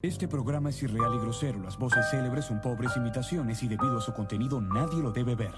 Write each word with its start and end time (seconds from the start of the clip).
Este 0.00 0.28
programa 0.28 0.70
es 0.70 0.80
irreal 0.80 1.12
y 1.16 1.18
grosero. 1.18 1.58
Las 1.58 1.76
voces 1.76 2.08
célebres 2.08 2.44
son 2.44 2.60
pobres 2.60 2.96
imitaciones 2.96 3.64
y 3.64 3.66
debido 3.66 3.98
a 3.98 4.00
su 4.00 4.14
contenido 4.14 4.60
nadie 4.60 5.02
lo 5.02 5.10
debe 5.10 5.34
ver. 5.34 5.54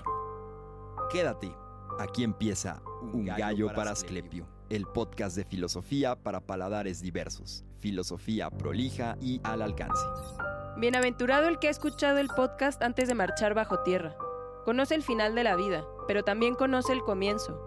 Quédate. 1.10 1.54
Aquí 1.98 2.24
empieza 2.24 2.80
Un 3.02 3.26
gallo 3.26 3.66
para 3.74 3.90
Asclepio, 3.90 4.48
el 4.70 4.86
podcast 4.86 5.36
de 5.36 5.44
filosofía 5.44 6.16
para 6.16 6.40
paladares 6.40 7.02
diversos, 7.02 7.66
filosofía 7.80 8.48
prolija 8.48 9.18
y 9.20 9.42
al 9.44 9.60
alcance. 9.60 10.02
Bienaventurado 10.78 11.46
el 11.46 11.58
que 11.58 11.68
ha 11.68 11.70
escuchado 11.70 12.16
el 12.16 12.28
podcast 12.28 12.80
antes 12.82 13.08
de 13.08 13.14
marchar 13.14 13.52
bajo 13.52 13.82
tierra. 13.82 14.16
Conoce 14.64 14.94
el 14.94 15.02
final 15.02 15.34
de 15.34 15.44
la 15.44 15.54
vida, 15.54 15.84
pero 16.08 16.22
también 16.22 16.54
conoce 16.54 16.94
el 16.94 17.02
comienzo. 17.02 17.60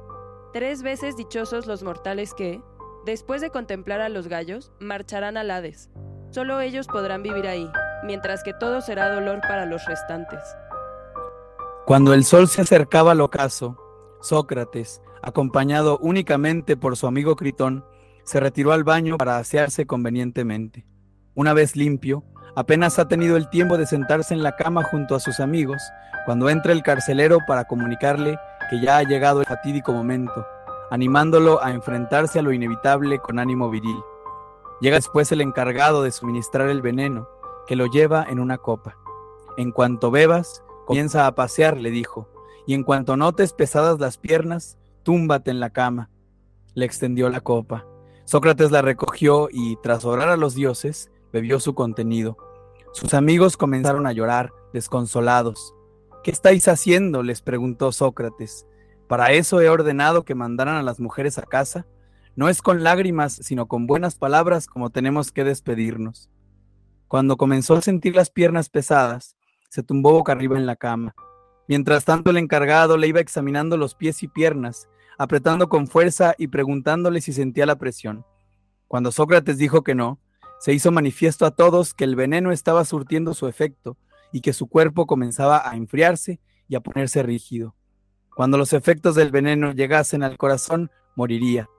Tres 0.54 0.82
veces 0.82 1.16
dichosos 1.18 1.68
los 1.68 1.84
mortales 1.84 2.34
que, 2.34 2.64
después 3.06 3.42
de 3.42 3.52
contemplar 3.52 4.02
a 4.02 4.10
los 4.10 4.28
gallos, 4.28 4.72
marcharán 4.80 5.38
al 5.38 5.52
Hades. 5.52 5.92
Solo 6.34 6.62
ellos 6.62 6.88
podrán 6.88 7.22
vivir 7.22 7.46
ahí, 7.46 7.72
mientras 8.04 8.42
que 8.44 8.56
todo 8.56 8.82
será 8.82 9.14
dolor 9.14 9.40
para 9.42 9.68
los 9.68 9.86
restantes. 9.86 10.40
Cuando 11.86 12.12
el 12.16 12.24
sol 12.24 12.48
se 12.48 12.64
acercaba 12.64 13.12
al 13.12 13.22
ocaso, 13.22 13.78
Sócrates, 14.20 15.00
acompañado 15.22 16.00
únicamente 16.00 16.76
por 16.76 16.98
su 16.98 17.06
amigo 17.06 17.36
Critón, 17.36 17.86
se 18.24 18.40
retiró 18.40 18.74
al 18.74 18.84
baño 18.84 19.18
para 19.18 19.38
asearse 19.38 19.86
convenientemente. 19.86 20.88
Una 21.36 21.54
vez 21.54 21.76
limpio, 21.76 22.24
apenas 22.56 22.98
ha 22.98 23.08
tenido 23.08 23.38
el 23.38 23.48
tiempo 23.52 23.78
de 23.78 23.86
sentarse 23.86 24.34
en 24.34 24.42
la 24.42 24.56
cama 24.56 24.82
junto 24.82 25.14
a 25.14 25.20
sus 25.20 25.40
amigos, 25.40 25.84
cuando 26.26 26.50
entra 26.50 26.72
el 26.72 26.82
carcelero 26.82 27.38
para 27.46 27.66
comunicarle 27.66 28.40
que 28.72 28.82
ya 28.82 28.98
ha 28.98 29.04
llegado 29.04 29.42
el 29.42 29.46
fatídico 29.46 29.94
momento, 29.94 30.48
animándolo 30.90 31.64
a 31.64 31.70
enfrentarse 31.70 32.40
a 32.40 32.42
lo 32.42 32.52
inevitable 32.52 33.20
con 33.20 33.38
ánimo 33.38 33.70
viril. 33.70 33.98
Llega 34.82 34.98
después 34.98 35.32
el 35.32 35.42
encargado 35.42 36.04
de 36.04 36.12
suministrar 36.12 36.70
el 36.70 36.82
veneno, 36.82 37.28
que 37.68 37.76
lo 37.76 37.86
lleva 37.86 38.26
en 38.28 38.40
una 38.40 38.58
copa. 38.58 38.98
En 39.58 39.72
cuanto 39.72 40.12
bebas, 40.12 40.64
comienza 40.86 41.28
a 41.28 41.36
pasear, 41.36 41.78
le 41.78 41.92
dijo, 41.92 42.28
y 42.66 42.74
en 42.74 42.84
cuanto 42.84 43.18
notes 43.18 43.54
pesadas 43.54 44.00
las 44.00 44.18
piernas, 44.18 44.78
túmbate 45.04 45.52
en 45.52 45.60
la 45.60 45.70
cama. 45.70 46.10
Le 46.74 46.86
extendió 46.86 47.30
la 47.30 47.42
copa. 47.42 47.86
Sócrates 48.26 48.72
la 48.72 48.82
recogió 48.82 49.50
y, 49.52 49.78
tras 49.84 50.06
orar 50.06 50.30
a 50.30 50.38
los 50.38 50.56
dioses, 50.56 51.12
bebió 51.32 51.60
su 51.60 51.76
contenido. 51.76 52.38
Sus 52.94 53.14
amigos 53.14 53.58
comenzaron 53.58 54.08
a 54.08 54.14
llorar, 54.14 54.54
desconsolados. 54.72 55.74
¿Qué 56.24 56.32
estáis 56.32 56.68
haciendo? 56.68 57.22
les 57.22 57.42
preguntó 57.42 57.92
Sócrates. 57.92 58.66
¿Para 59.08 59.32
eso 59.34 59.60
he 59.62 59.70
ordenado 59.70 60.24
que 60.24 60.36
mandaran 60.36 60.78
a 60.78 60.84
las 60.84 61.00
mujeres 61.00 61.38
a 61.38 61.44
casa? 61.44 61.86
No 62.36 62.50
es 62.50 62.62
con 62.62 62.84
lágrimas, 62.84 63.34
sino 63.34 63.68
con 63.68 63.86
buenas 63.86 64.16
palabras 64.16 64.66
como 64.68 64.90
tenemos 64.90 65.32
que 65.32 65.44
despedirnos. 65.44 66.32
Cuando 67.08 67.38
comenzó 67.38 67.76
a 67.76 67.82
sentir 67.82 68.16
las 68.16 68.32
piernas 68.32 68.70
pesadas, 68.70 69.38
se 69.70 69.84
tumbó 69.84 70.14
boca 70.14 70.32
arriba 70.32 70.58
en 70.58 70.66
la 70.66 70.76
cama. 70.76 71.14
Mientras 71.68 72.06
tanto 72.06 72.32
el 72.32 72.38
encargado 72.38 72.98
le 72.98 73.08
iba 73.08 73.20
examinando 73.20 73.78
los 73.78 73.94
pies 73.94 74.24
y 74.24 74.28
piernas, 74.28 74.88
apretando 75.18 75.70
con 75.70 75.88
fuerza 75.88 76.34
y 76.38 76.48
preguntándole 76.48 77.22
si 77.22 77.34
sentía 77.34 77.68
la 77.68 77.78
presión. 77.78 78.26
Cuando 78.88 79.12
Sócrates 79.12 79.58
dijo 79.58 79.84
que 79.84 79.94
no, 79.94 80.20
se 80.60 80.74
hizo 80.74 80.92
manifiesto 80.92 81.46
a 81.46 81.52
todos 81.52 81.94
que 81.94 82.04
el 82.04 82.16
veneno 82.16 82.52
estaba 82.52 82.84
surtiendo 82.86 83.34
su 83.34 83.48
efecto 83.48 83.98
y 84.32 84.42
que 84.42 84.54
su 84.54 84.68
cuerpo 84.68 85.06
comenzaba 85.06 85.70
a 85.70 85.76
enfriarse 85.76 86.40
y 86.68 86.76
a 86.76 86.80
ponerse 86.80 87.22
rígido. 87.22 87.76
Cuando 88.36 88.58
los 88.58 88.74
efectos 88.74 89.14
del 89.14 89.30
veneno 89.30 89.74
llegasen 89.74 90.24
al 90.24 90.38
corazón, 90.38 90.90
moriría. 91.16 91.70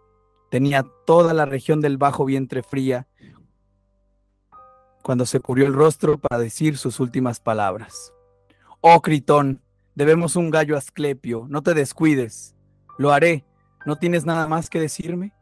Tenía 0.54 0.86
toda 1.04 1.34
la 1.34 1.46
región 1.46 1.80
del 1.80 1.98
bajo 1.98 2.24
vientre 2.24 2.62
fría 2.62 3.08
cuando 5.02 5.26
se 5.26 5.40
cubrió 5.40 5.66
el 5.66 5.74
rostro 5.74 6.16
para 6.16 6.38
decir 6.38 6.78
sus 6.78 7.00
últimas 7.00 7.40
palabras. 7.40 8.12
Oh, 8.80 9.02
Critón, 9.02 9.62
debemos 9.96 10.36
un 10.36 10.50
gallo 10.50 10.76
a 10.76 10.78
Asclepio, 10.78 11.46
no 11.48 11.64
te 11.64 11.74
descuides. 11.74 12.54
Lo 12.98 13.12
haré. 13.12 13.44
¿No 13.84 13.96
tienes 13.96 14.26
nada 14.26 14.46
más 14.46 14.70
que 14.70 14.78
decirme? 14.78 15.32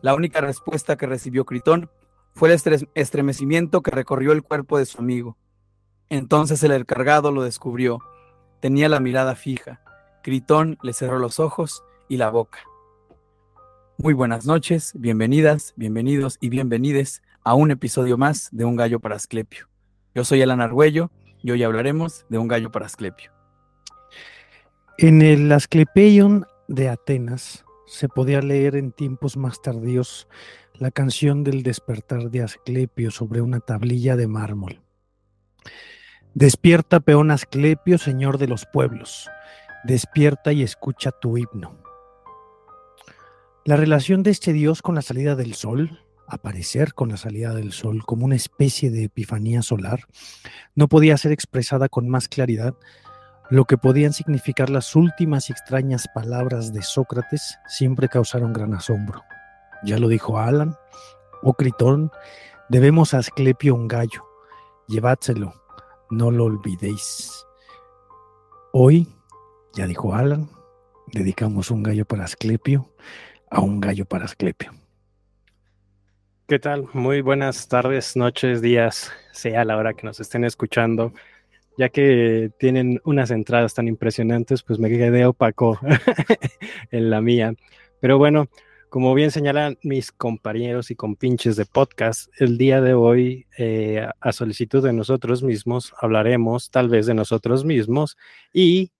La 0.00 0.14
única 0.14 0.40
respuesta 0.40 0.96
que 0.96 1.08
recibió 1.08 1.44
Critón 1.44 1.90
fue 2.32 2.48
el 2.48 2.60
estremecimiento 2.94 3.82
que 3.82 3.90
recorrió 3.90 4.30
el 4.30 4.44
cuerpo 4.44 4.78
de 4.78 4.86
su 4.86 5.00
amigo. 5.00 5.36
Entonces 6.08 6.62
el 6.62 6.70
encargado 6.70 7.32
lo 7.32 7.42
descubrió. 7.42 7.98
Tenía 8.60 8.88
la 8.88 9.00
mirada 9.00 9.34
fija. 9.34 9.80
Critón 10.22 10.78
le 10.84 10.92
cerró 10.92 11.18
los 11.18 11.40
ojos 11.40 11.82
y 12.08 12.16
la 12.16 12.30
boca. 12.30 12.60
Muy 14.02 14.14
buenas 14.14 14.46
noches, 14.46 14.94
bienvenidas, 14.96 15.74
bienvenidos 15.76 16.36
y 16.40 16.48
bienvenides 16.48 17.22
a 17.44 17.54
un 17.54 17.70
episodio 17.70 18.18
más 18.18 18.48
de 18.50 18.64
Un 18.64 18.74
Gallo 18.74 18.98
para 18.98 19.14
Asclepio. 19.14 19.68
Yo 20.12 20.24
soy 20.24 20.42
Alan 20.42 20.60
Argüello 20.60 21.12
y 21.40 21.52
hoy 21.52 21.62
hablaremos 21.62 22.26
de 22.28 22.38
Un 22.38 22.48
Gallo 22.48 22.72
para 22.72 22.86
Asclepio. 22.86 23.30
En 24.98 25.22
el 25.22 25.52
Asclepeion 25.52 26.46
de 26.66 26.88
Atenas 26.88 27.64
se 27.86 28.08
podía 28.08 28.42
leer 28.42 28.74
en 28.74 28.90
tiempos 28.90 29.36
más 29.36 29.62
tardíos 29.62 30.26
la 30.74 30.90
canción 30.90 31.44
del 31.44 31.62
despertar 31.62 32.28
de 32.28 32.42
Asclepio 32.42 33.12
sobre 33.12 33.40
una 33.40 33.60
tablilla 33.60 34.16
de 34.16 34.26
mármol. 34.26 34.80
Despierta, 36.34 36.98
peón 36.98 37.30
Asclepio, 37.30 37.98
señor 37.98 38.38
de 38.38 38.48
los 38.48 38.66
pueblos. 38.66 39.30
Despierta 39.84 40.52
y 40.52 40.64
escucha 40.64 41.12
tu 41.12 41.38
himno. 41.38 41.81
La 43.64 43.76
relación 43.76 44.24
de 44.24 44.32
este 44.32 44.52
Dios 44.52 44.82
con 44.82 44.96
la 44.96 45.02
salida 45.02 45.36
del 45.36 45.54
sol, 45.54 46.00
aparecer 46.26 46.94
con 46.94 47.10
la 47.10 47.16
salida 47.16 47.54
del 47.54 47.70
sol 47.70 48.04
como 48.04 48.24
una 48.24 48.34
especie 48.34 48.90
de 48.90 49.04
epifanía 49.04 49.62
solar, 49.62 50.00
no 50.74 50.88
podía 50.88 51.16
ser 51.16 51.30
expresada 51.30 51.88
con 51.88 52.08
más 52.08 52.26
claridad 52.26 52.74
lo 53.50 53.64
que 53.64 53.78
podían 53.78 54.12
significar 54.12 54.68
las 54.68 54.96
últimas 54.96 55.48
y 55.48 55.52
extrañas 55.52 56.08
palabras 56.12 56.72
de 56.72 56.82
Sócrates 56.82 57.56
siempre 57.68 58.08
causaron 58.08 58.52
gran 58.52 58.74
asombro. 58.74 59.22
Ya 59.84 59.96
lo 59.98 60.08
dijo 60.08 60.38
Alan, 60.38 60.74
oh 61.42 61.54
Critón, 61.54 62.10
debemos 62.68 63.14
a 63.14 63.18
Asclepio 63.18 63.76
un 63.76 63.86
gallo, 63.86 64.24
llevádselo, 64.88 65.54
no 66.10 66.32
lo 66.32 66.46
olvidéis. 66.46 67.46
Hoy, 68.72 69.06
ya 69.74 69.86
dijo 69.86 70.14
Alan, 70.14 70.50
dedicamos 71.12 71.70
un 71.70 71.84
gallo 71.84 72.04
para 72.06 72.24
Asclepio, 72.24 72.88
a 73.52 73.60
un 73.60 73.80
gallo 73.80 74.04
para 74.06 74.24
Asclepio. 74.24 74.72
¿Qué 76.48 76.58
tal? 76.58 76.88
Muy 76.92 77.20
buenas 77.20 77.68
tardes, 77.68 78.16
noches, 78.16 78.60
días, 78.62 79.12
sea 79.32 79.64
la 79.64 79.76
hora 79.76 79.94
que 79.94 80.06
nos 80.06 80.20
estén 80.20 80.44
escuchando. 80.44 81.12
Ya 81.78 81.88
que 81.88 82.50
tienen 82.58 83.00
unas 83.04 83.30
entradas 83.30 83.74
tan 83.74 83.88
impresionantes, 83.88 84.62
pues 84.62 84.78
me 84.78 84.90
quedé 84.90 85.24
opaco 85.24 85.78
en 86.90 87.10
la 87.10 87.20
mía. 87.20 87.54
Pero 88.00 88.18
bueno, 88.18 88.48
como 88.88 89.14
bien 89.14 89.30
señalan 89.30 89.78
mis 89.82 90.12
compañeros 90.12 90.90
y 90.90 90.96
compinches 90.96 91.56
de 91.56 91.64
podcast, 91.64 92.28
el 92.38 92.58
día 92.58 92.80
de 92.80 92.92
hoy, 92.92 93.46
eh, 93.56 94.06
a 94.20 94.32
solicitud 94.32 94.82
de 94.82 94.92
nosotros 94.92 95.42
mismos, 95.42 95.94
hablaremos 96.00 96.70
tal 96.70 96.88
vez 96.88 97.06
de 97.06 97.14
nosotros 97.14 97.64
mismos 97.64 98.18
y 98.52 98.90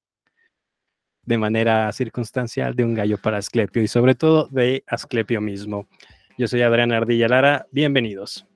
de 1.24 1.38
manera 1.38 1.90
circunstancial 1.92 2.74
de 2.74 2.84
un 2.84 2.94
gallo 2.94 3.18
para 3.18 3.38
Asclepio 3.38 3.82
y 3.82 3.88
sobre 3.88 4.14
todo 4.14 4.48
de 4.50 4.84
Asclepio 4.86 5.40
mismo. 5.40 5.88
Yo 6.38 6.48
soy 6.48 6.62
Adrián 6.62 6.92
Ardilla 6.92 7.28
Lara, 7.28 7.66
bienvenidos. 7.70 8.46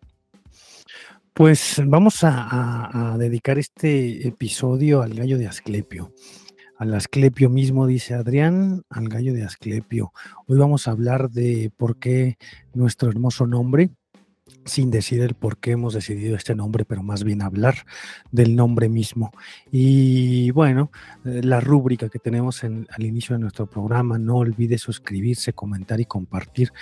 Pues 1.33 1.83
vamos 1.85 2.21
a, 2.23 3.15
dedicar 3.19 3.59
este 3.59 4.27
episodio 4.27 5.03
al 5.03 5.13
gallo 5.13 5.37
de 5.37 5.47
Asclepio. 5.47 6.13
Al 6.79 6.95
Asclepio 6.95 7.51
mismo, 7.51 7.87
dice 7.87 8.15
Adrián, 8.15 8.85
al 8.89 9.09
gallo 9.09 9.35
de 9.35 9.45
Asclepio. 9.45 10.13
Hoy 10.47 10.59
vamos 10.59 10.89
a 10.89 10.93
hablar 10.93 11.29
de 11.31 11.71
por 11.77 11.99
qué 11.99 12.39
nuestro 12.73 13.11
hermoso 13.11 13.47
nombre, 13.47 13.91
sin 14.67 14.91
decir 14.91 15.23
el 15.23 15.35
por 15.35 15.59
qué 15.59 15.73
hemos 15.73 15.95
decidido 15.95 16.37
este 16.37 16.55
nombre, 16.55 16.85
pero 16.85 17.03
más 17.03 17.25
bien 17.25 17.41
hablar 17.41 17.87
del 18.31 18.55
nombre 18.55 18.89
mismo. 18.89 19.33
Y 19.71 20.51
bueno, 20.51 20.91
eh, 21.25 21.41
la 21.43 21.61
rúbrica 21.61 22.09
que 22.09 22.19
tenemos 22.19 22.63
al 22.65 22.87
inicio 22.99 23.35
de 23.35 23.41
nuestro 23.41 23.67
programa, 23.67 24.19
no 24.19 24.37
olvide 24.37 24.77
suscribirse, 24.77 25.53
comentar 25.53 26.01
y 26.01 26.05
compartir. 26.05 26.73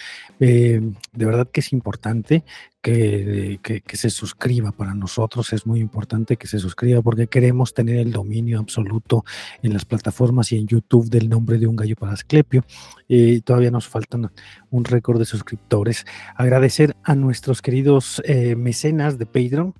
Eh, 0.40 0.80
de 1.12 1.24
verdad 1.24 1.48
que 1.50 1.60
es 1.60 1.72
importante 1.72 2.44
que, 2.84 3.82
se 3.94 4.10
suscriba 4.10 4.70
para 4.72 4.94
nosotros. 4.94 5.52
Es 5.54 5.66
muy 5.66 5.80
importante 5.80 6.36
que 6.36 6.46
se 6.46 6.58
suscriba 6.58 7.00
porque 7.00 7.28
queremos 7.28 7.72
tener 7.72 7.96
el 7.96 8.12
dominio 8.12 8.58
absoluto 8.58 9.24
en 9.62 9.72
las 9.72 9.86
plataformas 9.86 10.52
y 10.52 10.58
en 10.58 10.66
YouTube 10.66 11.08
del 11.08 11.30
nombre 11.30 11.58
de 11.58 11.66
un 11.66 11.76
gallo 11.76 11.96
para 11.96 12.12
Asclepio. 12.12 12.64
Y 13.08 13.40
todavía 13.40 13.70
nos 13.70 13.88
faltan 13.88 14.30
un 14.70 14.84
récord 14.84 15.18
de 15.18 15.24
suscriptores. 15.24 16.04
Agradecer 16.36 16.94
a 17.02 17.14
nuestros 17.14 17.62
queridos 17.62 18.20
eh, 18.26 18.54
mecenas 18.54 19.18
de 19.18 19.26
Patreon 19.26 19.74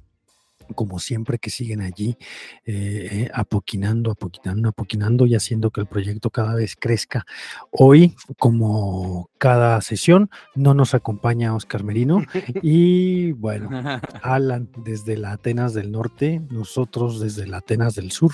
como 0.75 0.99
siempre 0.99 1.39
que 1.39 1.51
siguen 1.51 1.81
allí 1.81 2.17
eh, 2.65 3.09
eh, 3.11 3.31
apoquinando, 3.35 4.11
apoquinando, 4.11 4.69
apoquinando 4.69 5.27
y 5.27 5.35
haciendo 5.35 5.71
que 5.71 5.81
el 5.81 5.87
proyecto 5.87 6.31
cada 6.31 6.55
vez 6.55 6.77
crezca. 6.77 7.27
Hoy, 7.71 8.15
como 8.39 9.31
cada 9.39 9.81
sesión, 9.81 10.31
no 10.55 10.75
nos 10.75 10.95
acompaña 10.95 11.55
Oscar 11.55 11.85
Merino 11.85 12.23
y 12.63 13.33
bueno, 13.33 13.69
Alan 14.23 14.69
desde 14.79 15.17
la 15.17 15.33
Atenas 15.33 15.75
del 15.75 15.93
Norte, 15.93 16.41
nosotros 16.51 17.21
desde 17.21 17.47
la 17.47 17.59
Atenas 17.59 17.95
del 17.95 18.11
Sur. 18.11 18.33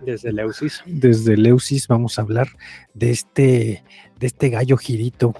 Desde 0.00 0.32
Leusis. 0.32 0.82
Desde 0.86 1.36
Leusis 1.36 1.88
vamos 1.88 2.18
a 2.18 2.22
hablar 2.22 2.48
de 2.94 3.10
este, 3.10 3.84
de 4.18 4.26
este 4.26 4.50
gallo 4.50 4.76
girito 4.76 5.34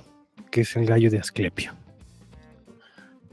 que 0.53 0.61
es 0.61 0.77
el 0.77 0.87
gallo 0.87 1.11
de 1.11 1.19
Asclepio. 1.19 1.73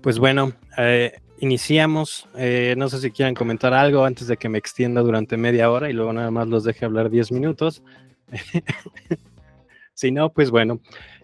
Pues 0.01 0.17
bueno, 0.17 0.53
eh, 0.77 1.19
iniciamos. 1.41 2.27
Eh, 2.35 2.75
no 2.77 2.89
sé 2.89 2.99
si 2.99 3.11
quieran 3.11 3.35
comentar 3.35 3.73
algo 3.73 4.05
antes 4.05 4.27
de 4.27 4.37
que 4.37 4.49
me 4.49 4.57
extienda 4.57 5.01
durante 5.01 5.37
media 5.37 5.71
hora 5.71 5.89
y 5.89 5.93
luego 5.93 6.13
nada 6.13 6.31
más 6.31 6.47
los 6.47 6.63
deje 6.63 6.85
hablar 6.85 7.09
10 7.09 7.31
minutos. 7.31 7.83
si 9.93 10.11
no, 10.11 10.31
pues 10.31 10.51
bueno. 10.51 10.79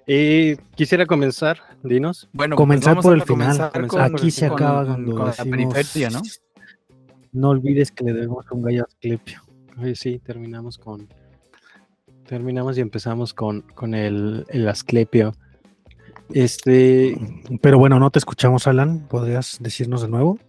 Eh, 0.08 0.58
quisiera 0.76 1.06
comenzar, 1.06 1.60
dinos. 1.84 2.30
Bueno, 2.32 2.56
pues 2.56 2.64
comenzar 2.64 3.00
por 3.02 3.16
el 3.16 3.24
final. 3.24 3.72
Aquí 4.00 4.30
se 4.30 4.46
acaba 4.46 4.86
cuando 4.86 5.16
con 5.16 5.28
la 5.28 5.34
periferia, 5.34 6.10
¿no? 6.12 6.22
No 7.32 7.50
olvides 7.50 7.92
que 7.92 8.04
le 8.06 8.14
debemos 8.14 8.46
un 8.52 8.62
gallo 8.62 8.84
a 8.84 8.86
Asclepio. 8.86 9.42
sí, 9.96 10.20
terminamos 10.20 10.78
con. 10.78 11.08
Terminamos 12.28 12.78
y 12.78 12.82
empezamos 12.82 13.34
con, 13.34 13.62
con 13.62 13.94
el, 13.94 14.46
el 14.50 14.68
Asclepio. 14.68 15.34
Este, 16.34 17.18
pero 17.62 17.78
bueno, 17.78 18.00
no 18.00 18.10
te 18.10 18.20
escuchamos, 18.20 18.68
Alan. 18.68 19.08
¿Podrías 19.08 19.58
decirnos 19.60 20.02
de 20.02 20.08
nuevo? 20.08 20.40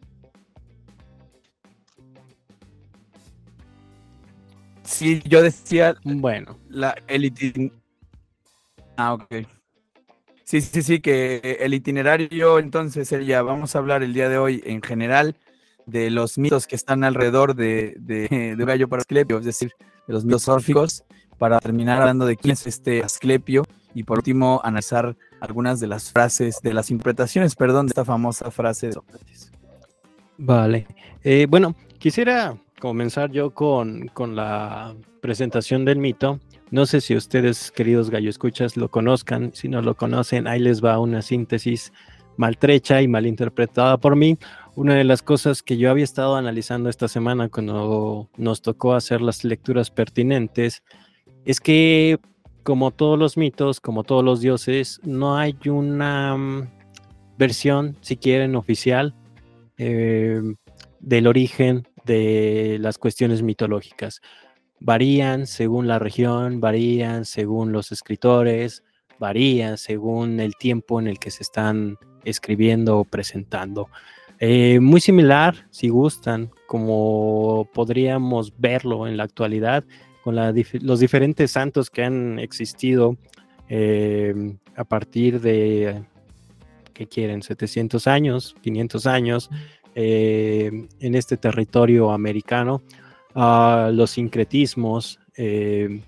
Sí, 4.82 5.22
yo 5.26 5.42
decía. 5.42 5.96
Bueno. 6.04 6.58
La, 6.68 6.94
el 7.08 7.72
Ah, 8.96 9.14
ok. 9.14 9.46
Sí, 10.44 10.60
sí, 10.60 10.82
sí, 10.82 11.00
que 11.00 11.58
el 11.60 11.74
itinerario, 11.74 12.60
entonces, 12.60 13.10
ya 13.26 13.42
vamos 13.42 13.74
a 13.74 13.78
hablar 13.80 14.04
el 14.04 14.14
día 14.14 14.28
de 14.28 14.38
hoy 14.38 14.62
en 14.64 14.80
general 14.80 15.36
de 15.86 16.08
los 16.10 16.38
mitos 16.38 16.66
que 16.66 16.76
están 16.76 17.02
alrededor 17.02 17.56
de, 17.56 17.94
de, 17.98 18.54
de 18.56 18.64
Gallo 18.64 18.88
para 18.88 19.00
Asclepio, 19.00 19.38
es 19.38 19.44
decir, 19.44 19.72
de 20.06 20.14
los 20.14 20.24
mitos 20.24 20.46
órficos, 20.48 21.04
para 21.38 21.58
terminar 21.60 22.00
hablando 22.00 22.26
de 22.26 22.36
quién 22.36 22.52
es 22.52 22.66
este 22.66 23.02
Asclepio 23.02 23.64
y 23.94 24.02
por 24.02 24.18
último 24.18 24.60
analizar 24.62 25.16
algunas 25.40 25.80
de 25.80 25.86
las 25.86 26.12
frases, 26.12 26.60
de 26.62 26.74
las 26.74 26.90
interpretaciones, 26.90 27.54
perdón, 27.54 27.86
de 27.86 27.90
esta 27.90 28.04
famosa 28.04 28.50
frase 28.50 28.88
de 28.88 28.92
Sócrates. 28.92 29.52
Vale. 30.38 30.86
Eh, 31.24 31.46
bueno, 31.48 31.74
quisiera 31.98 32.56
comenzar 32.78 33.30
yo 33.30 33.50
con, 33.50 34.08
con, 34.08 34.36
la 34.36 34.94
presentación 35.20 35.84
del 35.84 35.98
mito. 35.98 36.40
No 36.70 36.84
sé 36.84 37.00
si 37.00 37.16
ustedes, 37.16 37.70
queridos 37.70 38.10
gallo 38.10 38.28
escuchas, 38.28 38.76
lo 38.76 38.90
conozcan. 38.90 39.52
Si 39.54 39.68
no 39.68 39.80
lo 39.80 39.94
conocen, 39.94 40.46
ahí 40.46 40.60
les 40.60 40.84
va 40.84 40.98
una 40.98 41.22
síntesis 41.22 41.92
maltrecha 42.36 43.00
y 43.00 43.08
mal 43.08 43.26
interpretada 43.26 43.96
por 43.96 44.14
mí. 44.16 44.38
Una 44.74 44.94
de 44.94 45.04
las 45.04 45.22
cosas 45.22 45.62
que 45.62 45.78
yo 45.78 45.90
había 45.90 46.04
estado 46.04 46.36
analizando 46.36 46.90
esta 46.90 47.08
semana 47.08 47.48
cuando 47.48 48.28
nos 48.36 48.60
tocó 48.60 48.94
hacer 48.94 49.22
las 49.22 49.42
lecturas 49.42 49.90
pertinentes 49.90 50.82
es 51.46 51.60
que 51.60 52.18
como 52.64 52.90
todos 52.90 53.16
los 53.16 53.36
mitos, 53.36 53.80
como 53.80 54.02
todos 54.02 54.24
los 54.24 54.40
dioses, 54.40 55.00
no 55.04 55.38
hay 55.38 55.56
una 55.66 56.36
mm, 56.36 56.68
versión, 57.38 57.96
si 58.00 58.16
quieren, 58.16 58.56
oficial 58.56 59.14
eh, 59.78 60.42
del 60.98 61.26
origen 61.28 61.86
de 62.04 62.78
las 62.80 62.98
cuestiones 62.98 63.42
mitológicas. 63.42 64.20
Varían 64.80 65.46
según 65.46 65.86
la 65.86 66.00
región, 66.00 66.60
varían 66.60 67.24
según 67.24 67.70
los 67.70 67.92
escritores, 67.92 68.82
varían 69.20 69.78
según 69.78 70.40
el 70.40 70.56
tiempo 70.56 71.00
en 71.00 71.06
el 71.06 71.20
que 71.20 71.30
se 71.30 71.44
están 71.44 71.96
escribiendo 72.24 72.98
o 72.98 73.04
presentando. 73.04 73.88
Eh, 74.40 74.80
muy 74.80 75.00
similar, 75.00 75.66
si 75.70 75.88
gustan, 75.88 76.50
como 76.66 77.68
podríamos 77.72 78.52
verlo 78.58 79.06
en 79.06 79.16
la 79.16 79.22
actualidad, 79.22 79.84
con 80.26 80.34
los 80.34 80.98
diferentes 80.98 81.52
santos 81.52 81.88
que 81.88 82.02
han 82.02 82.40
existido 82.40 83.16
em, 83.68 84.58
a 84.74 84.82
partir 84.82 85.40
de, 85.40 86.02
¿qué 86.92 87.06
quieren? 87.06 87.42
700 87.42 88.08
años, 88.08 88.56
500 88.60 89.06
años 89.06 89.50
em, 89.94 90.88
en 90.98 91.14
este 91.14 91.36
territorio 91.36 92.10
americano. 92.10 92.82
Ah, 93.36 93.92
los 93.94 94.10
sincretismos, 94.10 95.20
em, 95.36 96.02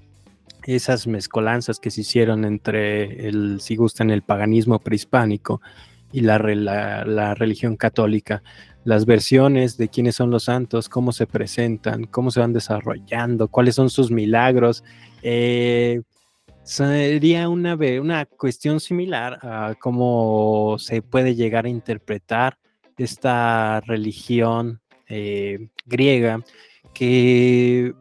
esas 0.64 1.06
mezcolanzas 1.06 1.78
que 1.78 1.92
se 1.92 2.00
hicieron 2.00 2.44
entre 2.44 3.28
el, 3.28 3.60
si 3.60 3.76
gustan, 3.76 4.10
el 4.10 4.22
paganismo 4.22 4.80
prehispánico 4.80 5.60
y 6.10 6.22
la, 6.22 6.38
la 6.38 7.34
religión 7.36 7.76
católica 7.76 8.42
las 8.84 9.04
versiones 9.06 9.76
de 9.76 9.88
quiénes 9.88 10.16
son 10.16 10.30
los 10.30 10.44
santos, 10.44 10.88
cómo 10.88 11.12
se 11.12 11.26
presentan, 11.26 12.04
cómo 12.04 12.30
se 12.30 12.40
van 12.40 12.52
desarrollando, 12.52 13.48
cuáles 13.48 13.74
son 13.74 13.90
sus 13.90 14.10
milagros. 14.10 14.84
Eh, 15.22 16.02
sería 16.62 17.48
una, 17.48 17.74
una 17.74 18.26
cuestión 18.26 18.80
similar 18.80 19.38
a 19.42 19.74
cómo 19.80 20.76
se 20.78 21.02
puede 21.02 21.34
llegar 21.34 21.66
a 21.66 21.70
interpretar 21.70 22.58
esta 22.96 23.80
religión 23.80 24.80
eh, 25.08 25.68
griega 25.86 26.40
que 26.92 27.94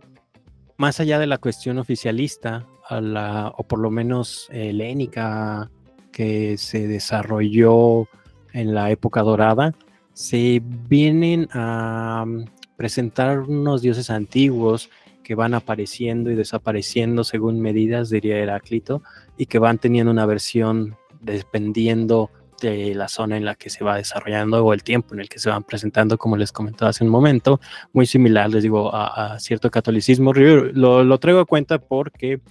más 0.78 1.00
allá 1.00 1.20
de 1.20 1.28
la 1.28 1.38
cuestión 1.38 1.78
oficialista, 1.80 2.68
o 2.90 3.64
por 3.68 3.80
lo 3.80 3.92
menos 3.92 4.48
helénica 4.52 5.70
que 6.12 6.58
se 6.58 6.88
desarrolló 6.88 8.08
en 8.54 8.74
la 8.74 8.92
época 8.92 9.22
dorada, 9.22 9.74
se 10.18 10.64
vienen 10.64 11.48
a 11.52 12.26
mm, 12.26 12.46
presentar 12.76 13.42
unos 13.42 13.84
dioses 13.84 14.10
antiguos 14.10 14.90
que 15.24 15.36
van 15.36 15.54
apareciendo 15.54 16.32
y 16.32 16.36
desapareciendo 16.36 17.24
según 17.24 17.62
medidas, 17.62 18.10
diría 18.10 18.40
Heráclito, 18.40 19.04
y 19.38 19.46
que 19.46 19.60
van 19.60 19.78
teniendo 19.78 20.12
una 20.12 20.26
versión 20.26 20.98
dependiendo 21.22 22.32
de 22.60 22.96
la 22.96 23.10
zona 23.10 23.38
en 23.38 23.46
la 23.46 23.54
que 23.54 23.70
se 23.70 23.84
va 23.84 23.98
desarrollando 23.98 24.66
o 24.66 24.74
el 24.74 24.82
tiempo 24.82 25.14
en 25.14 25.20
el 25.20 25.30
que 25.30 25.38
se 25.38 25.52
van 25.52 25.64
presentando, 25.64 26.18
como 26.18 26.36
les 26.36 26.52
comentaba 26.52 26.90
hace 26.90 27.04
un 27.04 27.12
momento, 27.12 27.62
muy 27.94 28.08
similar, 28.08 28.50
les 28.50 28.64
digo, 28.64 28.90
a, 28.96 29.38
cierto 29.40 29.70
catolicismo. 29.70 30.34
Lo, 30.34 31.20
traigo 31.20 31.42
a 31.42 31.46
cuenta 31.46 31.78
porque 31.78 32.42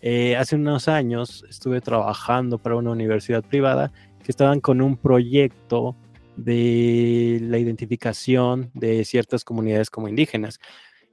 eh, 0.00 0.36
hace 0.36 0.54
unos 0.54 0.86
años 0.86 1.44
estuve 1.50 1.80
trabajando 1.80 2.58
para 2.58 2.76
una 2.76 2.92
universidad 2.92 3.42
privada 3.42 3.90
que 4.22 4.30
estaban 4.30 4.60
con 4.60 4.80
un 4.80 4.96
proyecto 4.96 5.96
de 6.36 7.38
la 7.42 7.58
identificación 7.58 8.70
de 8.74 9.04
ciertas 9.04 9.44
comunidades 9.44 9.90
como 9.90 10.08
indígenas. 10.08 10.60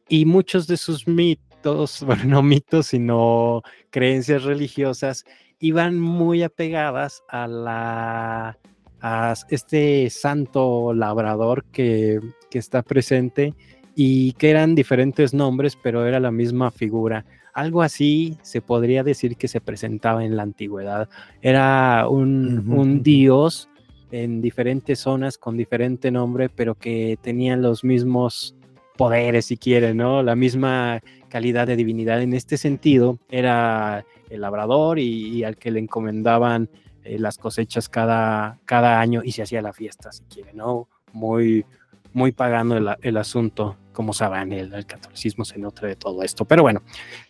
Y 0.10 0.26
muchos 0.26 0.68
de 0.68 0.78
sus 0.78 1.08
mitos, 1.08 2.04
bueno, 2.06 2.24
no 2.26 2.44
mitos, 2.44 2.88
sino 2.88 3.62
creencias 3.90 4.44
religiosas, 4.44 5.26
iban 5.60 6.00
muy 6.00 6.44
apegadas 6.44 7.24
a 7.30 7.48
la 7.48 8.60
a 9.06 9.34
este 9.50 10.10
santo 10.10 10.94
labrador 10.94 11.66
que, 11.74 12.22
que 12.50 12.58
está 12.58 12.84
presente 12.84 13.54
y 13.96 14.32
que 14.34 14.50
eran 14.50 14.76
diferentes 14.76 15.34
nombres, 15.34 15.76
pero 15.76 16.06
era 16.06 16.22
la 16.22 16.32
misma 16.32 16.72
figura. 16.72 17.26
Algo 17.54 17.82
así 17.82 18.38
se 18.44 18.62
podría 18.62 19.04
decir 19.04 19.36
que 19.36 19.50
se 19.50 19.60
presentaba 19.60 20.24
en 20.24 20.38
la 20.38 20.44
antigüedad. 20.44 21.10
Era 21.42 22.08
un, 22.08 22.72
un 22.72 23.04
dios 23.04 23.70
en 24.14 24.42
diferentes 24.42 25.00
zonas 25.00 25.40
con 25.40 25.58
diferente 25.58 26.12
nombre, 26.12 26.48
pero 26.48 26.76
que 26.76 27.18
tenían 27.20 27.64
los 27.64 27.84
mismos 27.84 28.56
poderes, 28.96 29.48
si 29.48 29.58
quieren, 29.58 29.98
¿no? 29.98 30.22
La 30.22 30.36
misma 30.36 31.02
calidad 31.30 31.66
de 31.66 31.76
divinidad. 31.76 32.22
En 32.22 32.36
este 32.36 32.58
sentido, 32.58 33.18
era 33.28 34.06
el 34.30 34.42
labrador 34.42 35.00
y, 35.00 35.44
al 35.44 35.58
que 35.58 35.72
le 35.72 35.80
encomendaban 35.80 36.70
eh, 37.04 37.18
las 37.18 37.40
cosechas 37.40 37.90
cada, 37.90 38.60
cada 38.66 39.00
año 39.00 39.22
y 39.26 39.32
se 39.32 39.42
hacía 39.42 39.64
la 39.64 39.74
fiesta, 39.74 40.12
si 40.12 40.24
quieren, 40.26 40.58
¿no? 40.58 40.88
Muy, 41.12 41.66
muy 42.14 42.32
pagando 42.34 42.96
el, 43.02 43.18
asunto, 43.18 43.78
como 43.94 44.14
saben, 44.14 44.54
el, 44.54 44.72
el, 44.76 44.86
catolicismo 44.86 45.44
se 45.44 45.58
nutre 45.58 45.88
de 45.88 45.96
todo 45.96 46.22
esto. 46.22 46.46
Pero 46.46 46.62
bueno, 46.62 46.84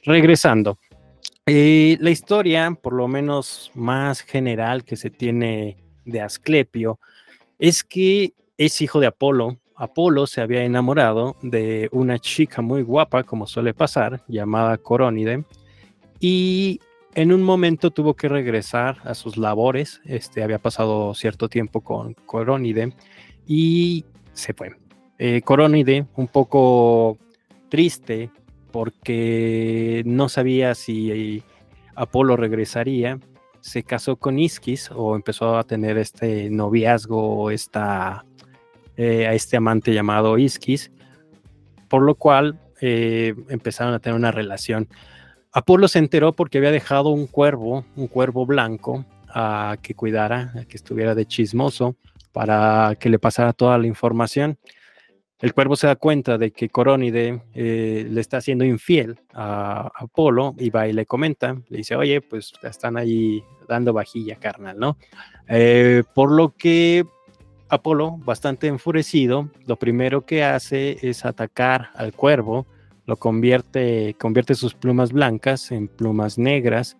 regresando. 0.03 0.77
Eh, 1.45 1.97
la 2.01 2.09
historia, 2.09 2.71
por 2.71 2.91
lo 2.91 3.07
menos 3.07 3.71
más 3.73 4.19
general 4.19 4.83
que 4.83 4.97
se 4.97 5.09
tiene 5.09 5.77
de 6.05 6.21
Asclepio 6.21 6.99
es 7.59 7.83
que 7.83 8.33
es 8.57 8.81
hijo 8.81 8.99
de 8.99 9.07
Apolo. 9.07 9.57
Apolo 9.75 10.27
se 10.27 10.41
había 10.41 10.63
enamorado 10.63 11.35
de 11.41 11.89
una 11.91 12.19
chica 12.19 12.61
muy 12.61 12.81
guapa, 12.81 13.23
como 13.23 13.47
suele 13.47 13.73
pasar, 13.73 14.23
llamada 14.27 14.77
Corónide, 14.77 15.43
y 16.19 16.79
en 17.15 17.31
un 17.31 17.43
momento 17.43 17.91
tuvo 17.91 18.15
que 18.15 18.29
regresar 18.29 18.97
a 19.03 19.13
sus 19.13 19.37
labores. 19.37 20.01
Este 20.05 20.43
había 20.43 20.59
pasado 20.59 21.13
cierto 21.13 21.49
tiempo 21.49 21.81
con 21.81 22.13
Corónide 22.13 22.93
y 23.47 24.05
se 24.33 24.53
fue. 24.53 24.71
Eh, 25.17 25.41
Corónide, 25.41 26.07
un 26.15 26.27
poco 26.27 27.17
triste 27.69 28.29
porque 28.71 30.01
no 30.05 30.29
sabía 30.29 30.73
si 30.75 31.43
Apolo 31.95 32.35
regresaría, 32.35 33.19
se 33.63 33.81
casó 33.81 34.17
con 34.17 34.39
Isquis 34.39 34.91
o 34.93 35.15
empezó 35.15 35.57
a 35.57 35.63
tener 35.63 35.97
este 35.97 36.49
noviazgo 36.49 37.49
esta, 37.49 38.25
eh, 38.97 39.25
a 39.25 39.33
este 39.33 39.55
amante 39.55 39.93
llamado 39.93 40.37
Isquis, 40.37 40.91
por 41.87 42.01
lo 42.01 42.15
cual 42.15 42.59
eh, 42.81 43.33
empezaron 43.47 43.93
a 43.93 43.99
tener 43.99 44.19
una 44.19 44.31
relación. 44.31 44.89
Apolo 45.53 45.87
se 45.87 45.99
enteró 45.99 46.33
porque 46.33 46.57
había 46.57 46.71
dejado 46.71 47.11
un 47.11 47.25
cuervo, 47.25 47.85
un 47.95 48.07
cuervo 48.07 48.45
blanco, 48.45 49.05
a 49.29 49.77
que 49.81 49.95
cuidara, 49.95 50.51
a 50.59 50.65
que 50.65 50.75
estuviera 50.75 51.15
de 51.15 51.25
chismoso, 51.25 51.95
para 52.33 52.97
que 52.99 53.09
le 53.09 53.17
pasara 53.17 53.53
toda 53.53 53.77
la 53.77 53.87
información. 53.87 54.57
El 55.43 55.53
cuervo 55.53 55.75
se 55.75 55.87
da 55.87 55.97
cuenta 55.97 56.37
de 56.37 56.51
que 56.51 56.69
Corónide 56.69 57.41
eh, 57.53 58.07
le 58.09 58.21
está 58.21 58.37
haciendo 58.37 58.63
infiel 58.63 59.19
a, 59.33 59.91
Apolo 59.93 60.55
y 60.57 60.69
va 60.69 60.87
y 60.87 60.93
le 60.93 61.05
comenta, 61.05 61.57
le 61.67 61.79
dice, 61.79 61.97
oye, 61.97 62.21
pues 62.21 62.53
están 62.63 62.95
ahí 62.95 63.43
dando 63.67 63.91
vajilla, 63.91 64.37
carnal, 64.37 64.79
¿no? 64.79 64.97
Eh, 65.49 66.03
por 66.15 66.31
lo 66.31 66.55
que 66.55 67.05
Apolo, 67.67 68.11
bastante 68.19 68.67
enfurecido, 68.67 69.49
lo 69.67 69.75
primero 69.75 70.25
que 70.25 70.45
hace 70.45 70.97
es 71.01 71.25
atacar 71.25 71.89
al 71.95 72.13
cuervo, 72.13 72.65
lo 73.05 73.17
convierte, 73.17 74.15
convierte 74.17 74.55
sus 74.55 74.73
plumas 74.73 75.11
blancas 75.11 75.73
en 75.73 75.89
plumas 75.89 76.37
negras 76.37 76.95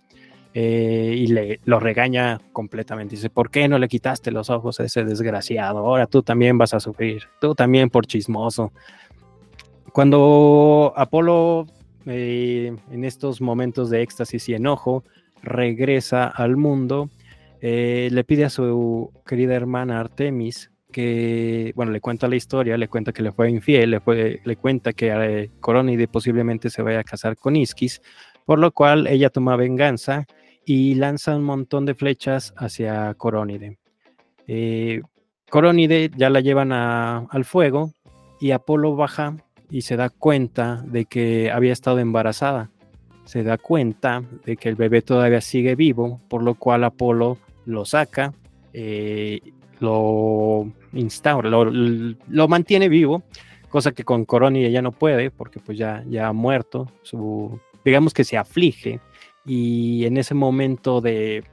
eh, 0.54 1.16
y 1.18 1.28
le 1.28 1.60
lo 1.66 1.80
regaña 1.80 2.40
completamente. 2.52 3.16
Dice, 3.16 3.30
¿por 3.30 3.50
qué 3.50 3.68
no 3.68 3.80
le 3.80 3.88
quitaste 3.88 4.32
los 4.32 4.50
ojos 4.50 4.80
a 4.80 4.86
ese 4.86 5.04
desgraciado? 5.04 5.80
Ahora 5.80 6.08
tú 6.08 6.22
también 6.22 6.58
vas 6.58 6.74
a 6.74 6.80
sufrir, 6.80 7.24
tú 7.42 7.56
también 7.56 7.90
por 7.90 8.06
chismoso. 8.06 8.72
Cuando 9.92 10.94
Apolo, 10.96 11.68
eh, 12.06 12.76
en 12.92 13.04
estos 13.04 13.42
momentos 13.42 13.90
de 13.90 14.02
éxtasis 14.02 14.50
y 14.50 14.54
enojo, 14.54 15.04
regresa 15.42 16.28
al 16.28 16.58
mundo, 16.58 17.10
eh, 17.62 18.10
le 18.12 18.24
pide 18.24 18.46
a 18.46 18.50
su 18.50 19.12
querida 19.26 19.56
hermana 19.56 20.00
Artemis 20.00 20.72
que, 20.92 21.74
bueno, 21.76 21.92
le 21.92 22.00
cuenta 22.00 22.28
la 22.28 22.36
historia, 22.36 22.78
le 22.78 22.88
cuenta 22.88 23.12
que 23.12 23.24
le 23.24 23.32
fue 23.32 23.50
infiel, 23.50 23.92
le, 23.92 24.00
fue, 24.00 24.42
le 24.44 24.56
cuenta 24.56 24.94
que 24.94 25.12
eh, 25.12 25.52
Coronide 25.60 26.08
posiblemente 26.08 26.70
se 26.70 26.82
vaya 26.82 27.00
a 27.00 27.04
casar 27.04 27.36
con 27.36 27.56
Isquis, 27.56 28.02
por 28.46 28.60
lo 28.60 28.72
cual 28.72 29.08
ella 29.08 29.30
toma 29.30 29.56
venganza 29.56 30.26
y 30.66 30.96
lanza 30.96 31.36
un 31.36 31.44
montón 31.44 31.86
de 31.86 31.96
flechas 31.96 32.54
hacia 32.58 33.14
Corónide. 33.16 33.78
Eh, 34.48 35.02
Corónide 35.50 36.10
ya 36.16 36.30
la 36.30 36.40
llevan 36.40 36.72
al 36.72 37.46
fuego 37.46 37.92
y 38.40 38.52
Apolo 38.52 38.96
baja 38.96 39.38
y 39.70 39.82
se 39.82 39.96
da 39.96 40.10
cuenta 40.10 40.84
de 40.86 41.06
que 41.06 41.52
había 41.52 41.74
estado 41.74 42.00
embarazada. 42.00 42.70
Se 43.26 43.44
da 43.44 43.58
cuenta 43.58 44.24
de 44.46 44.58
que 44.58 44.70
el 44.70 44.76
bebé 44.76 45.02
todavía 45.02 45.42
sigue 45.42 45.76
vivo, 45.76 46.22
por 46.28 46.44
lo 46.44 46.56
cual 46.56 46.84
Apolo 46.84 47.38
lo 47.66 47.86
saca, 47.86 48.34
eh, 48.74 49.40
lo 49.80 50.72
instaura, 50.94 51.50
lo, 51.50 52.48
mantiene 52.48 52.90
vivo, 52.90 53.24
cosa 53.70 53.92
que 53.92 54.04
con 54.04 54.26
Corónide 54.26 54.72
ya 54.72 54.82
no 54.82 54.92
puede, 54.92 55.32
porque 55.32 55.60
pues 55.60 55.78
ya, 55.78 56.04
ya 56.08 56.28
ha 56.28 56.34
muerto, 56.34 56.92
su, 57.02 57.60
digamos 57.86 58.14
que 58.14 58.24
se 58.24 58.38
aflige 58.38 59.00
y 59.46 60.06
en 60.06 60.18
ese 60.18 60.34
momento 60.34 61.02
de 61.02 61.44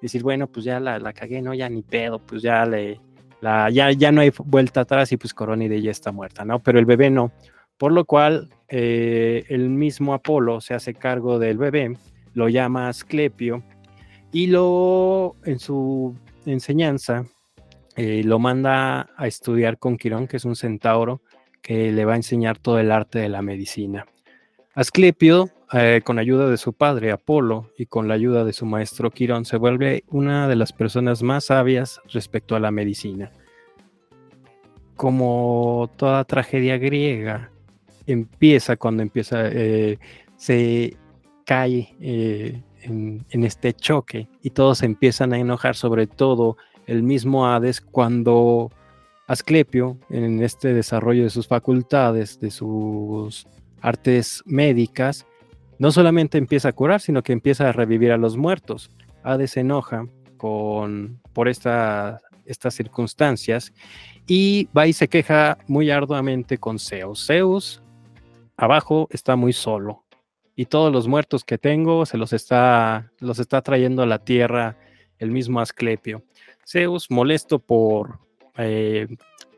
decir, 0.00 0.22
bueno, 0.22 0.46
pues 0.46 0.64
ya 0.64 0.80
la, 0.80 0.98
la 0.98 1.12
cagué, 1.12 1.42
no, 1.42 1.54
ya 1.54 1.68
ni 1.68 1.82
pedo, 1.82 2.18
pues 2.18 2.42
ya 2.42 2.66
le, 2.66 3.00
la, 3.40 3.70
ya, 3.70 3.90
ya 3.92 4.12
no 4.12 4.20
hay 4.20 4.32
vuelta 4.44 4.82
atrás 4.82 5.12
y 5.12 5.16
pues 5.16 5.34
Coronide 5.34 5.80
ya 5.80 5.90
está 5.90 6.12
muerta, 6.12 6.44
¿no? 6.44 6.60
Pero 6.60 6.78
el 6.78 6.86
bebé 6.86 7.10
no. 7.10 7.32
Por 7.78 7.92
lo 7.92 8.04
cual, 8.04 8.48
eh, 8.68 9.44
el 9.48 9.68
mismo 9.68 10.14
Apolo 10.14 10.60
se 10.60 10.74
hace 10.74 10.94
cargo 10.94 11.38
del 11.38 11.58
bebé, 11.58 11.96
lo 12.34 12.48
llama 12.48 12.88
Asclepio 12.88 13.62
y 14.32 14.46
lo, 14.46 15.36
en 15.44 15.58
su 15.58 16.16
enseñanza, 16.46 17.24
eh, 17.96 18.22
lo 18.24 18.38
manda 18.38 19.10
a 19.16 19.26
estudiar 19.26 19.78
con 19.78 19.96
Quirón, 19.96 20.26
que 20.26 20.38
es 20.38 20.44
un 20.44 20.56
centauro, 20.56 21.20
que 21.60 21.92
le 21.92 22.04
va 22.04 22.14
a 22.14 22.16
enseñar 22.16 22.58
todo 22.58 22.78
el 22.78 22.90
arte 22.90 23.18
de 23.18 23.28
la 23.28 23.42
medicina. 23.42 24.06
Asclepio, 24.74 25.50
eh, 25.74 26.02
con 26.04 26.18
ayuda 26.18 26.48
de 26.48 26.58
su 26.58 26.74
padre 26.74 27.12
Apolo 27.12 27.70
y 27.78 27.86
con 27.86 28.06
la 28.06 28.14
ayuda 28.14 28.44
de 28.44 28.52
su 28.52 28.66
maestro 28.66 29.10
Quirón, 29.10 29.44
se 29.44 29.56
vuelve 29.56 30.04
una 30.08 30.46
de 30.46 30.56
las 30.56 30.72
personas 30.72 31.22
más 31.22 31.46
sabias 31.46 32.00
respecto 32.12 32.54
a 32.54 32.60
la 32.60 32.70
medicina. 32.70 33.32
Como 34.96 35.90
toda 35.96 36.24
tragedia 36.24 36.76
griega, 36.76 37.50
empieza 38.06 38.76
cuando 38.76 39.02
empieza, 39.02 39.48
eh, 39.48 39.98
se 40.36 40.96
cae 41.46 41.94
eh, 42.00 42.62
en, 42.82 43.24
en, 43.30 43.44
este 43.44 43.72
choque 43.72 44.28
y 44.42 44.50
todos 44.50 44.82
empiezan 44.82 45.32
a 45.32 45.38
enojar, 45.38 45.74
sobre 45.74 46.06
todo 46.06 46.58
el 46.86 47.02
mismo 47.02 47.46
Hades, 47.46 47.80
cuando 47.80 48.70
Asclepio, 49.26 49.96
en 50.10 50.42
este 50.42 50.74
desarrollo 50.74 51.22
de 51.22 51.30
sus 51.30 51.48
facultades, 51.48 52.38
de 52.40 52.50
sus 52.50 53.46
artes 53.80 54.42
médicas, 54.44 55.26
no 55.82 55.90
solamente 55.90 56.38
empieza 56.38 56.68
a 56.68 56.72
curar, 56.72 57.00
sino 57.00 57.24
que 57.24 57.32
empieza 57.32 57.68
a 57.68 57.72
revivir 57.72 58.12
a 58.12 58.16
los 58.16 58.36
muertos. 58.36 58.88
Hades 59.24 59.50
se 59.50 59.60
enoja 59.62 60.06
con, 60.36 61.20
por 61.32 61.48
estas 61.48 62.20
circunstancias 62.70 63.72
y 64.28 64.68
va 64.76 64.86
y 64.86 64.92
se 64.92 65.08
queja 65.08 65.58
muy 65.66 65.90
arduamente 65.90 66.56
con 66.56 66.78
Zeus. 66.78 67.26
Zeus 67.26 67.82
abajo 68.56 69.08
está 69.10 69.34
muy 69.34 69.52
solo 69.52 70.04
y 70.54 70.66
todos 70.66 70.92
los 70.92 71.08
muertos 71.08 71.42
que 71.42 71.58
tengo 71.58 72.06
se 72.06 72.16
los 72.16 72.32
está, 72.32 73.10
los 73.18 73.40
está 73.40 73.60
trayendo 73.60 74.04
a 74.04 74.06
la 74.06 74.20
tierra 74.20 74.76
el 75.18 75.32
mismo 75.32 75.58
Asclepio. 75.58 76.22
Zeus, 76.64 77.10
molesto 77.10 77.58
por, 77.58 78.20
eh, 78.56 79.08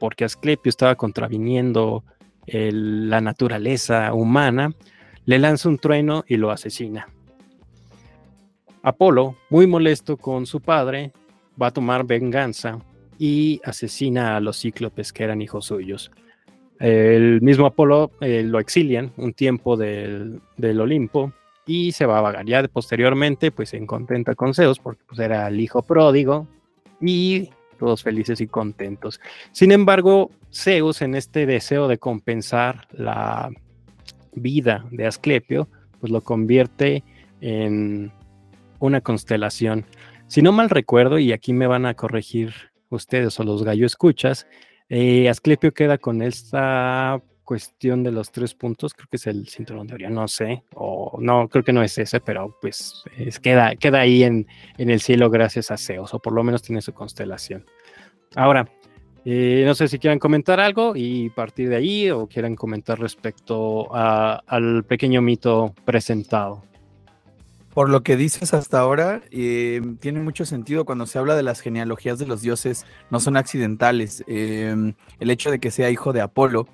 porque 0.00 0.24
Asclepio 0.24 0.70
estaba 0.70 0.94
contraviniendo 0.94 2.02
la 2.46 3.20
naturaleza 3.20 4.14
humana, 4.14 4.74
le 5.26 5.38
lanza 5.38 5.68
un 5.68 5.78
trueno 5.78 6.24
y 6.26 6.36
lo 6.36 6.50
asesina. 6.50 7.08
Apolo, 8.82 9.36
muy 9.48 9.66
molesto 9.66 10.16
con 10.16 10.46
su 10.46 10.60
padre, 10.60 11.12
va 11.60 11.68
a 11.68 11.72
tomar 11.72 12.04
venganza 12.04 12.78
y 13.18 13.60
asesina 13.64 14.36
a 14.36 14.40
los 14.40 14.60
cíclopes 14.60 15.12
que 15.12 15.24
eran 15.24 15.40
hijos 15.40 15.66
suyos. 15.66 16.10
El 16.80 17.40
mismo 17.40 17.66
Apolo 17.66 18.10
eh, 18.20 18.42
lo 18.42 18.58
exilian 18.58 19.12
un 19.16 19.32
tiempo 19.32 19.76
del, 19.76 20.40
Olimpo 20.58 21.32
y 21.66 21.92
se 21.92 22.04
va 22.04 22.18
a 22.18 22.22
vagar. 22.22 22.44
Ya 22.44 22.66
posteriormente, 22.68 23.50
pues 23.50 23.70
se 23.70 23.86
contenta 23.86 24.34
con 24.34 24.52
Zeus 24.52 24.78
porque 24.78 25.02
pues, 25.06 25.18
era 25.20 25.48
el 25.48 25.60
hijo 25.60 25.82
pródigo 25.82 26.46
y 27.00 27.50
todos 27.78 28.02
felices 28.02 28.40
y 28.40 28.46
contentos. 28.48 29.20
Sin 29.52 29.72
embargo, 29.72 30.30
Zeus, 30.52 31.00
en 31.00 31.14
este 31.14 31.46
deseo 31.46 31.88
de 31.88 31.98
compensar 31.98 32.86
la 32.92 33.50
vida 34.34 34.84
de 34.90 35.06
Asclepio, 35.06 35.68
pues 36.00 36.12
lo 36.12 36.20
convierte 36.20 37.02
en 37.40 38.12
una 38.78 39.00
constelación. 39.00 39.86
Si 40.26 40.42
no 40.42 40.52
mal 40.52 40.70
recuerdo, 40.70 41.18
y 41.18 41.32
aquí 41.32 41.52
me 41.52 41.66
van 41.66 41.86
a 41.86 41.94
corregir 41.94 42.52
ustedes 42.90 43.38
o 43.40 43.44
los 43.44 43.64
gallo 43.64 43.86
escuchas, 43.86 44.46
eh, 44.88 45.28
Asclepio 45.28 45.72
queda 45.72 45.98
con 45.98 46.22
esta 46.22 47.22
cuestión 47.44 48.02
de 48.02 48.10
los 48.10 48.32
tres 48.32 48.54
puntos, 48.54 48.94
creo 48.94 49.06
que 49.10 49.16
es 49.16 49.26
el 49.26 49.48
cinturón 49.48 49.86
de 49.86 49.94
Orión, 49.94 50.14
no 50.14 50.26
sé, 50.28 50.64
o 50.74 51.18
no, 51.20 51.48
creo 51.48 51.62
que 51.62 51.72
no 51.72 51.82
es 51.82 51.96
ese, 51.98 52.20
pero 52.20 52.56
pues 52.60 53.04
queda, 53.42 53.76
queda 53.76 54.00
ahí 54.00 54.24
en, 54.24 54.46
en, 54.78 54.90
el 54.90 55.00
cielo 55.00 55.28
gracias 55.28 55.70
a 55.70 55.76
Zeus, 55.76 56.14
o 56.14 56.18
por 56.18 56.32
lo 56.32 56.42
menos 56.42 56.62
tiene 56.62 56.80
su 56.80 56.94
constelación. 56.94 57.66
Ahora, 58.34 58.66
eh, 59.24 59.62
no 59.64 59.74
sé 59.74 59.88
si 59.88 59.98
quieran 59.98 60.18
comentar 60.18 60.60
algo 60.60 60.92
y 60.94 61.30
partir 61.30 61.70
de 61.70 61.76
ahí 61.76 62.10
o 62.10 62.26
quieran 62.26 62.56
comentar 62.56 63.00
respecto 63.00 63.94
al 63.94 64.84
pequeño 64.84 65.22
mito 65.22 65.74
presentado. 65.84 66.62
Por 67.72 67.88
lo 67.88 68.02
que 68.02 68.16
dices 68.16 68.54
hasta 68.54 68.78
ahora, 68.78 69.22
eh, 69.32 69.80
tiene 69.98 70.20
mucho 70.20 70.44
sentido 70.44 70.84
cuando 70.84 71.06
se 71.06 71.18
habla 71.18 71.34
de 71.34 71.42
las 71.42 71.60
genealogías 71.60 72.18
de 72.18 72.26
los 72.26 72.40
dioses, 72.40 72.86
no 73.10 73.18
son 73.18 73.36
accidentales. 73.36 74.22
Eh, 74.28 74.92
el 75.18 75.30
hecho 75.30 75.50
de 75.50 75.58
que 75.58 75.72
sea 75.72 75.90
hijo 75.90 76.12
de 76.12 76.20
Apolo, 76.20 76.68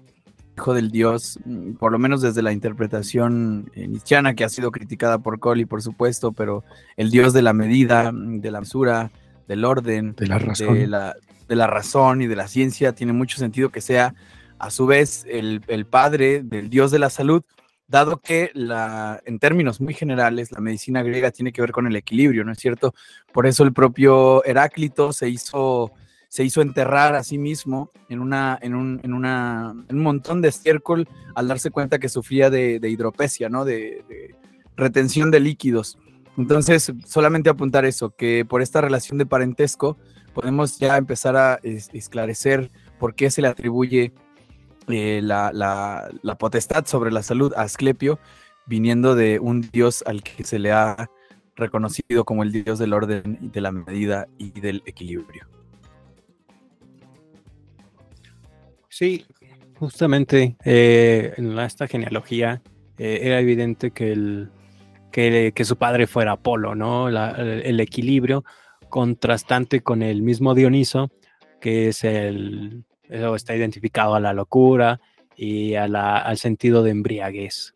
hijo 0.58 0.74
del 0.74 0.90
dios, 0.90 1.38
mm, 1.46 1.74
por 1.74 1.92
lo 1.92 1.98
menos 1.98 2.20
desde 2.20 2.42
la 2.42 2.52
interpretación 2.52 3.70
nietzscheana, 3.74 4.34
que 4.34 4.44
ha 4.44 4.50
sido 4.50 4.72
criticada 4.72 5.18
por 5.18 5.38
Colli, 5.38 5.64
por 5.64 5.80
supuesto, 5.80 6.32
pero 6.32 6.64
el 6.98 7.10
dios 7.10 7.32
de 7.32 7.42
la 7.42 7.54
medida, 7.54 8.12
de 8.12 8.50
la 8.50 8.60
mesura, 8.60 9.10
del 9.50 9.64
orden, 9.64 10.14
de 10.14 10.28
la 10.28 10.38
razón, 10.38 10.74
de 10.74 10.86
la, 10.86 11.16
de 11.48 11.56
la 11.56 11.66
razón 11.66 12.22
y 12.22 12.28
de 12.28 12.36
la 12.36 12.46
ciencia, 12.46 12.92
tiene 12.92 13.12
mucho 13.12 13.36
sentido 13.36 13.70
que 13.70 13.80
sea 13.80 14.14
a 14.60 14.70
su 14.70 14.86
vez 14.86 15.26
el, 15.28 15.60
padre 15.90 16.44
del 16.44 16.70
dios 16.70 16.92
de 16.92 17.00
la 17.00 17.10
salud, 17.10 17.42
dado 17.88 18.20
que 18.20 18.52
la, 18.54 19.20
en 19.24 19.40
términos 19.40 19.80
muy 19.80 19.92
generales 19.92 20.52
la 20.52 20.60
medicina 20.60 21.02
griega 21.02 21.32
tiene 21.32 21.50
que 21.50 21.62
ver 21.62 21.72
con 21.72 21.88
el 21.88 21.96
equilibrio, 21.96 22.44
¿no 22.44 22.52
es 22.52 22.58
cierto? 22.58 22.94
Por 23.32 23.48
eso 23.48 23.64
el 23.64 23.72
propio 23.72 24.44
Heráclito 24.44 25.12
se 25.12 25.28
hizo, 25.28 25.90
se 26.28 26.44
hizo 26.44 26.62
enterrar 26.62 27.16
a 27.16 27.24
sí 27.24 27.36
mismo 27.36 27.90
en 28.08 28.20
una, 28.20 28.56
en, 28.62 28.76
un, 28.76 29.00
en 29.02 29.12
una 29.12 29.74
un 29.88 29.98
montón 29.98 30.42
de 30.42 30.48
estiércol 30.50 31.08
al 31.34 31.48
darse 31.48 31.72
cuenta 31.72 31.98
que 31.98 32.08
sufría 32.08 32.50
de, 32.50 32.78
hidropesia, 32.88 33.48
¿no? 33.48 33.64
De, 33.64 34.36
retención 34.76 35.32
de 35.32 35.40
líquidos. 35.40 35.98
Entonces, 36.40 36.90
solamente 37.06 37.50
apuntar 37.50 37.84
eso, 37.84 38.16
que 38.16 38.46
por 38.46 38.62
esta 38.62 38.80
relación 38.80 39.18
de 39.18 39.26
parentesco 39.26 39.98
podemos 40.32 40.78
ya 40.78 40.96
empezar 40.96 41.36
a 41.36 41.60
esclarecer 41.62 42.70
por 42.98 43.14
qué 43.14 43.30
se 43.30 43.42
le 43.42 43.48
atribuye 43.48 44.14
eh, 44.88 45.20
la, 45.22 45.52
la, 45.52 46.38
potestad 46.38 46.86
sobre 46.86 47.12
la 47.12 47.22
salud 47.22 47.52
a 47.54 47.62
Asclepio, 47.62 48.18
viniendo 48.66 49.14
de 49.14 49.38
un 49.38 49.60
dios 49.60 50.02
al 50.06 50.22
que 50.22 50.44
se 50.44 50.58
le 50.58 50.72
ha 50.72 51.10
reconocido 51.56 52.24
como 52.24 52.42
el 52.42 52.52
dios 52.52 52.78
del 52.78 52.94
orden 52.94 53.38
y 53.42 53.48
de 53.48 53.60
la 53.60 53.70
medida 53.70 54.26
y 54.38 54.58
del 54.60 54.82
equilibrio. 54.86 55.46
Sí, 58.88 59.26
justamente 59.78 60.56
eh, 60.64 61.34
en 61.36 61.58
esta 61.58 61.86
genealogía 61.86 62.62
eh, 62.96 63.20
era 63.22 63.40
evidente 63.40 63.90
que, 63.90 64.12
el, 64.12 64.50
que, 65.10 65.52
su 65.64 65.76
padre 65.76 66.06
fuera 66.06 66.32
Apolo, 66.32 66.74
¿no? 66.74 67.08
el, 67.08 67.80
equilibrio 67.80 68.44
contrastante 68.88 69.80
con 69.80 70.02
el 70.02 70.22
mismo 70.22 70.54
Dioniso, 70.54 71.10
que 71.60 71.88
es 71.88 72.04
el, 72.04 72.84
está 73.08 73.54
identificado 73.54 74.14
a 74.14 74.20
la 74.20 74.32
locura 74.32 75.00
y 75.36 75.74
al 75.74 76.38
sentido 76.38 76.82
de 76.82 76.90
embriaguez. 76.90 77.72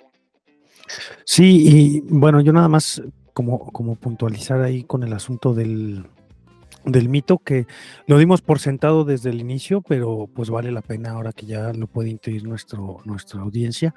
Sí, 1.24 1.66
y 1.66 2.00
bueno, 2.08 2.40
yo 2.40 2.52
nada 2.52 2.68
más 2.68 3.02
como, 3.32 3.70
como 3.72 3.96
puntualizar 3.96 4.60
ahí 4.60 4.84
con 4.84 5.02
el 5.02 5.12
asunto 5.12 5.54
del, 5.54 6.04
del 6.84 7.08
mito 7.08 7.38
que 7.38 7.66
lo 8.06 8.18
dimos 8.18 8.42
por 8.42 8.58
sentado 8.58 9.04
desde 9.04 9.30
el 9.30 9.40
inicio, 9.40 9.80
pero 9.80 10.28
pues 10.34 10.50
vale 10.50 10.70
la 10.70 10.82
pena 10.82 11.12
ahora 11.12 11.32
que 11.32 11.46
ya 11.46 11.72
lo 11.72 11.86
puede 11.86 12.10
intuir 12.10 12.44
nuestro, 12.44 12.98
nuestra 13.04 13.40
audiencia. 13.40 13.94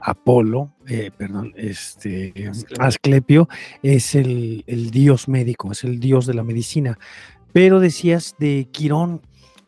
Apolo, 0.00 0.72
eh, 0.88 1.10
perdón, 1.16 1.52
este 1.56 2.32
Asclepio, 2.78 3.48
es 3.82 4.14
el, 4.14 4.64
el, 4.66 4.90
dios 4.90 5.28
médico, 5.28 5.72
es 5.72 5.84
el 5.84 6.00
dios 6.00 6.26
de 6.26 6.34
la 6.34 6.44
medicina. 6.44 6.98
Pero 7.52 7.80
decías 7.80 8.34
de 8.38 8.68
Quirón, 8.70 9.22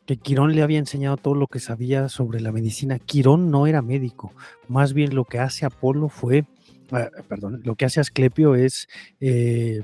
que 0.05 0.17
Quirón 0.17 0.55
le 0.55 0.63
había 0.63 0.79
enseñado 0.79 1.17
todo 1.17 1.35
lo 1.35 1.47
que 1.47 1.61
sabía 1.61 2.09
sobre 2.09 2.41
la 2.41 2.53
medicina. 2.53 2.99
Quirón 2.99 3.51
no 3.51 3.67
era 3.67 3.83
médico, 3.83 4.33
más 4.69 4.93
bien 4.95 5.15
lo 5.15 5.25
que 5.25 5.39
hace 5.39 5.65
Apolo 5.65 6.09
fue 6.09 6.45
Ah, 6.91 7.11
perdón, 7.29 7.61
lo 7.65 7.75
que 7.75 7.85
hace 7.85 8.01
Asclepio 8.01 8.55
es 8.55 8.89
eh, 9.21 9.83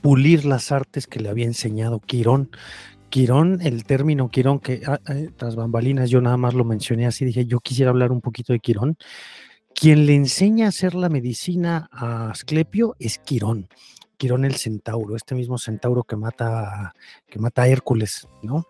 pulir 0.00 0.44
las 0.44 0.72
artes 0.72 1.06
que 1.06 1.20
le 1.20 1.28
había 1.28 1.46
enseñado 1.46 2.00
Quirón. 2.00 2.50
Quirón, 3.10 3.60
el 3.62 3.84
término 3.84 4.28
Quirón, 4.28 4.58
que 4.58 4.82
eh, 5.08 5.30
tras 5.36 5.56
bambalinas 5.56 6.10
yo 6.10 6.20
nada 6.20 6.36
más 6.36 6.54
lo 6.54 6.64
mencioné 6.64 7.06
así, 7.06 7.24
dije, 7.24 7.46
yo 7.46 7.60
quisiera 7.60 7.90
hablar 7.90 8.12
un 8.12 8.20
poquito 8.20 8.52
de 8.52 8.60
Quirón. 8.60 8.96
Quien 9.74 10.06
le 10.06 10.14
enseña 10.14 10.66
a 10.66 10.68
hacer 10.70 10.94
la 10.94 11.08
medicina 11.08 11.88
a 11.92 12.30
Asclepio 12.30 12.96
es 12.98 13.18
Quirón. 13.18 13.68
Quirón 14.16 14.44
el 14.44 14.54
centauro, 14.54 15.16
este 15.16 15.34
mismo 15.34 15.58
centauro 15.58 16.02
que 16.02 16.16
mata, 16.16 16.94
que 17.28 17.38
mata 17.38 17.62
a 17.62 17.68
Hércules, 17.68 18.26
¿no? 18.42 18.66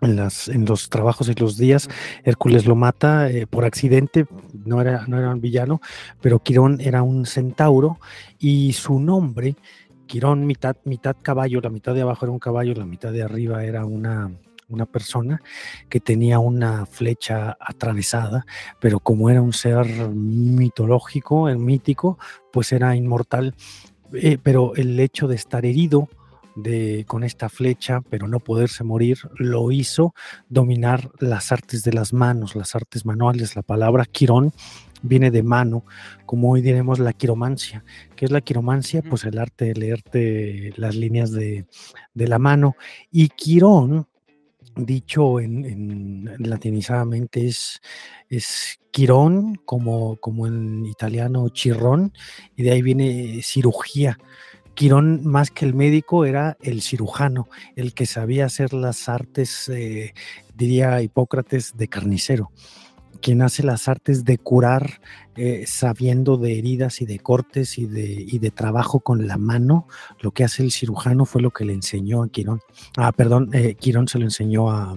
en, 0.00 0.16
las, 0.16 0.48
en 0.48 0.64
los 0.64 0.88
trabajos 0.88 1.28
y 1.28 1.34
los 1.34 1.56
días. 1.56 1.88
Hércules 2.24 2.66
lo 2.66 2.76
mata 2.76 3.30
eh, 3.30 3.46
por 3.46 3.64
accidente, 3.64 4.26
no 4.64 4.80
era, 4.80 5.06
no 5.06 5.18
era 5.18 5.30
un 5.30 5.40
villano, 5.40 5.80
pero 6.20 6.38
Quirón 6.38 6.80
era 6.80 7.02
un 7.02 7.26
centauro 7.26 7.98
y 8.38 8.72
su 8.72 9.00
nombre, 9.00 9.56
Quirón 10.06 10.46
mitad, 10.46 10.76
mitad 10.84 11.16
caballo, 11.20 11.60
la 11.60 11.70
mitad 11.70 11.94
de 11.94 12.02
abajo 12.02 12.24
era 12.26 12.32
un 12.32 12.38
caballo, 12.38 12.74
la 12.74 12.86
mitad 12.86 13.12
de 13.12 13.22
arriba 13.22 13.64
era 13.64 13.84
una, 13.84 14.30
una 14.68 14.86
persona 14.86 15.40
que 15.88 16.00
tenía 16.00 16.38
una 16.38 16.86
flecha 16.86 17.56
atravesada, 17.60 18.46
pero 18.80 19.00
como 19.00 19.30
era 19.30 19.42
un 19.42 19.52
ser 19.52 19.86
mitológico, 20.08 21.48
el 21.48 21.58
mítico, 21.58 22.18
pues 22.52 22.72
era 22.72 22.96
inmortal. 22.96 23.54
Eh, 24.14 24.38
pero 24.42 24.74
el 24.76 24.98
hecho 25.00 25.26
de 25.26 25.34
estar 25.34 25.66
herido 25.66 26.08
de, 26.54 27.04
con 27.06 27.22
esta 27.22 27.48
flecha, 27.48 28.00
pero 28.08 28.28
no 28.28 28.40
poderse 28.40 28.84
morir, 28.84 29.18
lo 29.36 29.70
hizo 29.70 30.14
dominar 30.48 31.10
las 31.18 31.52
artes 31.52 31.82
de 31.82 31.92
las 31.92 32.12
manos, 32.12 32.56
las 32.56 32.74
artes 32.74 33.04
manuales. 33.04 33.56
La 33.56 33.62
palabra 33.62 34.04
quirón 34.04 34.52
viene 35.06 35.30
de 35.30 35.42
mano, 35.42 35.84
como 36.24 36.50
hoy 36.50 36.62
diremos 36.62 36.98
la 36.98 37.12
quiromancia. 37.12 37.84
¿Qué 38.14 38.24
es 38.24 38.30
la 38.30 38.40
quiromancia? 38.40 39.02
Pues 39.02 39.24
el 39.24 39.38
arte 39.38 39.66
de 39.66 39.74
leerte 39.74 40.72
las 40.76 40.94
líneas 40.94 41.32
de, 41.32 41.66
la 42.14 42.38
mano. 42.38 42.76
Y 43.10 43.28
quirón, 43.28 44.06
dicho 44.76 45.40
en, 45.40 46.30
latinizadamente, 46.38 47.46
es, 47.46 47.80
es 48.28 48.78
quirón, 48.90 49.56
como, 49.64 50.16
como 50.16 50.46
en 50.46 50.86
italiano 50.86 51.48
chirrón, 51.50 52.12
y 52.56 52.62
de 52.62 52.72
ahí 52.72 52.82
viene 52.82 53.40
cirugía. 53.42 54.18
Quirón, 54.74 55.26
más 55.26 55.50
que 55.50 55.64
el 55.64 55.74
médico, 55.74 56.26
era 56.26 56.58
el 56.60 56.82
cirujano, 56.82 57.48
el 57.76 57.94
que 57.94 58.04
sabía 58.04 58.44
hacer 58.44 58.74
las 58.74 59.08
artes, 59.08 59.70
eh, 59.70 60.12
diría 60.54 61.00
Hipócrates, 61.00 61.76
de 61.76 61.88
carnicero, 61.88 62.50
quien 63.20 63.42
hace 63.42 63.62
las 63.62 63.88
artes 63.88 64.24
de 64.24 64.38
curar 64.38 65.00
eh, 65.36 65.64
sabiendo 65.66 66.36
de 66.38 66.58
heridas 66.58 67.00
y 67.02 67.06
de 67.06 67.18
cortes 67.18 67.78
y 67.78 67.86
de, 67.86 68.26
de, 68.40 68.50
trabajo 68.50 69.00
con 69.00 69.26
la 69.26 69.36
mano. 69.36 69.86
Lo 70.20 70.30
que 70.30 70.44
hace 70.44 70.62
el 70.62 70.72
cirujano 70.72 71.26
fue 71.26 71.42
lo 71.42 71.50
que 71.50 71.64
le 71.64 71.74
enseñó 71.74 72.22
a 72.22 72.28
Quirón. 72.28 72.60
Ah, 72.96 73.12
perdón, 73.12 73.50
eh, 73.52 73.74
Quirón 73.74 74.08
se 74.08 74.18
lo 74.18 74.24
enseñó 74.24 74.70
a, 74.70 74.96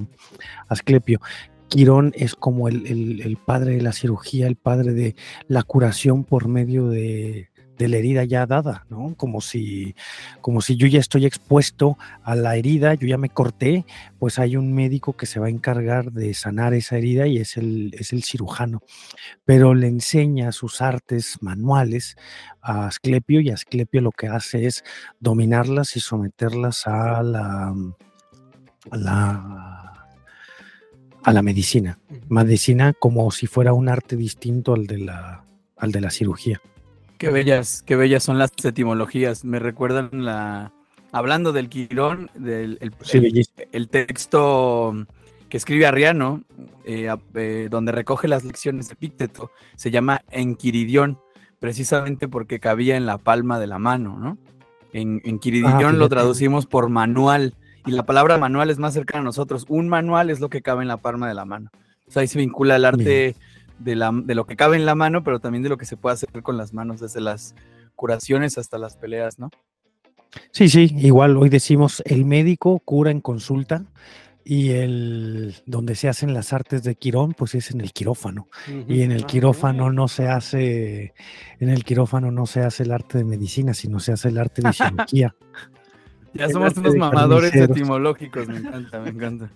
Asclepio. 0.68 1.20
Quirón 1.68 2.14
es 2.16 2.36
como 2.36 2.68
el, 2.68 3.38
padre 3.46 3.76
de 3.76 3.82
la 3.82 3.94
cirugía, 3.94 4.48
el 4.48 4.56
padre 4.56 4.94
de 4.94 5.16
la 5.48 5.64
curación 5.64 6.24
por 6.24 6.48
medio 6.48 6.88
de, 6.88 7.49
de 7.80 7.88
la 7.88 7.98
herida 7.98 8.26
ya 8.26 8.46
dada, 8.46 8.86
¿no? 8.90 9.16
Como 9.16 9.40
si, 9.40 9.96
como 10.42 10.60
si 10.62 10.76
yo 10.76 10.86
ya 10.86 11.00
estoy 11.00 11.26
expuesto 11.26 11.98
a 12.24 12.36
la 12.36 12.58
herida, 12.58 12.94
yo 12.94 13.08
ya 13.08 13.18
me 13.18 13.30
corté, 13.30 13.86
pues 14.20 14.38
hay 14.38 14.58
un 14.58 14.74
médico 14.74 15.14
que 15.14 15.26
se 15.26 15.40
va 15.40 15.48
a 15.48 15.50
encargar 15.50 16.12
de 16.12 16.34
sanar 16.34 16.74
esa 16.74 16.98
herida 16.98 17.26
y 17.26 17.38
es 17.38 17.56
el, 17.56 17.96
es 17.98 18.12
el 18.12 18.24
cirujano. 18.24 18.84
Pero 19.46 19.74
le 19.74 19.88
enseña 19.88 20.52
sus 20.52 20.82
artes 20.82 21.38
manuales 21.40 22.18
a 22.62 22.88
Asclepio 22.88 23.40
y 23.40 23.50
Asclepio 23.50 24.02
lo 24.02 24.12
que 24.12 24.28
hace 24.28 24.66
es 24.66 24.84
dominarlas 25.22 25.96
y 25.96 26.02
someterlas 26.02 26.86
a 26.86 27.24
la, 27.24 27.74
a 28.92 28.98
la, 28.98 30.06
a 31.24 31.34
la 31.34 31.42
medicina. 31.42 31.98
Medicina 32.28 32.92
como 32.92 33.32
si 33.32 33.48
fuera 33.48 33.72
un 33.72 33.88
arte 33.88 34.18
distinto 34.18 34.74
al 34.74 34.86
de 34.86 34.98
la, 34.98 35.46
al 35.78 35.94
de 35.94 36.02
la 36.02 36.10
cirugía. 36.10 36.62
Qué 37.20 37.30
bellas, 37.30 37.84
qué 37.86 37.98
bellas 37.98 38.24
son 38.24 38.40
las 38.40 38.52
etimologías. 38.64 39.44
Me 39.44 39.60
recuerdan 39.60 40.10
la. 40.24 40.72
Hablando 41.12 41.52
del 41.52 41.68
Quirón, 41.68 42.32
del 42.34 42.80
el, 43.72 43.90
texto 43.90 45.06
que 45.50 45.58
escribe 45.58 45.86
Arriano, 45.86 46.44
eh, 46.86 47.14
eh, 47.34 47.68
donde 47.70 47.92
recoge 47.92 48.30
las 48.30 48.46
lecciones 48.46 48.88
de 48.88 48.96
Pícteto, 48.96 49.52
se 49.76 49.92
llama 49.92 50.22
Enquiridión, 50.32 51.20
precisamente 51.60 52.30
porque 52.30 52.62
cabía 52.62 52.96
en 52.96 53.06
la 53.06 53.18
palma 53.18 53.60
de 53.60 53.68
la 53.68 53.80
mano, 53.80 54.18
¿no? 54.18 54.38
En, 54.94 55.22
Enquiridión 55.26 55.96
ah, 55.96 55.98
lo 55.98 56.08
traducimos 56.08 56.68
por 56.68 56.88
manual, 56.88 57.54
y 57.86 57.92
la 57.92 58.04
palabra 58.04 58.38
manual 58.38 58.70
es 58.70 58.78
más 58.78 58.94
cercana 58.94 59.22
a 59.22 59.26
nosotros. 59.26 59.66
Un 59.68 59.90
manual 59.90 60.30
es 60.30 60.40
lo 60.40 60.50
que 60.50 60.62
cabe 60.62 60.84
en 60.84 60.88
la 60.88 60.98
palma 60.98 61.28
de 61.28 61.34
la 61.34 61.44
mano. 61.44 61.70
O 62.08 62.12
sea, 62.12 62.22
ahí 62.22 62.28
se 62.28 62.40
vincula 62.40 62.78
el 62.78 62.86
arte 62.86 63.36
de, 63.80 63.96
la, 63.96 64.12
de 64.14 64.36
lo 64.36 64.46
que 64.46 64.56
cabe 64.56 64.78
en 64.78 64.86
la 64.86 64.96
mano, 64.96 65.24
pero 65.24 65.40
también 65.40 65.64
de 65.64 65.70
lo 65.70 65.78
que 65.78 65.86
se 65.86 65.98
puede 65.98 66.14
hacer 66.14 66.30
con 66.44 66.58
las 66.58 66.74
manos, 66.74 67.00
desde 67.00 67.22
las 67.22 67.56
curaciones 67.96 68.58
hasta 68.58 68.78
las 68.78 68.98
peleas, 68.98 69.40
¿no? 69.40 69.50
Sí, 70.52 70.70
sí, 70.70 70.94
igual 70.98 71.38
hoy 71.38 71.50
decimos 71.50 72.04
el 72.06 72.26
médico 72.26 72.80
cura 72.80 73.12
en 73.12 73.20
consulta 73.20 73.84
y 74.44 74.72
el 74.72 75.56
donde 75.66 75.96
se 75.96 76.08
hacen 76.08 76.34
las 76.34 76.54
artes 76.54 76.84
de 76.84 76.96
Quirón, 76.96 77.34
pues 77.34 77.56
es 77.56 77.72
en 77.72 77.82
el 77.82 77.92
quirófano. 77.94 78.48
Y 78.88 79.02
en 79.02 79.12
el 79.12 79.24
ah, 79.24 79.28
quirófano 79.28 79.92
no 79.92 80.08
se 80.08 80.28
hace, 80.28 81.14
en 81.60 81.70
el 81.70 81.84
quirófano 81.84 82.32
no 82.32 82.46
se 82.46 82.62
hace 82.62 82.84
el 82.84 82.92
arte 82.92 83.20
de 83.20 83.26
medicina, 83.26 83.74
sino 83.74 84.00
se 84.00 84.12
hace 84.12 84.30
el 84.30 84.38
arte 84.38 84.62
de 84.62 84.74
cirugía. 84.74 85.36
ya 86.34 86.50
somos 86.50 86.76
unos 86.78 86.96
mamadores 86.96 87.54
etimológicos, 87.56 88.48
me 88.48 88.58
encanta, 88.58 89.00
me 89.00 89.10
encanta. 89.10 89.52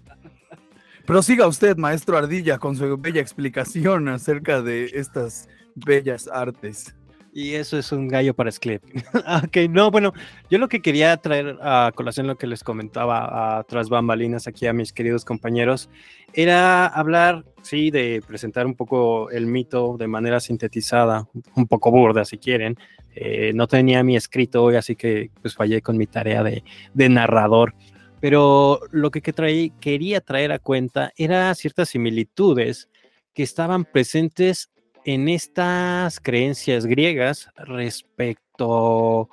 Prosiga 1.06 1.48
usted, 1.48 1.76
maestro 1.76 2.18
Ardilla, 2.18 2.58
con 2.58 2.78
su 2.78 2.98
bella 2.98 3.20
explicación 3.20 4.08
acerca 4.08 4.62
de 4.62 4.86
estas 4.94 5.50
bellas 5.76 6.30
artes. 6.30 6.96
Y 7.34 7.56
eso 7.56 7.78
es 7.78 7.92
un 7.92 8.08
gallo 8.08 8.34
para 8.34 8.50
Sclep. 8.50 8.82
ok, 9.44 9.58
no, 9.70 9.92
bueno, 9.92 10.14
yo 10.50 10.60
lo 10.60 10.70
que 10.70 10.82
quería 10.82 11.18
traer 11.18 11.58
a 11.62 11.92
colación 11.94 12.28
lo 12.28 12.38
que 12.38 12.48
les 12.48 12.64
comentaba 12.64 13.58
a 13.58 13.64
tras 13.64 13.90
bambalinas 13.90 14.48
aquí 14.48 14.66
a 14.66 14.72
mis 14.72 14.94
queridos 14.94 15.26
compañeros 15.26 15.90
era 16.32 16.88
hablar, 16.88 17.44
sí, 17.64 17.92
de 17.92 18.24
presentar 18.26 18.66
un 18.66 18.76
poco 18.76 19.30
el 19.30 19.46
mito 19.46 19.98
de 19.98 20.08
manera 20.08 20.40
sintetizada, 20.40 21.28
un 21.56 21.68
poco 21.68 21.92
burda 21.92 22.24
si 22.24 22.38
quieren. 22.38 22.78
Eh, 23.14 23.52
no 23.54 23.68
tenía 23.68 24.04
mi 24.04 24.16
escrito 24.16 24.64
hoy, 24.64 24.78
así 24.78 24.96
que 24.96 25.32
pues 25.42 25.54
fallé 25.54 25.82
con 25.82 25.98
mi 25.98 26.08
tarea 26.08 26.44
de 26.44 27.10
narrador 27.10 27.74
pero 28.24 28.80
lo 28.92 29.12
que, 29.12 29.22
quería 29.82 30.22
traer 30.22 30.54
a 30.54 30.60
cuenta 30.60 31.12
era 31.18 31.54
ciertas 31.56 31.90
similitudes 31.90 32.88
que 33.34 33.44
estaban 33.44 33.84
presentes 33.84 34.72
en 35.04 35.28
estas 35.28 36.22
creencias 36.22 36.86
griegas 36.86 37.50
respecto 37.58 39.30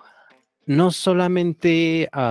no 0.66 0.90
solamente 0.90 2.08
a, 2.10 2.30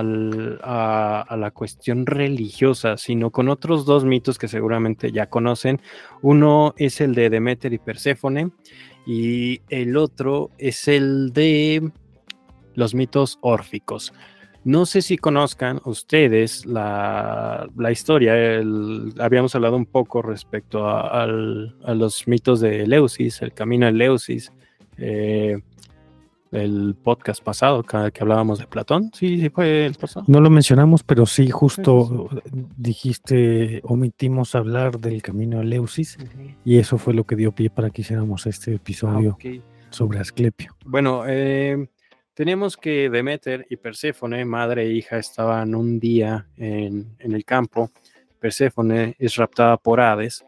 a 1.26 1.36
la 1.38 1.50
cuestión 1.50 2.04
religiosa, 2.04 2.98
sino 2.98 3.30
con 3.30 3.48
otros 3.48 3.86
dos 3.86 4.04
mitos 4.04 4.36
que 4.36 4.46
seguramente 4.46 5.12
ya 5.12 5.30
conocen. 5.30 5.80
Uno 6.20 6.74
es 6.76 7.00
el 7.00 7.14
de 7.14 7.30
Demeter 7.30 7.72
y 7.72 7.78
Perséfone 7.78 8.50
y 9.06 9.62
el 9.70 9.96
otro 9.96 10.50
es 10.58 10.88
el 10.88 11.32
de 11.32 11.90
los 12.74 12.94
mitos 12.94 13.38
órficos. 13.40 14.12
No 14.64 14.84
sé 14.84 15.00
si 15.00 15.16
conozcan 15.16 15.80
ustedes 15.86 16.66
la, 16.66 17.66
la 17.76 17.90
historia, 17.92 18.34
el- 18.36 19.14
habíamos 19.18 19.54
hablado 19.54 19.76
un 19.76 19.86
poco 19.86 20.20
respecto 20.22 20.86
a, 20.86 21.22
al- 21.22 21.76
a 21.84 21.94
los 21.94 22.28
mitos 22.28 22.60
de 22.60 22.82
Eleusis, 22.82 23.40
el 23.42 23.54
camino 23.54 23.86
de 23.86 23.92
Eleusis, 23.92 24.52
eh, 24.98 25.58
el 26.52 26.96
podcast 27.02 27.42
pasado 27.42 27.82
que, 27.84 28.10
que 28.12 28.22
hablábamos 28.22 28.58
de 28.58 28.66
Platón, 28.66 29.10
sí, 29.14 29.40
sí 29.40 29.48
fue 29.50 29.86
el 29.86 29.94
pasado. 29.94 30.26
No 30.28 30.40
lo 30.40 30.50
mencionamos, 30.50 31.04
pero 31.04 31.24
sí, 31.24 31.48
justo 31.48 32.28
dijiste, 32.76 33.80
omitimos 33.84 34.54
hablar 34.54 34.98
del 34.98 35.22
camino 35.22 35.58
de 35.58 35.64
Leusis 35.64 36.18
y 36.64 36.78
eso 36.78 36.98
fue 36.98 37.14
lo 37.14 37.24
que 37.24 37.36
dio 37.36 37.52
pie 37.52 37.70
para 37.70 37.90
que 37.90 38.02
hiciéramos 38.02 38.46
este 38.46 38.72
Ah, 38.72 38.74
episodio 38.74 39.30
ok. 39.34 39.44
sobre 39.90 40.18
Asclepio. 40.18 40.76
Bueno, 40.84 41.22
eh, 41.26 41.88
teníamos 42.40 42.78
que 42.78 43.10
Demeter 43.10 43.66
y 43.68 43.76
Perséfone, 43.76 44.46
madre 44.46 44.84
e 44.84 44.92
hija, 44.92 45.18
estaban 45.18 45.74
un 45.74 46.00
día 46.00 46.46
en, 46.56 47.14
en 47.18 47.32
el 47.34 47.44
campo. 47.44 47.90
Perséfone 48.38 49.14
es 49.18 49.36
raptada 49.36 49.76
por 49.76 50.00
Hades 50.00 50.42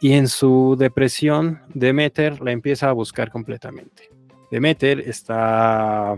y 0.00 0.12
en 0.12 0.28
su 0.28 0.76
depresión 0.78 1.62
Demeter 1.74 2.40
la 2.40 2.52
empieza 2.52 2.90
a 2.90 2.92
buscar 2.92 3.32
completamente. 3.32 4.08
Demeter 4.52 5.00
está 5.00 6.14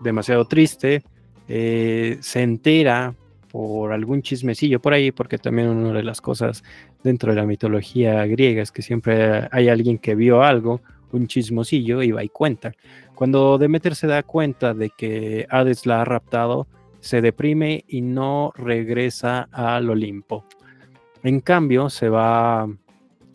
demasiado 0.00 0.44
triste, 0.44 1.04
eh, 1.46 2.18
se 2.20 2.42
entera 2.42 3.14
por 3.52 3.92
algún 3.92 4.22
chismecillo 4.22 4.80
por 4.80 4.92
ahí, 4.92 5.12
porque 5.12 5.38
también 5.38 5.68
una 5.68 5.92
de 5.92 6.02
las 6.02 6.20
cosas 6.20 6.64
dentro 7.04 7.30
de 7.30 7.36
la 7.36 7.46
mitología 7.46 8.26
griega 8.26 8.60
es 8.60 8.72
que 8.72 8.82
siempre 8.82 9.46
hay 9.52 9.68
alguien 9.68 9.98
que 9.98 10.16
vio 10.16 10.42
algo, 10.42 10.80
un 11.12 11.28
chismosillo, 11.28 12.02
y 12.02 12.10
va 12.10 12.24
y 12.24 12.28
cuenta. 12.28 12.72
Cuando 13.16 13.56
Demeter 13.56 13.94
se 13.94 14.06
da 14.06 14.22
cuenta 14.22 14.74
de 14.74 14.90
que 14.90 15.46
Hades 15.48 15.86
la 15.86 16.02
ha 16.02 16.04
raptado, 16.04 16.68
se 17.00 17.22
deprime 17.22 17.82
y 17.88 18.02
no 18.02 18.52
regresa 18.54 19.48
al 19.52 19.88
Olimpo. 19.88 20.44
En 21.22 21.40
cambio, 21.40 21.88
se 21.88 22.10
va 22.10 22.68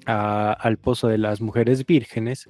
al 0.05 0.77
pozo 0.77 1.07
de 1.07 1.17
las 1.17 1.41
mujeres 1.41 1.83
vírgenes, 1.87 2.47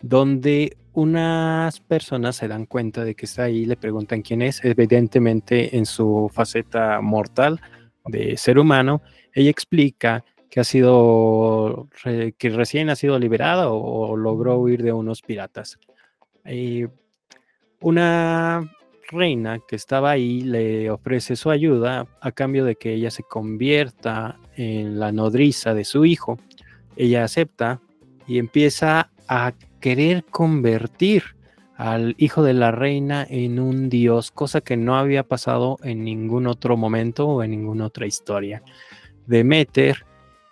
donde 0.00 0.76
unas 0.92 1.78
personas 1.78 2.34
se 2.34 2.48
dan 2.48 2.66
cuenta 2.66 3.04
de 3.04 3.14
que 3.14 3.26
está 3.26 3.44
ahí, 3.44 3.64
le 3.64 3.76
preguntan 3.76 4.22
quién 4.22 4.42
es, 4.42 4.64
evidentemente 4.64 5.76
en 5.76 5.86
su 5.86 6.28
faceta 6.34 7.00
mortal 7.00 7.60
de 8.06 8.36
ser 8.36 8.58
humano, 8.58 9.02
ella 9.32 9.50
explica 9.50 10.24
que 10.50 10.58
ha 10.58 10.64
sido, 10.64 11.88
que 12.02 12.50
recién 12.50 12.90
ha 12.90 12.96
sido 12.96 13.20
liberada 13.20 13.70
o 13.70 14.16
logró 14.16 14.58
huir 14.58 14.82
de 14.82 14.92
unos 14.92 15.22
piratas. 15.22 15.78
Y 16.46 16.84
una 17.80 18.70
reina 19.10 19.60
que 19.66 19.76
estaba 19.76 20.10
ahí 20.12 20.40
le 20.42 20.90
ofrece 20.90 21.36
su 21.36 21.50
ayuda 21.50 22.06
a 22.20 22.32
cambio 22.32 22.64
de 22.64 22.76
que 22.76 22.94
ella 22.94 23.10
se 23.10 23.22
convierta 23.22 24.38
en 24.56 24.98
la 24.98 25.12
nodriza 25.12 25.74
de 25.74 25.84
su 25.84 26.04
hijo. 26.04 26.38
Ella 26.96 27.24
acepta 27.24 27.80
y 28.26 28.38
empieza 28.38 29.10
a 29.28 29.52
querer 29.80 30.24
convertir 30.24 31.24
al 31.76 32.14
hijo 32.18 32.42
de 32.42 32.54
la 32.54 32.70
reina 32.70 33.26
en 33.28 33.58
un 33.58 33.88
dios, 33.88 34.30
cosa 34.30 34.60
que 34.60 34.76
no 34.76 34.96
había 34.96 35.24
pasado 35.24 35.78
en 35.82 36.04
ningún 36.04 36.46
otro 36.46 36.76
momento 36.76 37.26
o 37.26 37.42
en 37.42 37.50
ninguna 37.50 37.86
otra 37.86 38.06
historia. 38.06 38.62
Demeter 39.26 40.04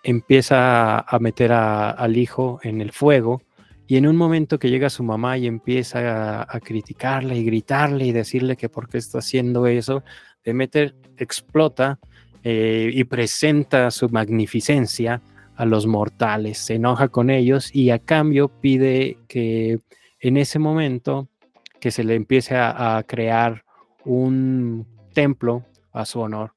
empieza 0.03 0.99
a 0.99 1.19
meter 1.21 1.53
a- 1.53 1.91
al 1.91 2.17
hijo 2.17 2.59
en 2.63 2.81
el 2.81 2.91
fuego 2.91 3.43
y 3.91 3.97
en 3.97 4.07
un 4.07 4.15
momento 4.15 4.61
que 4.61 4.71
llega 4.71 4.89
su 4.89 5.03
mamá 5.03 5.37
y 5.37 5.49
empieza 5.49 6.43
a, 6.43 6.61
criticarle 6.61 7.37
y 7.37 7.45
gritarle 7.45 8.07
y 8.07 8.13
decirle 8.13 8.57
que 8.57 8.69
por 8.69 8.89
qué 8.89 8.99
está 8.99 9.19
haciendo 9.19 9.67
eso, 9.67 10.05
Demeter 10.45 10.95
explota 11.17 11.99
eh, 12.45 12.93
y 12.95 13.03
presenta 13.03 13.91
su 13.91 14.09
magnificencia 14.09 15.21
a 15.57 15.65
los 15.65 15.89
mortales, 15.89 16.59
se 16.59 16.75
enoja 16.75 17.09
con 17.09 17.31
ellos 17.31 17.75
y 17.75 17.91
a 17.91 17.99
cambio 17.99 18.47
pide 18.47 19.19
que 19.27 19.81
en 20.21 20.37
ese 20.37 20.61
momento 20.61 21.29
que 21.81 21.91
se 21.91 22.05
le 22.05 22.15
empiece 22.15 22.55
a, 22.55 22.97
a 22.97 23.03
crear 23.03 23.65
un 24.05 24.87
templo 25.15 25.65
a 25.91 26.05
su 26.07 26.21
honor. 26.21 26.53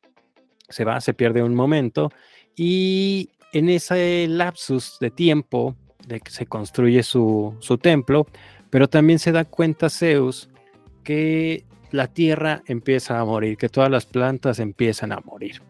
Se 0.69 0.86
va, 0.86 1.02
se 1.02 1.15
pierde 1.15 1.41
un 1.41 1.56
momento 1.56 2.12
y 2.56 3.32
en 3.54 3.69
ese 3.69 4.28
lapsus 4.30 4.98
de 5.00 5.10
tiempo 5.10 5.76
de 6.08 6.20
que 6.20 6.32
se 6.32 6.46
construye 6.46 7.04
su, 7.04 7.56
su 7.60 7.78
templo, 7.78 8.28
pero 8.70 8.88
también 8.88 9.20
se 9.20 9.32
da 9.32 9.46
cuenta 9.46 9.89
Zeus 9.89 10.50
que 11.04 11.66
la 11.92 12.08
tierra 12.08 12.63
empieza 12.66 13.20
a 13.20 13.26
morir, 13.26 13.58
que 13.58 13.70
todas 13.70 13.92
las 13.92 14.06
plantas 14.06 14.60
empiezan 14.60 15.12
a 15.12 15.20
morir, 15.20 15.62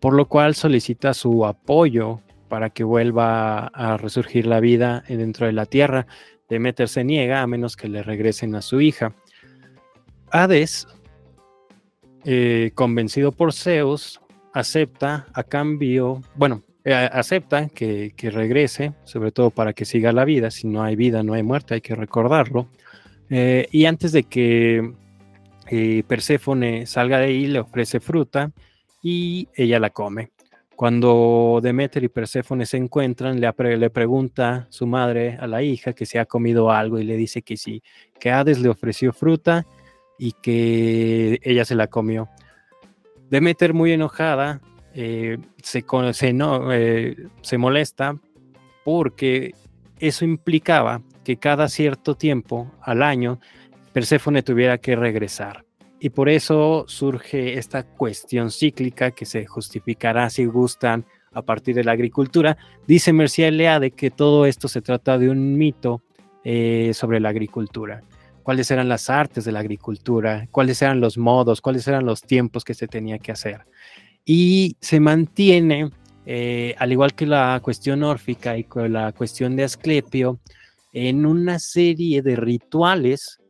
por 0.00 0.14
lo 0.14 0.26
cual 0.26 0.54
solicita 0.54 1.14
su 1.14 1.44
apoyo 1.44 2.20
para 2.48 2.70
que 2.70 2.84
vuelva 2.84 3.66
a 3.66 3.96
resurgir 3.96 4.46
la 4.46 4.60
vida 4.60 5.04
dentro 5.08 5.46
de 5.46 5.52
la 5.52 5.66
tierra. 5.66 6.06
Demeter 6.48 6.88
se 6.88 7.04
niega 7.04 7.42
a 7.42 7.46
menos 7.46 7.76
que 7.76 7.88
le 7.88 8.02
regresen 8.02 8.54
a 8.54 8.62
su 8.62 8.80
hija. 8.80 9.14
Hades, 10.30 10.86
eh, 12.24 12.70
convencido 12.74 13.32
por 13.32 13.52
Zeus, 13.52 14.20
acepta 14.52 15.26
a 15.34 15.42
cambio, 15.42 16.22
bueno, 16.34 16.62
eh, 16.90 17.10
acepta 17.12 17.68
que, 17.68 18.14
regrese, 18.32 18.94
sobre 19.04 19.30
todo 19.30 19.50
para 19.50 19.74
que 19.74 19.84
siga 19.84 20.10
la 20.10 20.24
vida. 20.24 20.50
Si 20.50 20.66
no 20.66 20.82
hay 20.82 20.96
vida, 20.96 21.22
no 21.22 21.34
hay 21.34 21.42
muerte, 21.42 21.74
hay 21.74 21.80
que 21.82 21.94
recordarlo. 21.94 22.70
Eh, 23.28 23.68
y 23.70 23.84
antes 23.84 24.12
de 24.12 24.22
que 24.22 24.94
eh, 25.70 26.02
Perséfone 26.08 26.86
salga 26.86 27.18
de 27.18 27.26
ahí, 27.26 27.46
le 27.46 27.60
ofrece 27.60 28.00
fruta 28.00 28.52
y 29.02 29.48
ella 29.54 29.78
la 29.78 29.90
come. 29.90 30.30
Cuando 30.76 31.60
Demeter 31.62 32.04
y 32.04 32.08
Perséfone 32.08 32.64
se 32.64 32.78
encuentran, 32.78 33.38
le, 33.38 33.76
le 33.76 33.90
pregunta 33.90 34.66
su 34.70 34.86
madre 34.86 35.36
a 35.38 35.46
la 35.46 35.62
hija 35.62 35.92
que 35.92 36.06
si 36.06 36.16
ha 36.16 36.24
comido 36.24 36.70
algo 36.70 36.98
y 36.98 37.04
le 37.04 37.18
dice 37.18 37.42
que 37.42 37.58
sí, 37.58 37.82
que 38.18 38.30
Hades 38.30 38.60
le 38.60 38.70
ofreció 38.70 39.12
fruta 39.12 39.66
y 40.18 40.32
que 40.32 41.38
ella 41.42 41.66
se 41.66 41.74
la 41.74 41.88
comió. 41.88 42.30
Demeter, 43.28 43.74
muy 43.74 43.92
enojada, 43.92 44.62
eh, 45.00 45.38
se, 45.62 45.84
se, 46.12 46.32
no, 46.32 46.72
eh, 46.72 47.14
se 47.40 47.56
molesta 47.56 48.18
porque 48.84 49.54
eso 50.00 50.24
implicaba 50.24 51.02
que 51.22 51.36
cada 51.36 51.68
cierto 51.68 52.16
tiempo 52.16 52.72
al 52.82 53.04
año 53.04 53.38
Perséfone 53.92 54.42
tuviera 54.42 54.78
que 54.78 54.96
regresar. 54.96 55.64
Y 56.00 56.10
por 56.10 56.28
eso 56.28 56.84
surge 56.88 57.58
esta 57.58 57.84
cuestión 57.84 58.50
cíclica 58.50 59.12
que 59.12 59.24
se 59.24 59.46
justificará 59.46 60.30
si 60.30 60.46
gustan 60.46 61.06
a 61.32 61.42
partir 61.42 61.76
de 61.76 61.84
la 61.84 61.92
agricultura. 61.92 62.56
Dice 62.88 63.12
Mercia 63.12 63.46
Eleade 63.46 63.92
que 63.92 64.10
todo 64.10 64.46
esto 64.46 64.66
se 64.66 64.82
trata 64.82 65.16
de 65.16 65.30
un 65.30 65.56
mito 65.56 66.02
eh, 66.42 66.90
sobre 66.92 67.20
la 67.20 67.28
agricultura. 67.28 68.02
Cuáles 68.42 68.68
eran 68.72 68.88
las 68.88 69.10
artes 69.10 69.44
de 69.44 69.52
la 69.52 69.60
agricultura, 69.60 70.48
cuáles 70.50 70.82
eran 70.82 71.00
los 71.00 71.18
modos, 71.18 71.60
cuáles 71.60 71.86
eran 71.86 72.04
los 72.04 72.22
tiempos 72.22 72.64
que 72.64 72.74
se 72.74 72.88
tenía 72.88 73.20
que 73.20 73.30
hacer. 73.30 73.60
Y 74.30 74.76
se 74.82 75.00
mantiene, 75.00 75.90
eh, 76.26 76.74
al 76.78 76.92
igual 76.92 77.14
que 77.14 77.24
la 77.24 77.58
cuestión 77.62 78.02
órfica 78.02 78.58
y 78.58 78.66
la 78.90 79.10
cuestión 79.12 79.56
de 79.56 79.64
Asclepio, 79.64 80.38
en 80.92 81.24
una 81.24 81.58
serie 81.58 82.20
de 82.20 82.36
rituales 82.36 83.40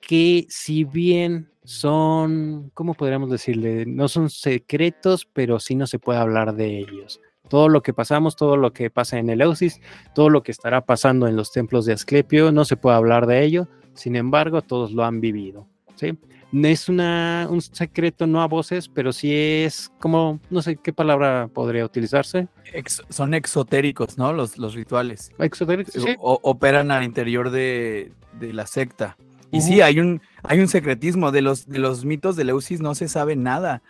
que 0.00 0.44
si 0.48 0.82
bien 0.82 1.48
son, 1.62 2.72
¿cómo 2.74 2.94
podríamos 2.94 3.30
decirle? 3.30 3.86
No 3.86 4.08
son 4.08 4.28
secretos, 4.28 5.28
pero 5.32 5.60
sí 5.60 5.76
no 5.76 5.86
se 5.86 6.00
puede 6.00 6.18
hablar 6.18 6.56
de 6.56 6.80
ellos. 6.80 7.20
Todo 7.48 7.68
lo 7.68 7.80
que 7.80 7.94
pasamos, 7.94 8.34
todo 8.34 8.56
lo 8.56 8.72
que 8.72 8.90
pasa 8.90 9.20
en 9.20 9.30
el 9.30 9.40
Eusis, 9.40 9.80
todo 10.12 10.28
lo 10.28 10.42
que 10.42 10.50
estará 10.50 10.80
pasando 10.80 11.28
en 11.28 11.36
los 11.36 11.52
templos 11.52 11.86
de 11.86 11.92
Asclepio, 11.92 12.50
no 12.50 12.64
se 12.64 12.76
puede 12.76 12.96
hablar 12.96 13.28
de 13.28 13.44
ello, 13.44 13.68
sin 13.94 14.16
embargo, 14.16 14.60
todos 14.60 14.90
lo 14.90 15.04
han 15.04 15.20
vivido. 15.20 15.68
¿sí? 15.94 16.18
No 16.52 16.68
Es 16.68 16.88
una, 16.88 17.46
un 17.50 17.60
secreto 17.60 18.26
no 18.26 18.40
a 18.40 18.46
voces, 18.46 18.88
pero 18.88 19.12
sí 19.12 19.32
es 19.34 19.90
como, 19.98 20.40
no 20.48 20.62
sé 20.62 20.76
qué 20.76 20.92
palabra 20.92 21.48
podría 21.52 21.84
utilizarse. 21.84 22.48
Ex- 22.72 23.02
son 23.10 23.34
exotéricos, 23.34 24.16
¿no? 24.16 24.32
Los, 24.32 24.56
los 24.56 24.74
rituales. 24.74 25.30
Exotérico, 25.38 25.90
sí. 25.92 26.14
O- 26.18 26.38
operan 26.42 26.90
al 26.90 27.02
interior 27.04 27.50
de, 27.50 28.12
de 28.38 28.52
la 28.52 28.66
secta. 28.66 29.16
Y 29.50 29.58
Ujú. 29.58 29.66
sí, 29.66 29.80
hay 29.80 30.00
un, 30.00 30.20
hay 30.44 30.60
un 30.60 30.68
secretismo. 30.68 31.30
De 31.32 31.42
los, 31.42 31.66
de 31.68 31.78
los 31.78 32.04
mitos 32.04 32.36
de 32.36 32.44
Leusis 32.44 32.80
no 32.80 32.94
se 32.94 33.08
sabe 33.08 33.36
nada. 33.36 33.82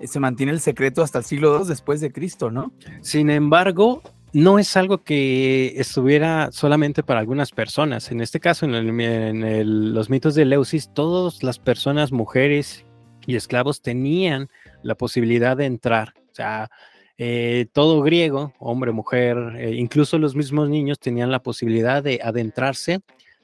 eh, 0.00 0.06
se 0.06 0.18
mantiene 0.20 0.52
el 0.52 0.60
secreto 0.60 1.02
hasta 1.02 1.18
el 1.18 1.24
siglo 1.24 1.58
II 1.60 1.68
después 1.68 2.00
de 2.00 2.10
Cristo, 2.12 2.50
¿no? 2.50 2.72
Sin 3.00 3.28
embargo, 3.30 4.02
no 4.34 4.58
es 4.58 4.76
algo 4.76 5.04
que 5.04 5.74
estuviera 5.76 6.50
solamente 6.50 7.04
para 7.04 7.20
algunas 7.20 7.52
personas. 7.52 8.10
En 8.10 8.20
este 8.20 8.40
caso, 8.40 8.66
en, 8.66 9.94
los 9.94 10.10
mitos 10.10 10.34
de 10.34 10.44
Leusis, 10.44 10.90
todas 10.92 11.44
las 11.44 11.60
personas, 11.60 12.10
mujeres 12.10 12.84
y 13.28 13.36
esclavos 13.36 13.80
tenían 13.80 14.50
la 14.82 14.96
posibilidad 14.96 15.56
de 15.56 15.66
entrar. 15.66 16.14
O 16.32 16.34
sea, 16.34 16.68
eh, 17.16 17.66
todo 17.72 18.02
griego, 18.02 18.52
hombre, 18.58 18.90
mujer, 18.90 19.38
eh, 19.56 19.76
incluso 19.76 20.18
los 20.18 20.34
mismos 20.34 20.68
niños 20.68 20.98
tenían 20.98 21.30
la 21.30 21.40
posibilidad 21.40 22.02
de 22.02 22.18
adentrarse, 22.20 23.02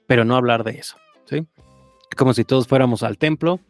pero 0.09 0.24
no 0.24 0.35
hablar 0.35 0.64
de 0.64 0.72
eso. 0.72 0.96
¿sí? 1.24 1.46
Como 2.16 2.35
si 2.35 2.44
todos 2.44 2.66
fuéramos 2.66 3.05
al 3.05 3.16
templo, 3.16 3.61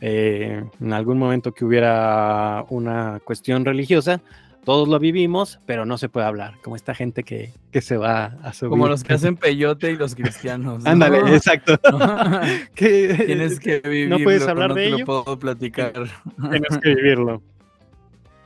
eh, 0.00 0.64
en 0.80 0.92
algún 0.94 1.18
momento 1.18 1.52
que 1.52 1.66
hubiera 1.66 2.64
una 2.70 3.20
cuestión 3.22 3.66
religiosa, 3.66 4.22
todos 4.64 4.88
lo 4.88 4.98
vivimos, 4.98 5.60
pero 5.66 5.86
no 5.86 5.98
se 5.98 6.08
puede 6.08 6.26
hablar, 6.26 6.54
como 6.62 6.76
esta 6.76 6.94
gente 6.94 7.22
que, 7.22 7.52
se 7.80 7.96
va 7.96 8.36
a 8.42 8.52
subir. 8.52 8.70
Como 8.70 8.88
los 8.88 9.04
que 9.04 9.14
hacen 9.14 9.36
peyote 9.36 9.90
y 9.92 9.96
los 9.96 10.14
cristianos. 10.14 10.84
Ándale, 10.86 11.18
exacto. 11.34 11.78
Tienes 12.74 13.58
que 13.60 13.80
vivirlo. 13.80 14.18
No 14.18 14.24
puedes 14.24 14.46
hablar 14.46 14.70
no 14.70 14.74
de 14.74 14.82
te 14.82 14.88
ello. 14.88 14.98
Lo 14.98 15.06
puedo 15.06 15.38
platicar. 15.38 15.92
Tienes 16.50 16.78
que 16.82 16.94
vivirlo. 16.94 17.42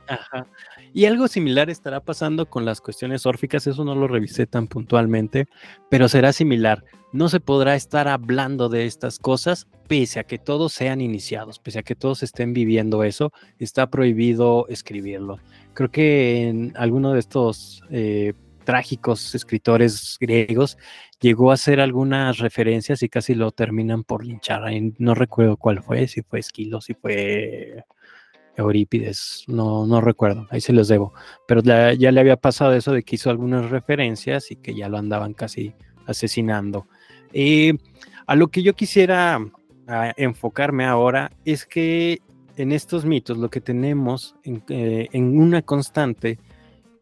Ajá. 0.07 0.47
Y 0.93 1.05
algo 1.05 1.27
similar 1.27 1.69
estará 1.69 1.99
pasando 1.99 2.45
con 2.45 2.63
las 2.63 2.79
cuestiones 2.79 3.25
órficas, 3.25 3.67
eso 3.67 3.83
no 3.83 3.95
lo 3.95 4.07
revisé 4.07 4.47
tan 4.47 4.67
puntualmente, 4.67 5.45
pero 5.89 6.07
será 6.07 6.31
similar. 6.31 6.85
No 7.11 7.27
se 7.27 7.41
podrá 7.41 7.75
estar 7.75 8.07
hablando 8.07 8.69
de 8.69 8.85
estas 8.85 9.19
cosas 9.19 9.67
pese 9.89 10.19
a 10.19 10.23
que 10.23 10.37
todos 10.37 10.71
sean 10.71 11.01
iniciados, 11.01 11.59
pese 11.59 11.79
a 11.79 11.83
que 11.83 11.95
todos 11.95 12.23
estén 12.23 12.53
viviendo 12.53 13.03
eso, 13.03 13.33
está 13.59 13.89
prohibido 13.89 14.67
escribirlo. 14.69 15.39
Creo 15.75 15.91
que 15.91 16.47
en 16.47 16.73
alguno 16.75 17.11
de 17.11 17.19
estos 17.19 17.83
eh, 17.89 18.33
trágicos 18.63 19.35
escritores 19.35 20.17
griegos 20.19 20.77
llegó 21.19 21.51
a 21.51 21.55
hacer 21.55 21.81
algunas 21.81 22.39
referencias 22.39 23.03
y 23.03 23.09
casi 23.09 23.35
lo 23.35 23.51
terminan 23.51 24.03
por 24.03 24.25
linchar. 24.25 24.63
No 24.97 25.15
recuerdo 25.15 25.57
cuál 25.57 25.83
fue, 25.83 26.07
si 26.07 26.21
fue 26.21 26.39
Esquilo, 26.39 26.79
si 26.79 26.93
fue 26.93 27.83
Eurípides, 28.55 29.43
no, 29.47 29.85
no 29.85 29.99
recuerdo, 29.99 30.47
ahí 30.49 30.61
se 30.61 30.71
los 30.71 30.87
debo, 30.87 31.13
pero 31.45 31.61
ya, 31.61 31.93
le 31.93 32.19
había 32.19 32.37
pasado 32.37 32.73
eso 32.73 32.93
de 32.93 33.03
que 33.03 33.15
hizo 33.15 33.29
algunas 33.29 33.69
referencias 33.69 34.51
y 34.51 34.55
que 34.55 34.73
ya 34.73 34.87
lo 34.87 34.97
andaban 34.97 35.33
casi 35.33 35.73
asesinando. 36.07 36.87
Eh, 37.33 37.73
a 38.27 38.35
lo 38.35 38.47
que 38.47 38.63
yo 38.63 38.73
quisiera 38.73 39.39
enfocarme 40.15 40.85
ahora 40.85 41.31
es 41.43 41.65
que 41.65 42.19
en 42.57 42.71
estos 42.71 43.05
mitos 43.05 43.37
lo 43.37 43.49
que 43.49 43.61
tenemos 43.61 44.35
en, 44.43 44.63
eh, 44.69 45.09
una 45.13 45.61
constante 45.61 46.39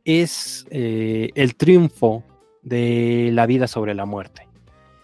es 0.06 0.66
eh, 0.70 1.30
el 1.36 1.56
triunfo 1.56 2.24
de 2.62 3.30
la 3.34 3.46
vida 3.46 3.68
sobre 3.68 3.94
la 3.94 4.06
muerte. 4.06 4.48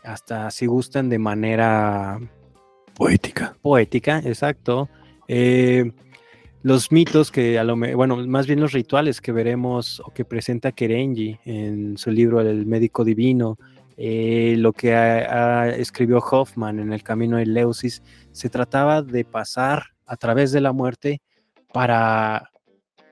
Hasta 0.04 0.50
si 0.52 0.66
gustan 0.66 1.10
de 1.10 1.20
manera 1.20 2.20
poética. 2.96 3.56
Poética, 3.62 4.20
exacto 4.20 4.90
los 6.62 6.92
mitos 6.92 7.32
que 7.32 7.58
a 7.58 7.64
lo 7.64 7.78
bueno, 7.78 8.18
más 8.28 8.48
bien 8.48 8.60
los 8.60 8.74
rituales 8.74 9.22
que 9.22 9.32
veremos 9.32 10.02
o 10.02 10.12
que 10.12 10.26
presenta 10.26 10.72
Kerenji 10.72 11.40
en 11.46 11.98
su 11.98 12.12
libro 12.12 12.42
El 12.42 12.66
médico 12.66 13.06
divino, 13.06 13.58
eh, 13.98 14.56
lo 14.58 14.74
que 14.74 15.26
escribió 15.78 16.20
Hoffman 16.20 16.80
en 16.80 16.92
El 16.92 17.04
camino 17.04 17.38
de 17.38 17.46
Leusis, 17.46 18.04
se 18.32 18.50
trataba 18.50 19.02
de 19.02 19.24
pasar 19.24 19.94
a 20.10 20.17
través 20.17 20.52
de 20.52 20.62
la 20.62 20.74
muerte 20.74 21.22
para 21.72 22.52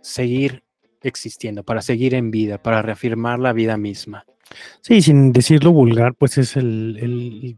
seguir 0.01 0.63
existiendo, 1.01 1.63
para 1.63 1.81
seguir 1.81 2.13
en 2.13 2.31
vida, 2.31 2.62
para 2.62 2.81
reafirmar 2.81 3.39
la 3.39 3.53
vida 3.53 3.77
misma. 3.77 4.25
Sí, 4.81 5.01
sin 5.01 5.31
decirlo 5.31 5.71
vulgar, 5.71 6.15
pues 6.15 6.38
es 6.38 6.55
el, 6.55 7.57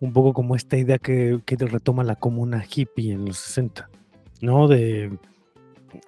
un 0.00 0.12
poco 0.12 0.32
como 0.32 0.56
esta 0.56 0.76
idea 0.76 0.98
que, 0.98 1.40
que 1.44 1.56
retoma 1.56 2.04
la 2.04 2.16
comuna 2.16 2.64
hippie 2.68 3.12
en 3.12 3.26
los 3.26 3.38
60 3.38 3.88
¿no? 4.42 4.68
De 4.68 5.10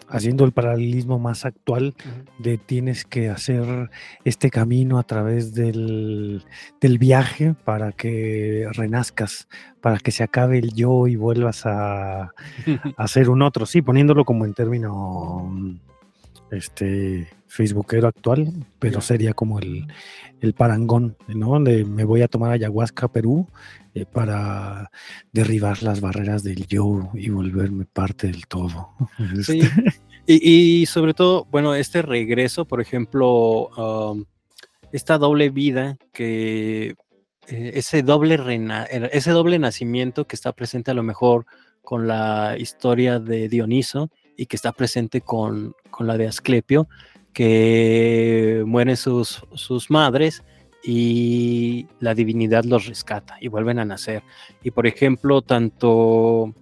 haciendo 0.09 0.45
el 0.45 0.53
paralelismo 0.53 1.19
más 1.19 1.45
actual 1.45 1.95
de 2.39 2.59
tienes 2.59 3.05
que 3.05 3.29
hacer 3.29 3.91
este 4.25 4.51
camino 4.51 4.99
a 4.99 5.03
través 5.03 5.55
del, 5.55 6.45
viaje 6.81 7.55
para 7.65 7.93
que 7.93 8.67
renazcas, 8.73 9.49
para 9.81 9.99
que 9.99 10.13
se 10.13 10.23
acabe 10.23 10.59
el 10.59 10.75
yo 10.75 11.07
y 11.07 11.17
vuelvas 11.17 11.67
a, 11.67 12.33
a 12.97 13.09
ser 13.09 13.31
un 13.31 13.43
otro, 13.43 13.67
sí, 13.67 13.83
poniéndolo 13.83 14.25
como 14.25 14.45
en 14.45 14.55
término 14.55 15.51
este 16.57 17.29
facebookero 17.47 18.09
actual, 18.09 18.53
pero 18.79 19.01
sería 19.01 19.33
como 19.33 19.59
el, 19.59 19.87
el 20.41 20.55
parangón, 20.55 21.17
¿no? 21.29 21.61
De 21.61 21.85
me 21.85 22.05
voy 22.05 22.23
a 22.23 22.29
tomar 22.29 22.53
ayahuasca 22.53 23.09
Perú 23.09 23.47
eh, 23.95 24.07
para 24.07 24.91
derribar 25.33 25.83
las 25.83 26.01
barreras 26.01 26.43
del 26.43 26.67
yo 26.67 27.11
y 27.15 27.31
volverme 27.31 27.85
parte 27.85 28.27
del 28.27 28.47
todo. 28.47 28.91
Sí. 29.45 29.61
y, 30.27 30.87
sobre 30.87 31.13
todo, 31.13 31.47
bueno, 31.51 31.75
este 31.75 32.01
regreso, 32.01 32.65
por 32.65 32.81
ejemplo, 32.81 33.69
um, 33.77 34.25
esta 34.91 35.19
doble 35.19 35.51
vida 35.51 35.99
que 36.13 36.95
eh, 37.49 37.73
ese 37.75 38.03
doble 38.03 38.39
ese 39.13 39.31
doble 39.33 39.59
nacimiento 39.59 40.27
que 40.27 40.37
está 40.37 40.53
presente 40.53 40.91
a 40.91 40.95
lo 40.95 41.03
mejor 41.03 41.47
con 41.83 42.07
la 42.07 42.57
historia 42.59 43.21
de 43.21 43.49
Dioniso 43.49 44.11
y 44.37 44.47
que 44.47 44.57
está 44.57 44.73
presente 44.73 45.21
con, 45.21 45.75
con 45.91 46.07
la 46.07 46.17
de 46.17 46.29
Asclepio, 46.29 46.89
que 47.33 48.63
mueren 48.67 48.97
sus, 48.97 49.45
sus 49.55 49.91
madres 49.91 50.43
y 50.83 51.87
la 52.01 52.15
divinidad 52.15 52.65
los 52.65 52.87
rescata 52.87 53.37
y 53.41 53.49
vuelven 53.49 53.79
a 53.79 53.85
nacer. 53.85 54.23
Y 54.63 54.71
por 54.71 54.87
ejemplo, 54.87 55.43
tanto 55.43 56.55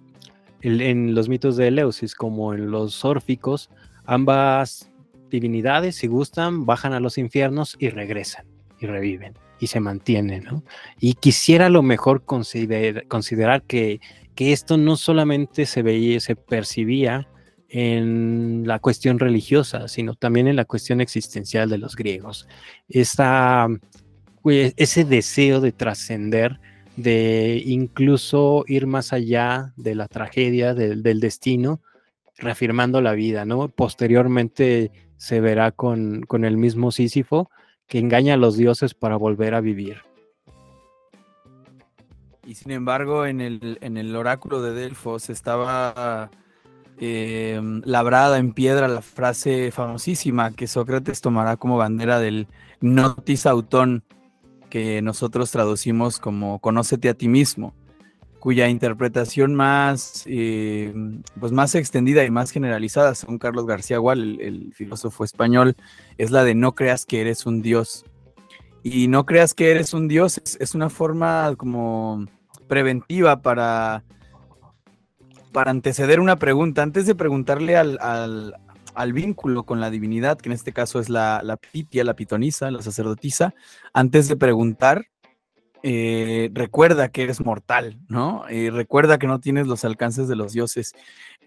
en 0.61 1.13
los 1.13 1.27
mitos 1.27 1.57
de 1.57 1.67
Eleusis 1.67 2.15
como 2.15 2.53
en 2.53 2.71
los 2.71 3.03
órficos, 3.03 3.69
ambas 4.05 4.89
divinidades, 5.29 5.97
si 5.97 6.07
gustan, 6.07 6.65
bajan 6.65 6.93
a 6.93 6.99
los 6.99 7.17
infiernos 7.17 7.75
y 7.79 7.89
regresan 7.89 8.45
y 8.79 8.85
reviven 8.85 9.33
y 9.59 9.67
se 9.67 9.79
mantienen. 9.79 10.63
Y 10.99 11.13
quisiera 11.15 11.67
a 11.67 11.69
lo 11.69 11.83
mejor 11.83 12.23
considerar 12.25 13.63
que, 13.63 13.99
que, 14.35 14.53
esto 14.53 14.77
no 14.77 14.95
solamente 14.95 15.65
se 15.65 15.81
veía, 15.81 16.19
se 16.19 16.35
percibía 16.35 17.27
en 17.75 18.67
la 18.67 18.77
cuestión 18.77 19.17
religiosa, 19.17 19.87
sino 19.87 20.13
también 20.13 20.47
en 20.47 20.55
la 20.55 20.65
cuestión 20.65 21.01
existencial 21.01 21.71
de 21.71 21.79
los 21.79 21.95
griegos. 21.95 22.47
Pues, 24.43 24.73
ese 24.77 25.05
deseo 25.05 25.59
de 25.59 25.71
trascender, 25.71 26.59
de 26.97 27.63
incluso 27.65 28.63
ir 28.67 28.85
más 28.85 29.11
allá 29.11 29.73
de 29.75 29.95
la 29.95 30.07
tragedia, 30.07 30.75
del 30.75 31.19
destino, 31.19 31.81
reafirmando 32.37 33.01
la 33.01 33.13
vida, 33.13 33.43
¿no? 33.43 33.69
Posteriormente 33.69 34.91
se 35.17 35.41
verá 35.41 35.71
con, 35.71 36.21
con 36.27 36.45
el 36.45 36.57
mismo 36.57 36.91
Sísifo 36.91 37.49
que 37.87 37.97
engaña 37.97 38.35
a 38.35 38.37
los 38.37 38.55
dioses 38.55 38.93
para 38.93 39.15
volver 39.15 39.55
a 39.55 39.61
vivir. 39.61 39.97
Y 42.45 42.53
sin 42.53 42.71
embargo, 42.71 43.25
en 43.25 43.41
el, 43.41 43.79
en 43.81 43.97
el 43.97 44.15
oráculo 44.15 44.61
de 44.61 44.73
Delfos 44.73 45.31
estaba 45.31 46.29
eh, 46.99 47.59
labrada 47.83 48.37
en 48.37 48.53
piedra 48.53 48.87
la 48.87 49.01
frase 49.01 49.71
famosísima 49.71 50.51
que 50.51 50.67
Sócrates 50.67 51.21
tomará 51.21 51.57
como 51.57 51.77
bandera 51.77 52.19
del 52.19 52.47
notis 52.81 53.45
autón, 53.45 54.03
que 54.69 55.01
nosotros 55.01 55.51
traducimos 55.51 56.19
como 56.19 56.59
conócete 56.59 57.09
a 57.09 57.13
ti 57.13 57.27
mismo, 57.27 57.73
cuya 58.39 58.69
interpretación 58.69 59.55
más, 59.55 60.23
eh, 60.25 60.93
pues 61.39 61.51
más 61.51 61.75
extendida 61.75 62.25
y 62.25 62.31
más 62.31 62.51
generalizada, 62.51 63.15
según 63.15 63.37
Carlos 63.37 63.65
García 63.65 63.99
Gual, 63.99 64.39
el, 64.41 64.73
filósofo 64.73 65.23
español, 65.23 65.75
es 66.17 66.31
la 66.31 66.43
de 66.43 66.55
no 66.55 66.75
creas 66.75 67.05
que 67.05 67.21
eres 67.21 67.45
un 67.45 67.61
dios. 67.61 68.05
Y 68.83 69.07
no 69.07 69.25
creas 69.25 69.53
que 69.53 69.71
eres 69.71 69.93
un 69.93 70.09
dios 70.09 70.41
es 70.59 70.75
una 70.75 70.89
forma 70.89 71.55
como 71.55 72.25
preventiva 72.67 73.41
para 73.41 74.03
para 75.53 75.71
anteceder 75.71 76.19
una 76.19 76.35
pregunta, 76.35 76.83
antes 76.83 77.05
de 77.05 77.15
preguntarle 77.15 77.77
al, 77.77 77.97
al, 78.01 79.13
vínculo 79.13 79.63
con 79.63 79.79
la 79.79 79.89
divinidad, 79.89 80.37
que 80.37 80.49
en 80.49 80.53
este 80.53 80.73
caso 80.73 80.99
es 80.99 81.09
la, 81.09 81.41
la 81.43 81.55
pitia, 81.55 82.03
la 82.03 82.15
pitonisa, 82.15 82.71
la 82.71 82.81
sacerdotisa, 82.81 83.53
antes 83.93 84.27
de 84.27 84.35
preguntar, 84.35 85.05
eh, 85.83 86.49
recuerda 86.53 87.09
que 87.09 87.23
eres 87.23 87.41
mortal, 87.41 87.99
¿no? 88.07 88.45
Eh, 88.49 88.71
recuerda 88.71 89.17
que 89.17 89.27
no 89.27 89.39
tienes 89.39 89.67
los 89.67 89.85
alcances 89.85 90.27
de 90.27 90.35
los 90.35 90.53
dioses. 90.53 90.93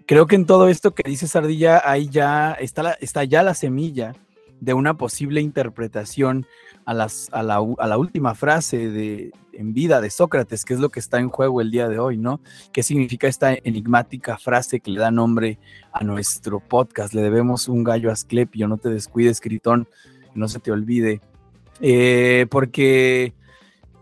Creo 0.07 0.27
que 0.27 0.37
en 0.37 0.47
todo 0.47 0.69
esto 0.69 0.95
que 0.95 1.09
dice 1.09 1.27
Sardilla, 1.27 1.83
ahí 1.85 2.09
ya 2.09 2.53
está, 2.53 2.93
está 3.01 3.25
ya 3.25 3.43
la 3.43 3.55
semilla 3.55 4.15
de 4.61 4.75
una 4.75 4.97
posible 4.97 5.41
interpretación 5.41 6.47
a, 6.87 6.93
a, 6.93 7.43
la, 7.43 7.57
a 7.79 7.87
la 7.87 7.99
última 7.99 8.35
frase 8.35 8.91
de, 8.91 9.33
en 9.53 9.75
vida 9.75 10.01
de 10.01 10.11
Sócrates, 10.11 10.65
que 10.65 10.75
es 10.75 10.81
lo 10.81 10.89
que 10.89 11.01
está 11.01 11.19
en 11.19 11.29
juego 11.29 11.61
el 11.61 11.71
día 11.71 11.89
de 11.89 11.99
hoy, 11.99 12.17
¿no? 12.17 12.41
¿Qué 12.73 12.83
significa 12.83 13.27
esta 13.27 13.53
enigmática 13.53 14.39
frase 14.39 14.81
que 14.81 14.91
le 14.91 15.01
da 15.01 15.11
nombre 15.11 15.59
a 15.93 16.05
nuestro 16.05 16.61
podcast? 16.61 17.13
Le 17.13 17.23
debemos 17.23 17.69
un 17.69 17.85
gallo 17.85 18.11
a 18.11 18.13
Asclepio, 18.13 18.69
no 18.69 18.79
te 18.79 18.89
descuides, 18.89 19.41
Critón, 19.41 19.89
no 20.35 20.49
se 20.49 20.61
te 20.61 20.71
olvide. 20.71 21.21
Eh, 21.81 22.47
porque 22.51 23.35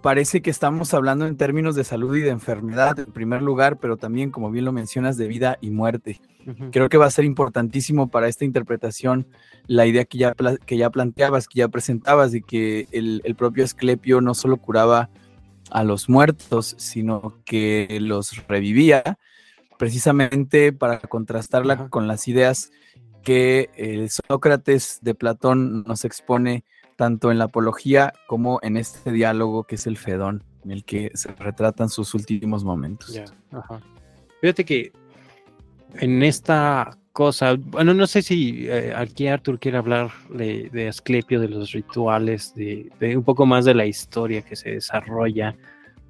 parece 0.04 0.42
que 0.42 0.50
estamos 0.50 0.92
hablando 0.92 1.26
en 1.26 1.38
términos 1.38 1.74
de 1.74 1.82
salud 1.82 2.14
y 2.14 2.20
de 2.20 2.28
enfermedad 2.28 2.98
en 2.98 3.10
primer 3.10 3.40
lugar, 3.40 3.78
pero 3.78 3.96
también, 3.96 4.30
como 4.30 4.50
bien 4.50 4.66
lo 4.66 4.70
mencionas, 4.70 5.16
de 5.16 5.26
vida 5.28 5.56
y 5.62 5.70
muerte. 5.70 6.20
Creo 6.72 6.90
que 6.90 6.98
va 6.98 7.06
a 7.06 7.10
ser 7.10 7.24
importantísimo 7.24 8.10
para 8.10 8.28
esta 8.28 8.44
interpretación 8.44 9.26
la 9.66 9.86
idea 9.86 10.04
que 10.04 10.18
ya, 10.18 10.34
que 10.66 10.76
ya 10.76 10.90
planteabas, 10.90 11.48
que 11.48 11.60
ya 11.60 11.68
presentabas, 11.68 12.32
de 12.32 12.42
que 12.42 12.86
el, 12.92 13.22
el 13.24 13.34
propio 13.34 13.64
Asclepio 13.64 14.20
no 14.20 14.34
solo 14.34 14.58
curaba 14.58 15.08
a 15.70 15.84
los 15.84 16.10
muertos, 16.10 16.74
sino 16.76 17.38
que 17.46 17.96
los 18.02 18.46
revivía, 18.46 19.18
precisamente 19.78 20.74
para 20.74 20.98
contrastarla 20.98 21.88
con 21.88 22.08
las 22.08 22.28
ideas 22.28 22.72
que 23.22 23.70
el 23.78 24.10
Sócrates 24.10 24.98
de 25.00 25.14
Platón 25.14 25.82
nos 25.84 26.04
expone 26.04 26.66
tanto 26.96 27.30
en 27.30 27.38
la 27.38 27.44
apología 27.44 28.12
como 28.26 28.58
en 28.62 28.76
este 28.76 29.12
diálogo 29.12 29.64
que 29.64 29.76
es 29.76 29.86
el 29.86 29.96
Fedón, 29.96 30.42
en 30.64 30.70
el 30.70 30.84
que 30.84 31.10
se 31.14 31.32
retratan 31.32 31.88
sus 31.88 32.14
últimos 32.14 32.64
momentos. 32.64 33.20
Fíjate 34.40 34.64
que 34.64 34.92
en 36.00 36.22
esta 36.22 36.98
cosa, 37.12 37.54
bueno, 37.56 37.94
no 37.94 38.06
sé 38.06 38.22
si 38.22 38.66
eh, 38.68 38.92
aquí 38.94 39.28
Arthur 39.28 39.58
quiere 39.60 39.78
hablar 39.78 40.10
de, 40.30 40.88
Asclepio, 40.88 41.40
de 41.40 41.48
los 41.48 41.70
rituales, 41.72 42.52
de, 42.54 42.90
un 43.16 43.22
poco 43.22 43.46
más 43.46 43.64
de 43.64 43.74
la 43.74 43.86
historia 43.86 44.42
que 44.42 44.56
se 44.56 44.72
desarrolla, 44.72 45.54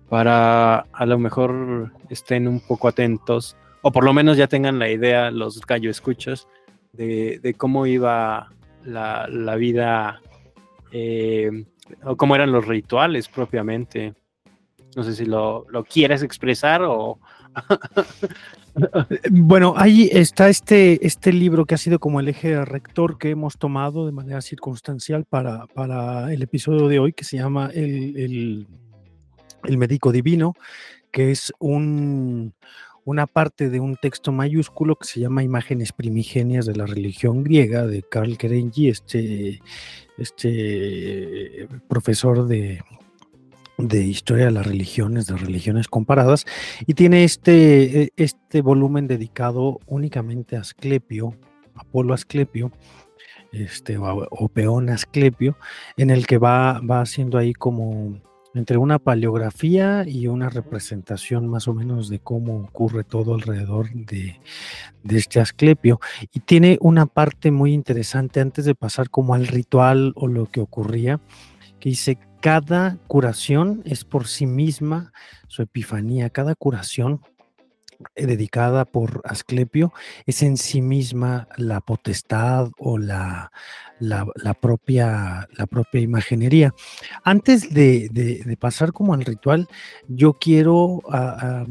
para 0.08 0.80
a 0.92 1.06
lo 1.06 1.18
mejor 1.18 1.92
estén 2.08 2.48
un 2.48 2.60
poco 2.60 2.88
atentos, 2.88 3.56
o 3.82 3.92
por 3.92 4.04
lo 4.04 4.14
menos 4.14 4.36
ya 4.36 4.46
tengan 4.46 4.78
la 4.78 4.88
idea 4.88 5.30
los 5.30 5.60
gallo 5.66 5.90
escuchos 5.90 6.48
de, 6.92 7.54
cómo 7.58 7.86
iba 7.86 8.50
la, 8.84 9.56
vida, 9.56 10.22
eh, 10.96 11.50
o 12.04 12.16
cómo 12.16 12.36
eran 12.36 12.52
los 12.52 12.68
rituales 12.68 13.26
propiamente. 13.26 14.14
No 14.94 15.02
sé 15.02 15.12
si 15.16 15.24
lo, 15.24 15.66
lo 15.68 15.84
quieres 15.84 16.22
expresar 16.22 16.82
o... 16.84 17.18
Bueno, 19.30 19.74
ahí 19.76 20.08
está 20.10 20.48
este, 20.48 21.06
este 21.06 21.32
libro 21.32 21.64
que 21.64 21.76
ha 21.76 21.78
sido 21.78 22.00
como 22.00 22.18
el 22.18 22.28
eje 22.28 22.64
rector 22.64 23.18
que 23.18 23.30
hemos 23.30 23.56
tomado 23.56 24.04
de 24.04 24.10
manera 24.10 24.40
circunstancial 24.40 25.24
para, 25.26 25.68
para 25.68 26.32
el 26.32 26.42
episodio 26.42 26.88
de 26.88 26.98
hoy, 26.98 27.12
que 27.12 27.22
se 27.22 27.36
llama 27.36 27.70
El, 27.72 28.66
el, 29.62 29.78
Médico 29.78 30.10
Divino, 30.10 30.54
que 31.12 31.30
es 31.30 31.52
un, 31.60 32.52
una 33.04 33.26
parte 33.26 33.68
de 33.68 33.80
un 33.80 33.96
texto 33.96 34.32
mayúsculo 34.32 34.96
que 34.96 35.06
se 35.06 35.20
llama 35.20 35.42
Imágenes 35.42 35.92
Primigenias 35.92 36.66
de 36.66 36.76
la 36.76 36.86
Religión 36.86 37.44
Griega, 37.44 37.86
de 37.86 38.02
Karl 38.02 38.38
Kerenyi, 38.38 38.88
este, 38.88 39.60
este 40.16 41.68
profesor 41.88 42.46
de, 42.46 42.82
de 43.78 44.02
historia 44.04 44.46
de 44.46 44.52
las 44.52 44.66
religiones, 44.66 45.26
de 45.26 45.36
religiones 45.36 45.88
comparadas, 45.88 46.46
y 46.86 46.94
tiene 46.94 47.24
este, 47.24 48.04
e, 48.04 48.12
este 48.16 48.62
volumen 48.62 49.06
dedicado 49.06 49.80
únicamente 49.86 50.56
a 50.56 50.60
Asclepio, 50.60 51.34
Apolo 51.74 52.14
Asclepio, 52.14 52.72
este, 53.52 53.98
o, 53.98 54.48
Peón 54.48 54.88
Asclepio, 54.88 55.56
en 55.96 56.10
el 56.10 56.26
que 56.26 56.38
va, 56.38 56.80
va 56.80 57.00
haciendo 57.00 57.38
ahí 57.38 57.52
como 57.52 58.20
entre 58.54 58.76
una 58.78 58.98
paleografía 58.98 60.04
y 60.06 60.28
una 60.28 60.48
representación 60.48 61.48
más 61.48 61.68
o 61.68 61.74
menos 61.74 62.08
de 62.08 62.20
cómo 62.20 62.60
ocurre 62.60 63.04
todo 63.04 63.34
alrededor 63.34 63.90
de, 63.92 64.40
de, 65.02 65.16
este 65.16 65.40
Asclepio. 65.40 66.00
Y 66.32 66.40
tiene 66.40 66.78
una 66.80 67.06
parte 67.06 67.50
muy 67.50 67.72
interesante 67.72 68.40
antes 68.40 68.64
de 68.64 68.74
pasar 68.74 69.10
como 69.10 69.34
al 69.34 69.46
ritual 69.46 70.12
o 70.14 70.28
lo 70.28 70.46
que 70.46 70.60
ocurría, 70.60 71.20
que 71.80 71.90
dice 71.90 72.18
cada 72.40 72.98
curación 73.06 73.82
es 73.86 74.04
por 74.04 74.26
sí 74.26 74.46
misma 74.46 75.12
su 75.48 75.62
epifanía, 75.62 76.28
cada 76.28 76.54
curación 76.54 77.22
dedicada 78.16 78.84
por 78.84 79.22
Asclepio 79.24 79.92
es 80.26 80.42
en 80.42 80.56
sí 80.56 80.80
misma 80.80 81.48
la 81.56 81.80
potestad 81.80 82.70
o 82.78 82.98
la, 82.98 83.50
la, 83.98 84.54
propia, 84.60 85.48
la 85.56 85.66
propia 85.66 86.00
imaginería. 86.00 86.74
Antes 87.22 87.72
de, 87.72 88.56
pasar 88.58 88.92
como 88.92 89.14
al 89.14 89.24
ritual, 89.24 89.68
yo 90.08 90.34
quiero 90.34 91.02
ah, 91.10 91.64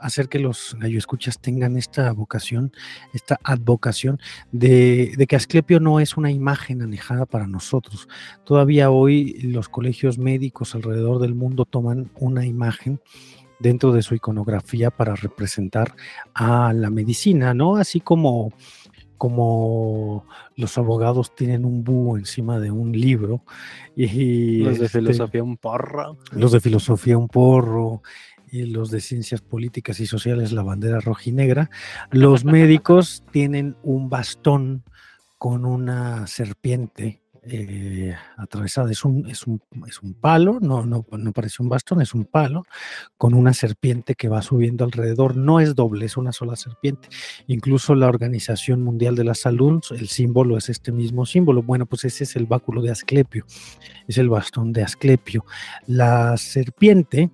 hacer 0.00 0.28
que 0.28 0.38
los 0.38 0.76
escuchas 0.82 1.40
tengan 1.40 1.76
esta 1.76 2.12
vocación, 2.12 2.72
esta 3.12 3.38
advocación 3.42 4.20
de, 4.52 5.26
que 5.28 5.36
Asclepio 5.36 5.80
no 5.80 6.00
es 6.00 6.16
una 6.16 6.30
imagen 6.30 6.82
anejada 6.82 7.26
para 7.26 7.46
nosotros. 7.46 8.08
Todavía 8.44 8.90
hoy 8.90 9.34
los 9.42 9.68
colegios 9.68 10.18
médicos 10.18 10.74
alrededor 10.74 11.20
del 11.20 11.34
mundo 11.34 11.64
toman 11.64 12.10
una 12.16 12.46
imagen 12.46 13.00
dentro 13.58 13.92
de 13.92 14.02
su 14.02 14.14
iconografía 14.14 14.90
para 14.90 15.14
representar 15.14 15.94
a 16.34 16.72
la 16.72 16.90
medicina, 16.90 17.54
¿no? 17.54 17.76
Así 17.76 18.00
como 18.00 18.52
como 19.16 20.24
los 20.54 20.78
abogados 20.78 21.34
tienen 21.34 21.64
un 21.64 21.82
búho 21.82 22.16
encima 22.18 22.60
de 22.60 22.70
un 22.70 22.92
libro 22.92 23.42
y 23.96 24.58
los 24.58 24.78
de 24.78 24.86
este 24.86 25.00
filosofía 25.00 25.42
un 25.42 25.56
porro 25.56 26.16
los 26.30 26.52
de 26.52 26.60
filosofía 26.60 27.18
un 27.18 27.26
porro 27.26 28.00
y 28.50 28.66
los 28.66 28.90
de 28.90 29.00
ciencias 29.00 29.40
políticas 29.40 30.00
y 30.00 30.06
sociales 30.06 30.52
la 30.52 30.62
bandera 30.62 31.00
roja 31.00 31.22
y 31.26 31.32
negra, 31.32 31.70
los 32.10 32.44
médicos 32.44 33.24
tienen 33.30 33.76
un 33.82 34.08
bastón 34.08 34.84
con 35.36 35.64
una 35.64 36.26
serpiente 36.26 37.20
eh, 37.42 38.14
atravesada. 38.36 38.90
Es 38.90 39.04
un, 39.04 39.28
es 39.28 39.46
un, 39.46 39.62
es 39.86 40.02
un 40.02 40.14
palo, 40.14 40.58
no, 40.60 40.84
no, 40.84 41.06
no, 41.10 41.32
parece 41.32 41.62
un 41.62 41.68
bastón, 41.68 42.00
es 42.00 42.14
un 42.14 42.24
palo 42.24 42.64
con 43.16 43.34
una 43.34 43.52
serpiente 43.52 44.14
que 44.14 44.28
va 44.28 44.42
subiendo 44.42 44.84
alrededor. 44.84 45.36
No 45.36 45.60
es 45.60 45.74
doble, 45.74 46.06
es 46.06 46.16
una 46.16 46.32
sola 46.32 46.56
serpiente. 46.56 47.08
Incluso 47.46 47.94
la 47.94 48.08
Organización 48.08 48.82
Mundial 48.82 49.14
de 49.14 49.24
la 49.24 49.34
Salud, 49.34 49.82
el 49.90 50.08
símbolo 50.08 50.56
es 50.56 50.68
este 50.68 50.92
mismo 50.92 51.26
símbolo. 51.26 51.62
Bueno, 51.62 51.86
pues 51.86 52.04
ese 52.04 52.24
es 52.24 52.36
el 52.36 52.46
báculo 52.46 52.82
de 52.82 52.90
Asclepio, 52.90 53.44
es 54.06 54.18
el 54.18 54.28
bastón 54.28 54.72
de 54.72 54.82
Asclepio. 54.82 55.44
La 55.86 56.36
serpiente 56.36 57.30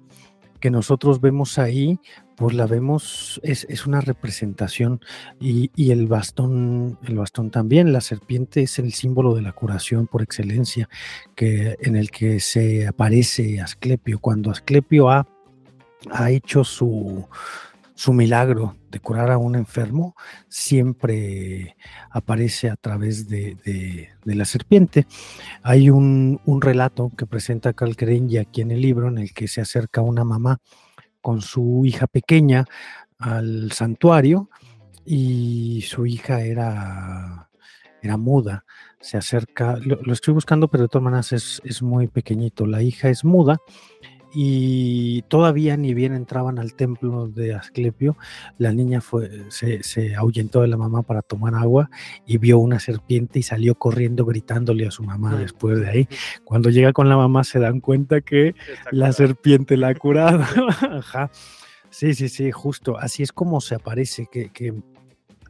que 0.65 0.71
nosotros 0.71 1.21
vemos 1.21 1.59
ahí, 1.59 2.01
pues 2.37 2.55
la 2.55 2.67
vemos, 2.67 3.39
es, 3.43 3.87
una 3.87 4.01
representación 4.01 4.99
y, 5.39 5.71
el 5.91 6.07
bastón, 6.07 6.99
el 7.07 7.17
bastón 7.17 7.51
también, 7.51 7.93
la 7.93 8.01
serpiente 8.01 8.63
es 8.63 8.79
el 8.79 8.95
símbolo 8.95 9.35
de 9.35 9.43
la 9.43 9.53
curación 9.53 10.07
por 10.07 10.23
excelencia, 10.23 10.89
que, 11.35 11.77
en 11.81 11.97
el 11.97 12.11
que 12.11 12.41
se 12.41 12.87
aparece 12.87 13.61
Asclepio. 13.61 14.21
Cuando 14.21 14.51
Asclepio 14.51 15.11
ha, 15.11 15.29
ha 16.11 16.31
hecho 16.31 16.65
su, 16.65 17.29
su 17.95 18.13
milagro 18.13 18.77
de 18.91 19.01
curar 19.01 19.31
a 19.31 19.39
un 19.39 19.55
enfermo 19.55 20.17
siempre 20.49 21.77
aparece 22.11 22.69
a 22.69 22.77
través 22.77 23.29
de, 23.29 24.11
la 24.25 24.45
serpiente. 24.45 25.07
Hay 25.63 25.91
un, 25.91 26.41
relato 26.61 27.13
que 27.17 27.27
presenta 27.27 27.73
Calquerenji 27.73 28.39
aquí 28.39 28.63
en 28.63 28.73
el 28.73 28.81
libro 28.81 29.09
en 29.09 29.19
el 29.19 29.33
que 29.33 29.49
se 29.49 29.61
acerca 29.61 30.01
una 30.01 30.25
mamá 30.25 30.59
con 31.21 31.41
su 31.41 31.83
hija 31.87 32.07
pequeña 32.07 32.67
al 33.19 33.73
santuario 33.73 34.51
y 35.05 35.83
su 35.87 36.07
hija 36.07 36.43
era, 36.43 37.51
era 38.03 38.17
muda. 38.17 38.65
Se 39.01 39.17
acerca, 39.19 39.77
lo, 39.77 40.13
estoy 40.13 40.35
buscando, 40.35 40.69
pero 40.69 40.85
de 40.85 40.89
todas 40.89 41.05
maneras 41.05 41.61
es 41.65 41.83
muy 41.83 42.09
pequeñito. 42.09 42.67
La 42.67 42.83
hija 42.83 43.09
es 43.09 43.25
muda 43.25 43.61
y 44.35 45.23
todavía 45.23 45.77
ni 45.77 45.95
bien 45.95 46.13
entraban 46.13 46.59
al 46.59 46.75
templo 46.75 47.29
de 47.29 47.55
Asclepio, 47.55 48.17
la 48.59 48.73
niña 48.73 49.01
fue, 49.01 49.31
se, 49.49 50.17
ahuyentó 50.17 50.63
de 50.63 50.69
la 50.69 50.77
mamá 50.77 51.03
para 51.03 51.23
tomar 51.23 51.55
agua 51.55 51.89
y 52.27 52.39
vio 52.39 52.59
una 52.59 52.81
serpiente 52.81 53.39
y 53.39 53.43
salió 53.43 53.77
corriendo 53.77 54.25
gritándole 54.25 54.87
a 54.87 54.91
su 54.91 55.05
mamá 55.05 55.37
después 55.37 55.81
de 55.81 55.89
ahí. 55.89 56.09
Cuando 56.45 56.71
llega 56.71 56.93
con 56.93 57.09
la 57.09 57.17
mamá 57.17 57.45
se 57.45 57.61
dan 57.61 57.81
cuenta 57.81 58.21
que 58.21 58.55
la 58.91 59.13
serpiente 59.13 59.77
la 59.77 59.89
ha 59.89 59.95
curado. 59.95 60.43
Ajá. 60.91 61.31
Sí, 61.91 62.15
sí, 62.15 62.29
sí, 62.29 62.51
justo. 62.51 62.99
Así 62.99 63.23
es 63.23 63.33
como 63.33 63.61
se 63.61 63.77
aparece, 63.77 64.27
que, 64.31 64.51
que 64.51 64.75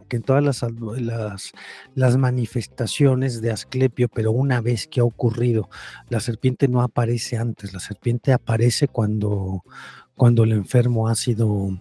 que 0.09 0.17
en 0.17 0.23
todas 0.23 0.43
las, 0.43 1.53
las, 1.95 2.17
manifestaciones 2.17 3.41
de 3.41 3.51
Asclepio, 3.51 4.09
pero 4.09 4.33
una 4.33 4.61
vez 4.61 4.87
que 4.87 5.01
ha 5.01 5.05
ocurrido, 5.05 5.69
la 6.09 6.21
serpiente 6.21 6.69
no 6.69 6.83
aparece 6.83 7.37
antes, 7.37 7.73
la 7.73 7.81
serpiente 7.81 8.33
aparece 8.33 8.89
cuando, 8.89 9.65
cuando 10.17 10.45
el 10.45 10.53
enfermo 10.53 11.09
ha 11.09 11.15
sido, 11.15 11.79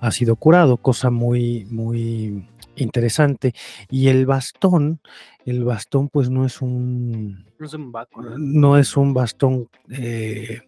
ha 0.00 0.10
sido 0.10 0.36
curado, 0.36 0.76
cosa 0.76 1.10
muy, 1.10 1.64
muy 1.66 2.48
interesante. 2.76 3.54
Y 3.90 4.08
el 4.08 4.26
bastón, 4.26 5.00
el 5.44 5.64
bastón 5.64 6.08
pues 6.08 6.30
no 6.30 6.44
es 6.44 6.62
un... 6.62 7.46
No 7.58 7.66
es 7.66 7.74
un. 7.74 7.92
No 8.38 8.78
es 8.78 8.96
un 8.96 9.14
bastón 9.14 9.68
eh, 9.90 10.62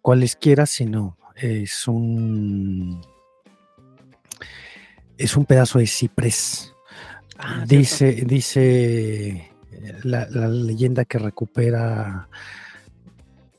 cualesquiera, 0.00 0.66
sino 0.66 1.16
es 1.36 1.88
un... 1.88 3.00
Es 5.18 5.36
un 5.36 5.44
pedazo 5.44 5.78
de 5.78 5.86
ciprés. 5.86 6.74
Ah, 7.38 7.64
dice, 7.66 8.24
dice 8.26 9.50
la, 10.04 10.26
la 10.30 10.48
leyenda 10.48 11.04
que 11.04 11.18
recupera 11.18 12.28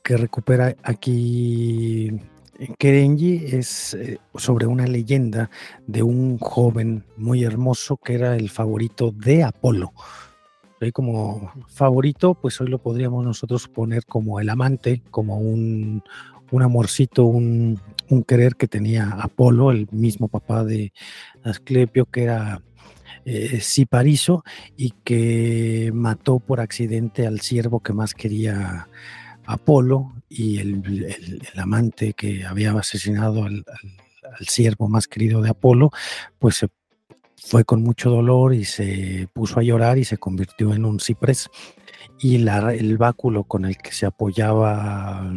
que 0.02 0.16
recupera 0.16 0.76
aquí 0.82 2.10
Kerenji 2.78 3.46
es 3.56 3.94
eh, 3.94 4.18
sobre 4.34 4.66
una 4.66 4.86
leyenda 4.86 5.50
de 5.86 6.02
un 6.02 6.38
joven 6.38 7.04
muy 7.16 7.42
hermoso 7.42 7.96
que 7.96 8.14
era 8.14 8.36
el 8.36 8.50
favorito 8.50 9.12
de 9.12 9.42
Apolo. 9.42 9.92
Hoy 10.80 10.92
como 10.92 11.52
favorito, 11.68 12.34
pues 12.34 12.60
hoy 12.60 12.68
lo 12.68 12.78
podríamos 12.78 13.24
nosotros 13.24 13.68
poner 13.68 14.04
como 14.04 14.40
el 14.40 14.50
amante, 14.50 15.02
como 15.10 15.38
un, 15.38 16.02
un 16.50 16.62
amorcito, 16.62 17.24
un, 17.24 17.80
un 18.10 18.22
querer 18.22 18.56
que 18.56 18.68
tenía 18.68 19.10
Apolo, 19.10 19.70
el 19.70 19.88
mismo 19.90 20.28
papá 20.28 20.64
de 20.64 20.92
Asclepio, 21.42 22.06
que 22.06 22.24
era 22.24 22.62
eh, 23.24 23.60
y 24.76 24.90
que 25.02 25.90
mató 25.94 26.38
por 26.40 26.60
accidente 26.60 27.26
al 27.26 27.40
siervo 27.40 27.80
que 27.80 27.92
más 27.92 28.14
quería 28.14 28.88
Apolo 29.46 30.14
y 30.28 30.58
el, 30.58 31.42
amante 31.56 32.14
que 32.14 32.44
había 32.44 32.72
asesinado 32.72 33.44
al 33.44 33.64
siervo 34.46 34.88
más 34.88 35.06
querido 35.06 35.42
de 35.42 35.50
Apolo, 35.50 35.90
pues 36.38 36.56
se 36.56 36.68
fue 37.36 37.64
con 37.64 37.82
mucho 37.82 38.10
dolor 38.10 38.54
y 38.54 38.64
se 38.64 39.28
puso 39.32 39.60
a 39.60 39.62
llorar 39.62 39.98
y 39.98 40.04
se 40.04 40.16
convirtió 40.16 40.72
en 40.72 40.84
un 40.84 40.98
ciprés. 40.98 41.50
Y 42.18 42.38
la- 42.38 42.72
el 42.72 42.96
báculo 42.96 43.44
con 43.44 43.64
el 43.64 43.76
que 43.76 43.92
se 43.92 44.06
apoyaba 44.06 45.30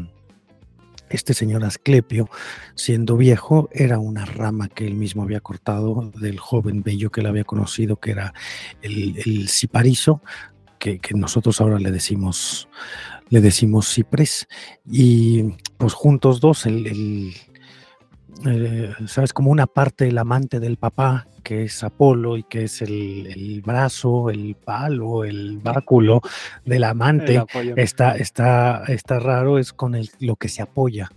este 1.09 1.33
señor 1.33 1.63
Asclepio, 1.63 2.29
siendo 2.75 3.17
viejo, 3.17 3.69
era 3.71 3.99
una 3.99 4.25
rama 4.25 4.69
que 4.69 4.85
él 4.85 4.95
mismo 4.95 5.23
había 5.23 5.39
cortado 5.39 6.11
del 6.19 6.39
joven 6.39 6.83
bello 6.83 7.11
que 7.11 7.21
él 7.21 7.27
había 7.27 7.43
conocido, 7.43 7.97
que 7.97 8.11
era 8.11 8.33
el, 8.81 9.17
el 9.25 9.49
ciparizo, 9.49 10.21
que, 10.77 10.99
nosotros 11.15 11.59
ahora 11.61 11.79
le 11.79 11.91
decimos, 11.91 12.69
le 13.29 13.41
decimos 13.41 13.93
ciprés. 13.93 14.47
Y 14.85 15.55
pues 15.77 15.93
juntos 15.93 16.39
dos, 16.39 16.65
el, 16.65 17.33
eh, 18.45 18.93
sabes, 19.07 19.33
como 19.33 19.51
una 19.51 19.67
parte 19.67 20.05
del 20.05 20.17
amante 20.17 20.59
del 20.59 20.77
papá, 20.77 21.27
que 21.43 21.63
es 21.63 21.83
Apolo 21.83 22.37
y 22.37 22.43
que 22.43 22.65
es 22.65 22.81
el, 22.81 23.27
el 23.27 23.61
brazo, 23.61 24.29
el 24.29 24.55
palo, 24.55 25.23
el 25.23 25.59
báculo 25.59 26.21
del 26.65 26.83
amante 26.83 27.43
El 27.53 27.73
está, 27.77 28.15
está, 28.15 28.83
está 28.87 29.19
raro, 29.19 29.57
es 29.57 29.73
con 29.73 29.95
el, 29.95 30.09
lo 30.19 30.35
que 30.35 30.49
se 30.49 30.61
apoya. 30.61 31.09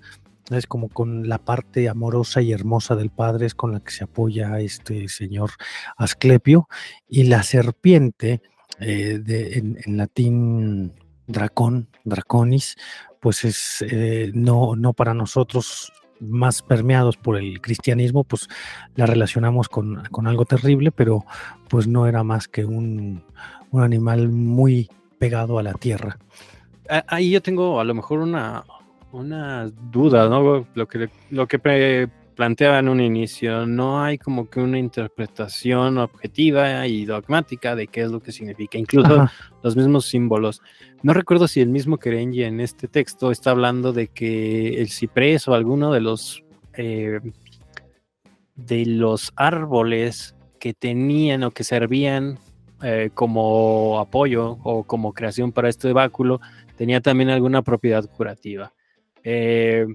Es 0.51 0.67
como 0.67 0.89
con 0.89 1.29
la 1.29 1.39
parte 1.39 1.89
amorosa 1.89 2.43
y 2.43 2.53
hermosa 2.53 2.97
del 2.97 3.11
padre, 3.11 3.47
es 3.47 3.55
con 3.55 3.73
la 3.73 3.81
que 3.81 3.93
se 3.93 4.05
apoya 4.05 4.59
este 4.59 5.09
señor 5.09 5.51
Asclepio. 5.97 6.69
Y 7.09 7.25
la 7.25 7.43
serpiente, 7.43 8.43
eh, 8.81 9.21
de, 9.23 9.59
en, 9.59 9.79
en 9.85 9.97
latín 9.97 10.93
dracón, 11.27 11.89
draconis, 12.05 12.77
pues 13.21 13.45
es 13.45 13.83
eh, 13.83 14.33
no, 14.35 14.75
no 14.75 14.93
para 14.93 15.15
nosotros 15.15 15.93
más 16.21 16.63
permeados 16.63 17.17
por 17.17 17.37
el 17.37 17.61
cristianismo, 17.61 18.25
pues 18.25 18.49
la 18.95 19.07
relacionamos 19.07 19.69
con, 19.69 20.03
con 20.11 20.27
algo 20.27 20.45
terrible, 20.45 20.93
pero 20.93 21.25
pues 21.69 21.87
no 21.87 22.07
era 22.07 22.23
más 22.23 22.49
que 22.49 22.65
un, 22.65 23.25
un 23.71 23.83
animal 23.83 24.29
muy 24.29 24.89
pegado 25.19 25.59
a 25.59 25.63
la 25.63 25.75
tierra. 25.75 26.19
Ah, 26.89 27.05
Ahí 27.09 27.31
yo 27.31 27.43
tengo 27.43 27.81
a 27.81 27.85
lo 27.85 27.95
mejor 27.95 28.21
una, 28.21 28.65
una 29.13 29.71
duda, 29.91 30.29
¿no? 30.29 30.67
Lo 30.75 30.89
que, 30.89 31.09
lo 31.31 31.47
que 31.49 31.59
planteaba 32.41 32.79
en 32.79 32.89
un 32.89 33.03
inicio, 33.03 33.67
no 33.67 34.03
hay 34.03 34.17
como 34.17 34.49
que 34.49 34.61
una 34.61 34.79
interpretación 34.79 35.99
objetiva 35.99 36.87
y 36.87 37.05
dogmática 37.05 37.77
de 37.77 37.87
qué 37.87 38.01
es 38.01 38.11
lo 38.11 38.21
que 38.21 38.33
significa, 38.33 38.79
incluso 38.79 39.21
Ajá. 39.21 39.33
los 39.63 39.77
mismos 39.77 40.07
símbolos. 40.07 40.63
No 41.03 41.13
recuerdo 41.13 41.49
si 41.49 41.61
el 41.61 41.69
mismo 41.69 41.99
Kerenji 41.99 42.45
en 42.45 42.61
este 42.61 42.89
texto 42.89 43.31
está 43.31 43.51
hablando 43.51 43.93
de 43.93 44.07
que 44.09 44.81
el 44.81 44.89
ciprés 44.89 45.49
o 45.49 45.53
alguno 45.53 45.93
de 45.93 46.01
los 46.01 46.43
eh, 46.73 47.21
de 48.57 48.87
los 48.87 49.35
árboles 49.37 50.35
que 50.59 50.73
tenían 50.73 51.43
o 51.43 51.51
que 51.51 51.63
servían 51.63 52.39
eh, 52.83 53.11
como 53.13 54.01
apoyo 54.01 54.57
o 54.63 54.85
como 54.85 55.13
creación 55.13 55.53
para 55.53 55.69
este 55.69 55.93
báculo 55.93 56.41
tenía 56.79 57.03
también 57.03 57.29
alguna 57.29 57.61
propiedad 57.61 58.09
curativa. 58.09 58.73
Eh, 59.25 59.87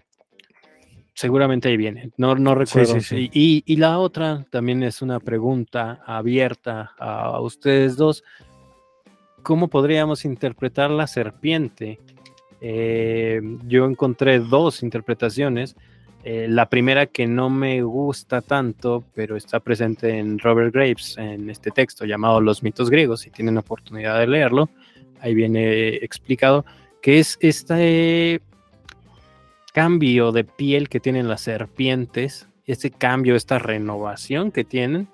seguramente 1.16 1.70
ahí 1.70 1.78
viene, 1.78 2.12
no, 2.18 2.36
no 2.36 2.54
recuerdo. 2.54 2.96
sí, 2.96 3.02
sí. 3.02 3.30
Y, 3.34 3.64
y 3.66 3.78
la 3.78 3.98
otra 3.98 4.46
también 4.52 4.84
es 4.84 5.02
una 5.02 5.20
pregunta 5.20 6.04
abierta 6.06 6.94
a 7.00 7.40
ustedes 7.40 7.96
dos. 7.96 8.24
¿Cómo 9.42 9.70
podríamos 9.70 10.26
interpretar 10.26 10.92
la 10.92 11.08
serpiente? 11.08 12.00
Eh, 12.62 13.42
yo 13.68 13.86
encontré 13.86 14.40
dos 14.40 14.84
interpretaciones. 14.84 15.76
Eh, 16.24 16.48
la 16.50 16.68
primera 16.68 17.06
que 17.06 17.28
no 17.28 17.50
me 17.52 17.84
gusta 17.84 18.42
tanto, 18.42 19.04
pero 19.14 19.38
está 19.38 19.60
presente 19.60 20.18
en 20.18 20.40
Robert 20.40 20.74
Graves, 20.74 21.16
en 21.18 21.50
este 21.50 21.70
texto 21.70 22.04
llamado 22.06 22.42
Los 22.42 22.64
mitos 22.64 22.90
griegos, 22.90 23.22
si 23.22 23.30
tienen 23.30 23.60
oportunidad 23.60 24.20
de 24.20 24.26
leerlo, 24.26 24.70
ahí 25.22 25.36
viene 25.36 25.98
explicado, 25.98 26.66
que 27.02 27.20
es 27.20 27.38
este 27.42 28.42
cambio 29.76 30.32
de 30.32 30.46
piel 30.46 30.88
que 30.88 31.02
tienen 31.02 31.28
las 31.28 31.42
serpientes, 31.42 32.48
este 32.66 32.92
cambio, 32.92 33.36
esta 33.36 33.60
renovación 33.60 34.50
que 34.54 34.64
tienen, 34.64 35.10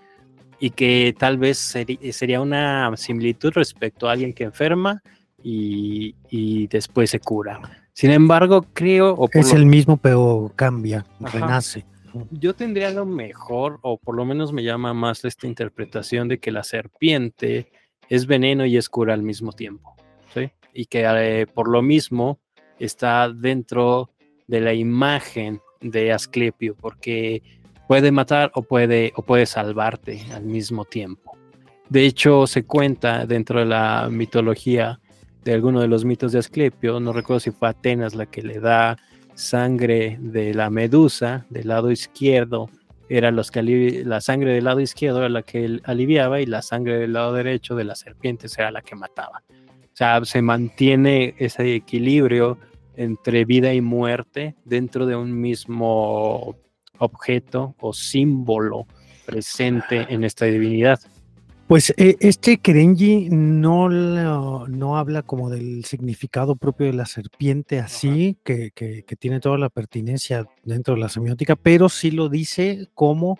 y 0.60 0.70
que 0.70 1.16
tal 1.18 1.40
vez 1.40 1.58
sería 2.12 2.40
una 2.40 2.96
similitud 2.96 3.52
respecto 3.56 4.08
a 4.08 4.12
alguien 4.12 4.34
que 4.34 4.44
enferma 4.44 5.02
y, 5.44 6.14
y 6.30 6.68
después 6.68 7.10
se 7.10 7.20
cura. 7.20 7.60
Sin 7.94 8.12
embargo, 8.12 8.64
creo, 8.72 9.16
o 9.16 9.28
Es 9.34 9.52
el 9.52 9.66
mismo, 9.66 9.98
pero 9.98 10.52
cambia, 10.56 11.08
Ajá. 11.24 11.40
renace. 11.40 11.84
yo 12.30 12.54
tendría 12.54 12.92
lo 12.92 13.08
mejor, 13.08 13.80
o 13.82 13.98
por 13.98 14.16
lo 14.16 14.26
menos 14.26 14.54
me 14.54 14.64
llama 14.64 14.94
más 14.94 15.26
esta 15.26 15.48
interpretación 15.48 16.28
de 16.28 16.38
que 16.38 16.52
la 16.52 16.64
serpiente 16.64 17.72
es 18.10 18.28
veneno 18.28 18.68
y 18.68 18.78
es 18.78 18.90
cura 18.90 19.16
al 19.16 19.24
mismo 19.24 19.54
tiempo, 19.54 19.96
¿sí? 20.36 20.52
Y 20.72 20.86
que 20.86 21.04
eh, 21.04 21.48
por 21.48 21.68
lo 21.68 21.82
mismo 21.82 22.40
está 22.78 23.28
dentro 23.28 24.12
de 24.48 24.62
la 24.62 24.74
imagen 24.74 25.62
de 25.82 26.12
Asclepio, 26.12 26.76
porque 26.76 27.42
puede 27.88 28.12
matar 28.12 28.52
o 28.56 28.62
puede, 28.62 29.12
o 29.16 29.22
puede 29.24 29.46
salvarte 29.46 30.22
al 30.34 30.44
mismo 30.44 30.86
tiempo. 30.86 31.38
De 31.90 32.06
hecho, 32.06 32.48
se 32.48 32.64
cuenta 32.64 33.26
dentro 33.26 33.60
de 33.60 33.66
la 33.66 34.08
mitología 34.10 35.00
de 35.44 35.54
alguno 35.54 35.82
de 35.82 35.88
los 35.88 36.06
mitos 36.06 36.32
de 36.32 36.40
Asclepio, 36.40 37.00
no 37.00 37.14
recuerdo 37.14 37.40
si 37.40 37.52
fue 37.52 37.70
Atenas 37.70 38.16
la 38.16 38.28
que 38.28 38.44
le 38.44 38.60
da 38.60 38.98
sangre 39.34 40.18
de 40.22 40.54
la 40.54 40.70
medusa 40.70 41.46
del 41.50 41.68
lado 41.68 41.92
izquierdo, 41.92 42.70
era 43.10 43.30
los 43.32 43.52
la 43.54 44.22
sangre 44.22 44.54
del 44.54 44.64
lado 44.64 44.80
izquierdo 44.80 45.20
era 45.20 45.30
la 45.30 45.42
que 45.42 45.82
aliviaba 45.84 46.40
y 46.40 46.46
la 46.46 46.62
sangre 46.62 46.98
del 46.98 47.12
lado 47.12 47.34
derecho 47.34 47.76
de 47.76 47.84
las 47.84 48.00
serpientes 48.00 48.58
era 48.58 48.72
la 48.72 48.82
que 48.82 48.96
mataba. 48.96 49.44
O 49.50 49.96
sea, 49.96 50.24
se 50.24 50.42
mantiene 50.42 51.36
ese 51.38 51.76
equilibrio 51.76 52.58
entre 53.04 53.46
vida 53.46 53.74
y 53.74 53.82
muerte 53.82 54.56
dentro 54.66 55.06
de 55.06 55.16
un 55.16 55.40
mismo 55.40 56.56
objeto 57.00 57.76
o 57.80 57.94
símbolo 57.94 58.86
presente 59.26 60.06
en 60.10 60.24
esta 60.24 60.46
divinidad. 60.46 61.00
Pues 61.68 61.94
eh, 61.96 62.18
este 62.20 62.58
Kerenji 62.58 63.30
no, 63.32 63.88
lo- 63.88 64.68
no 64.68 64.98
habla 64.98 65.22
como 65.22 65.50
del 65.50 65.86
significado 65.86 66.56
propio 66.58 66.88
de 66.88 66.94
la 66.94 67.06
serpiente 67.06 67.80
así, 67.80 68.38
que, 68.44 68.72
que- 68.76 69.04
que 69.04 69.16
tiene 69.16 69.40
toda 69.40 69.58
la 69.58 69.70
pertinencia 69.70 70.46
dentro 70.64 70.96
de 70.96 71.00
la 71.00 71.08
semiótica, 71.10 71.56
pero 71.56 71.88
sí 71.88 72.12
lo 72.12 72.28
dice 72.28 72.90
como 72.94 73.40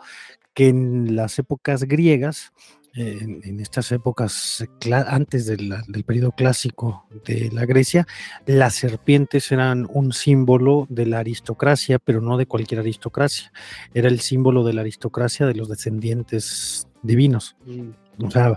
que 0.54 0.70
en 0.70 1.16
las 1.16 1.40
épocas 1.40 1.84
griegas, 1.84 2.54
en, 2.94 3.42
en 3.44 3.60
estas 3.60 3.92
épocas 3.92 4.66
cla- 4.80 5.06
antes 5.08 5.46
de 5.46 5.58
la- 5.58 5.84
del 5.88 6.04
periodo 6.04 6.32
clásico 6.32 7.06
de 7.26 7.50
la 7.54 7.66
Grecia, 7.66 8.06
las 8.46 8.76
serpientes 8.76 9.52
eran 9.52 9.88
un 9.92 10.12
símbolo 10.14 10.88
de 10.90 11.06
la 11.06 11.20
aristocracia, 11.20 12.00
pero 12.00 12.22
no 12.22 12.38
de 12.38 12.46
cualquier 12.48 12.82
aristocracia. 12.82 13.52
Era 13.94 14.10
el 14.10 14.20
símbolo 14.20 14.64
de 14.64 14.74
la 14.74 14.82
aristocracia 14.82 15.46
de 15.46 15.56
los 15.56 15.70
descendientes 15.70 16.88
divinos. 17.02 17.56
O 18.24 18.30
sea, 18.30 18.54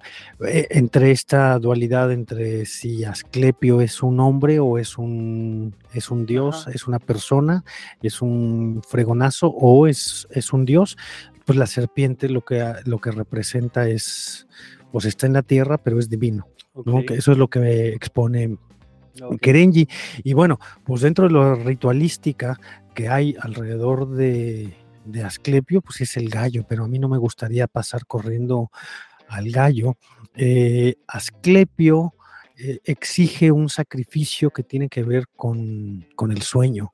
eh, 0.47 0.67
entre 0.71 1.11
esta 1.11 1.59
dualidad 1.59 2.13
entre 2.13 2.67
si 2.67 3.05
Asclepio 3.05 3.81
es 3.81 4.03
un 4.03 4.21
hombre 4.21 4.59
o 4.59 4.77
es 4.79 4.99
un, 4.99 5.75
es 5.95 6.11
un 6.11 6.27
dios, 6.27 6.63
Ajá. 6.63 6.73
es 6.73 6.87
una 6.87 6.99
persona, 6.99 7.65
es 8.03 8.21
un 8.21 8.83
fregonazo 8.87 9.47
o 9.49 9.87
es, 9.87 10.27
es 10.31 10.53
un 10.53 10.67
dios, 10.67 10.99
pues 11.45 11.59
la 11.59 11.67
serpiente 11.67 12.29
lo 12.29 12.45
que, 12.45 12.75
lo 12.85 12.99
que 12.99 13.11
representa 13.11 13.89
es, 13.89 14.47
pues 14.93 15.05
está 15.05 15.27
en 15.27 15.35
la 15.35 15.43
tierra, 15.43 15.79
pero 15.79 15.99
es 15.99 16.09
divino. 16.09 16.49
¿no? 16.85 16.97
Ok, 16.99 17.07
Que 17.07 17.15
eso 17.15 17.33
es 17.33 17.39
lo 17.39 17.49
que 17.49 17.89
expone 17.89 18.57
ok. 19.21 19.41
Kerenji. 19.41 19.89
Y 20.23 20.33
bueno, 20.33 20.59
pues 20.85 21.03
dentro 21.03 21.29
de 21.29 21.35
la 21.35 21.55
ritualística 21.55 22.59
que 22.95 23.09
hay 23.09 23.37
alrededor 23.41 24.11
de, 24.11 24.75
de 25.05 25.23
Asclepio, 25.23 25.81
pues 25.83 26.01
es 26.01 26.17
el 26.17 26.29
gallo, 26.29 26.65
pero 26.69 26.85
a 26.85 26.89
mí 26.89 26.99
no 26.99 27.09
me 27.09 27.19
gustaría 27.19 27.67
pasar 27.67 28.07
corriendo 28.07 28.71
al 29.29 29.51
gallo. 29.51 29.97
Eh, 30.35 30.97
Asclepio 31.07 32.15
eh, 32.57 32.81
exige 32.85 33.51
un 33.51 33.69
sacrificio 33.69 34.51
que 34.51 34.63
tiene 34.63 34.89
que 34.89 35.03
ver 35.03 35.27
con, 35.37 36.07
con 36.15 36.33
el 36.33 36.43
sueño. 36.43 36.93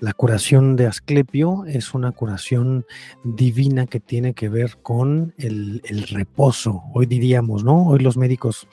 La 0.00 0.14
curación 0.14 0.76
de 0.76 0.86
Asclepio 0.86 1.64
es 1.66 1.92
una 1.92 2.12
curación 2.12 2.86
divina 3.22 3.86
que 3.86 4.00
tiene 4.00 4.32
que 4.32 4.48
ver 4.48 4.78
con 4.82 5.34
el, 5.36 5.82
el 5.84 6.04
reposo. 6.08 6.82
Hoy 6.94 7.04
diríamos, 7.04 7.64
¿no? 7.64 7.86
Hoy 7.86 7.98
los 8.00 8.16
médicos 8.16 8.66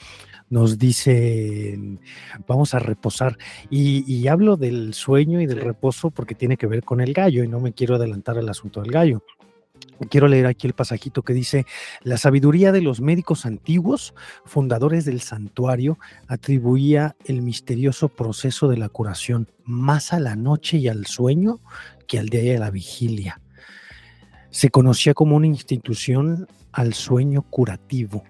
nos 0.49 0.77
dicen, 0.77 1.99
vamos 2.47 2.73
a 2.73 2.79
reposar. 2.79 3.37
Y, 3.69 4.05
y 4.11 4.29
hablo 4.29 4.55
del 4.55 4.93
sueño 4.93 5.41
y 5.41 5.45
del 5.47 5.59
Sí. 5.59 5.65
reposo 5.65 6.11
porque 6.11 6.33
tiene 6.33 6.55
que 6.55 6.67
ver 6.67 6.83
con 6.83 7.01
el 7.01 7.13
gallo 7.13 7.43
y 7.43 7.49
no 7.49 7.59
me 7.59 7.73
quiero 7.73 7.95
adelantar 7.95 8.37
al 8.37 8.47
asunto 8.47 8.81
del 8.81 8.91
gallo. 8.91 9.21
Quiero 10.09 10.27
leer 10.27 10.45
aquí 10.45 10.67
el 10.67 10.73
pasajito 10.73 11.23
que 11.23 11.33
dice, 11.33 11.65
la 12.03 12.17
sabiduría 12.17 12.71
de 12.71 12.81
los 12.81 13.01
médicos 13.01 13.45
antiguos, 13.45 14.13
fundadores 14.45 15.05
del 15.05 15.21
santuario, 15.21 15.97
atribuía 16.27 17.15
el 17.25 17.41
misterioso 17.41 18.09
proceso 18.09 18.67
de 18.67 18.77
la 18.77 18.89
curación 18.89 19.49
más 19.63 20.13
a 20.13 20.19
la 20.19 20.35
noche 20.35 20.77
y 20.77 20.87
al 20.87 21.07
sueño 21.07 21.59
que 22.07 22.19
al 22.19 22.29
día 22.29 22.43
y 22.43 22.51
a 22.51 22.59
la 22.59 22.69
vigilia. 22.69 23.41
Se 24.51 24.69
conocía 24.69 25.13
como 25.13 25.35
una 25.35 25.47
institución 25.47 26.47
al 26.71 26.93
sueño 26.93 27.41
curativo. 27.41 28.23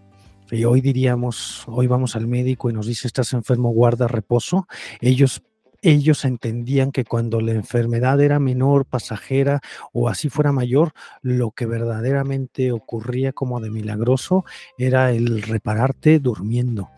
Y 0.50 0.64
hoy 0.64 0.80
diríamos, 0.80 1.66
hoy 1.68 1.88
vamos 1.88 2.16
al 2.16 2.28
médico 2.28 2.70
y 2.70 2.74
nos 2.74 2.88
dice, 2.88 3.08
estás 3.08 3.34
enfermo, 3.34 3.70
guarda 3.70 4.08
reposo. 4.08 4.68
Ellos 5.02 5.44
ellos 5.82 6.26
entendían 6.26 6.92
que 6.92 7.06
cuando 7.06 7.42
la 7.42 7.54
enfermedad 7.54 8.20
era 8.22 8.40
menor, 8.40 8.86
pasajera 8.86 9.62
o 9.94 10.10
así 10.10 10.30
fuera 10.30 10.52
mayor, 10.52 10.94
lo 11.22 11.52
que 11.52 11.66
verdaderamente 11.66 12.72
ocurría 12.72 13.32
como 13.32 13.60
de 13.60 13.70
milagroso 13.70 14.46
era 14.78 15.12
el 15.12 15.42
repararte 15.42 16.20
durmiendo. 16.20 16.90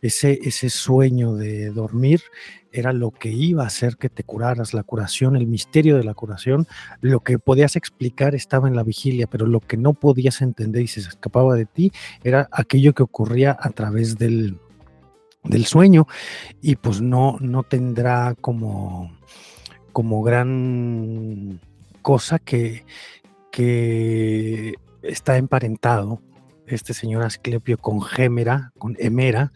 Ese, 0.00 0.40
ese 0.42 0.68
sueño 0.68 1.34
de 1.36 1.70
dormir 1.70 2.22
era 2.72 2.92
lo 2.92 3.10
que 3.10 3.30
iba 3.30 3.62
a 3.62 3.66
hacer 3.66 3.96
que 3.96 4.08
te 4.08 4.24
curaras, 4.24 4.74
la 4.74 4.82
curación, 4.82 5.36
el 5.36 5.46
misterio 5.46 5.96
de 5.96 6.04
la 6.04 6.14
curación. 6.14 6.66
Lo 7.00 7.20
que 7.20 7.38
podías 7.38 7.76
explicar 7.76 8.34
estaba 8.34 8.66
en 8.66 8.74
la 8.74 8.82
vigilia, 8.82 9.26
pero 9.26 9.46
lo 9.46 9.60
que 9.60 9.76
no 9.76 9.94
podías 9.94 10.40
entender 10.42 10.82
y 10.82 10.88
se 10.88 11.00
escapaba 11.00 11.54
de 11.54 11.66
ti 11.66 11.92
era 12.24 12.48
aquello 12.50 12.94
que 12.94 13.02
ocurría 13.02 13.56
a 13.60 13.70
través 13.70 14.18
del, 14.18 14.58
del 15.44 15.66
sueño 15.66 16.06
y 16.60 16.76
pues 16.76 17.00
no, 17.00 17.36
no 17.40 17.62
tendrá 17.62 18.34
como, 18.40 19.16
como 19.92 20.22
gran 20.22 21.60
cosa 22.02 22.38
que, 22.38 22.84
que 23.50 24.74
está 25.02 25.36
emparentado 25.36 26.20
este 26.66 26.94
señor 26.94 27.22
Asclepio 27.22 27.76
con 27.78 28.00
Gémera, 28.02 28.72
con 28.78 28.96
Hemera, 28.98 29.52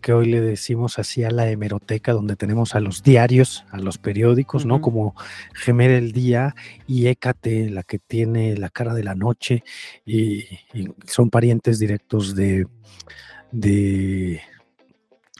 que 0.00 0.12
hoy 0.12 0.26
le 0.26 0.40
decimos 0.40 0.98
así 0.98 1.24
a 1.24 1.30
la 1.30 1.50
hemeroteca, 1.50 2.12
donde 2.12 2.36
tenemos 2.36 2.74
a 2.74 2.80
los 2.80 3.02
diarios, 3.02 3.64
a 3.70 3.78
los 3.78 3.98
periódicos, 3.98 4.64
¿no? 4.64 4.80
Como 4.80 5.14
Gemera 5.54 5.96
el 5.96 6.12
día 6.12 6.54
y 6.86 7.08
Hécate, 7.08 7.70
la 7.70 7.82
que 7.82 7.98
tiene 7.98 8.56
la 8.56 8.70
cara 8.70 8.94
de 8.94 9.04
la 9.04 9.14
noche, 9.14 9.64
y, 10.04 10.44
y 10.72 10.88
son 11.06 11.30
parientes 11.30 11.78
directos 11.78 12.34
de, 12.36 12.66
de, 13.50 14.40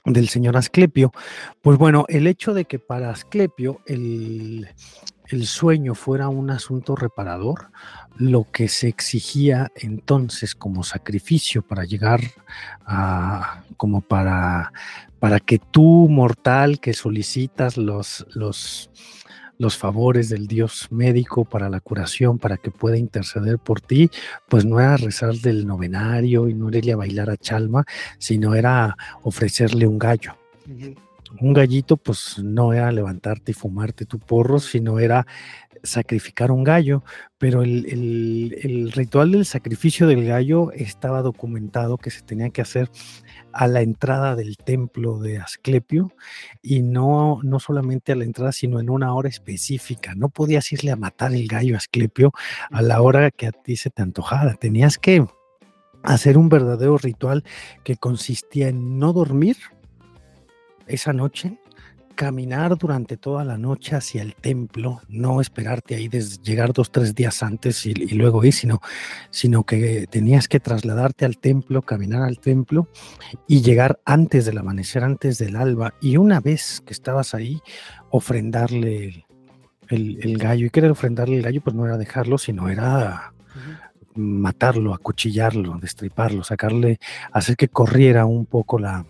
del 0.06 0.28
señor 0.28 0.56
Asclepio. 0.56 1.12
Pues 1.60 1.78
bueno, 1.78 2.06
el 2.08 2.26
hecho 2.26 2.54
de 2.54 2.64
que 2.64 2.78
para 2.78 3.10
Asclepio 3.10 3.80
el, 3.86 4.68
el 5.28 5.46
sueño 5.46 5.94
fuera 5.94 6.28
un 6.28 6.50
asunto 6.50 6.96
reparador, 6.96 7.70
lo 8.16 8.50
que 8.50 8.68
se 8.68 8.88
exigía 8.88 9.70
entonces 9.74 10.54
como 10.54 10.82
sacrificio 10.82 11.62
para 11.62 11.84
llegar 11.84 12.20
a, 12.86 13.64
como 13.76 14.00
para, 14.00 14.72
para 15.18 15.40
que 15.40 15.58
tú, 15.58 16.08
mortal, 16.08 16.80
que 16.80 16.94
solicitas 16.94 17.76
los, 17.76 18.26
los, 18.34 18.90
los 19.58 19.76
favores 19.76 20.28
del 20.28 20.46
Dios 20.46 20.88
médico 20.90 21.44
para 21.44 21.68
la 21.68 21.80
curación, 21.80 22.38
para 22.38 22.56
que 22.56 22.70
pueda 22.70 22.96
interceder 22.96 23.58
por 23.58 23.80
ti, 23.80 24.10
pues 24.48 24.64
no 24.64 24.80
era 24.80 24.96
rezar 24.96 25.34
del 25.34 25.66
novenario 25.66 26.48
y 26.48 26.54
no 26.54 26.68
era 26.68 26.78
ir 26.78 26.92
a 26.92 26.96
bailar 26.96 27.30
a 27.30 27.36
Chalma, 27.36 27.84
sino 28.18 28.54
era 28.54 28.96
ofrecerle 29.22 29.86
un 29.86 29.98
gallo. 29.98 30.36
Un 31.40 31.52
gallito, 31.52 31.96
pues 31.96 32.38
no 32.38 32.72
era 32.72 32.90
levantarte 32.92 33.50
y 33.50 33.54
fumarte 33.54 34.06
tu 34.06 34.18
porro, 34.18 34.58
sino 34.58 34.98
era 34.98 35.26
sacrificar 35.82 36.50
un 36.50 36.64
gallo. 36.64 37.02
Pero 37.38 37.62
el, 37.62 37.84
el- 37.86 38.56
el 38.62 38.92
ritual 38.92 39.32
del 39.32 39.44
sacrificio 39.44 40.06
del 40.06 40.24
gallo 40.24 40.70
estaba 40.72 41.22
documentado 41.22 41.98
que 41.98 42.10
se 42.10 42.22
tenía 42.22 42.50
que 42.50 42.62
hacer 42.62 42.90
a 43.52 43.66
la 43.66 43.82
entrada 43.82 44.36
del 44.36 44.56
templo 44.56 45.18
de 45.18 45.38
Asclepio 45.38 46.12
y 46.62 46.82
no, 46.82 47.40
no 47.42 47.60
solamente 47.60 48.12
a 48.12 48.16
la 48.16 48.24
entrada, 48.24 48.52
sino 48.52 48.80
en 48.80 48.88
una 48.90 49.14
hora 49.14 49.28
específica. 49.28 50.14
No 50.14 50.28
podías 50.30 50.70
irle 50.72 50.90
a 50.92 50.96
matar 50.96 51.32
el 51.34 51.46
gallo 51.48 51.74
a 51.74 51.78
Asclepio 51.78 52.32
a 52.70 52.82
la 52.82 53.00
hora 53.02 53.30
que 53.30 53.46
a 53.46 53.52
ti 53.52 53.76
se 53.76 53.90
te 53.90 54.02
antojara. 54.02 54.54
Tenías 54.54 54.98
que 54.98 55.24
hacer 56.02 56.38
un 56.38 56.48
verdadero 56.48 56.96
ritual 56.98 57.44
que 57.84 57.96
consistía 57.96 58.68
en 58.68 58.98
no 58.98 59.12
dormir 59.12 59.56
esa 60.86 61.12
noche, 61.12 61.58
caminar 62.16 62.76
durante 62.76 63.16
toda 63.16 63.44
la 63.44 63.56
noche 63.58 63.94
hacia 63.94 64.22
el 64.22 64.34
templo, 64.34 65.00
no 65.08 65.40
esperarte 65.40 65.94
ahí, 65.94 66.08
llegar 66.42 66.72
dos, 66.72 66.90
tres 66.90 67.14
días 67.14 67.42
antes 67.44 67.86
y, 67.86 67.90
y 67.90 68.14
luego 68.16 68.42
ir, 68.44 68.52
sino, 68.52 68.80
sino 69.30 69.62
que 69.62 70.08
tenías 70.10 70.48
que 70.48 70.58
trasladarte 70.58 71.24
al 71.24 71.38
templo, 71.38 71.82
caminar 71.82 72.22
al 72.22 72.40
templo 72.40 72.88
y 73.46 73.60
llegar 73.62 74.00
antes 74.04 74.46
del 74.46 74.58
amanecer, 74.58 75.04
antes 75.04 75.38
del 75.38 75.54
alba. 75.54 75.94
Y 76.00 76.16
una 76.16 76.40
vez 76.40 76.82
que 76.84 76.92
estabas 76.92 77.34
ahí, 77.34 77.60
ofrendarle 78.10 79.04
el, 79.04 79.24
el- 79.90 80.18
el 80.22 80.38
gallo. 80.38 80.66
Y 80.66 80.70
querer 80.70 80.90
ofrendarle 80.90 81.36
el 81.36 81.42
gallo, 81.42 81.60
pues 81.62 81.76
no 81.76 81.86
era 81.86 81.96
dejarlo, 81.98 82.38
sino 82.38 82.68
era 82.68 83.32
matarlo, 84.14 84.94
acuchillarlo, 84.94 85.78
destriparlo, 85.78 86.42
sacarle, 86.42 86.98
hacer 87.32 87.54
que 87.56 87.68
corriera 87.68 88.24
un 88.24 88.46
poco 88.46 88.78
la, 88.78 89.04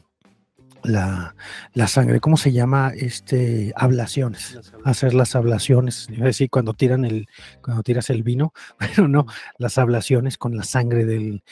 la, 0.86 1.36
la 1.72 1.88
sangre. 1.88 2.20
¿Cómo 2.20 2.36
se 2.36 2.52
llama? 2.52 2.92
Este, 2.96 3.72
ablaciones. 3.76 4.54
Las. 4.54 4.72
Hacer 4.84 5.14
las 5.14 5.34
ablaciones. 5.34 6.08
Es 6.10 6.20
decir, 6.20 6.50
cuando 6.50 6.74
tiran 6.74 7.04
el, 7.04 7.26
cuando 7.62 7.82
tiras 7.82 8.10
el 8.10 8.22
vino, 8.22 8.52
pero 8.78 9.08
no, 9.08 9.26
las 9.58 9.78
ablaciones 9.78 10.38
con 10.38 10.56
la 10.56 10.64
sangre 10.64 11.04
del, 11.04 11.42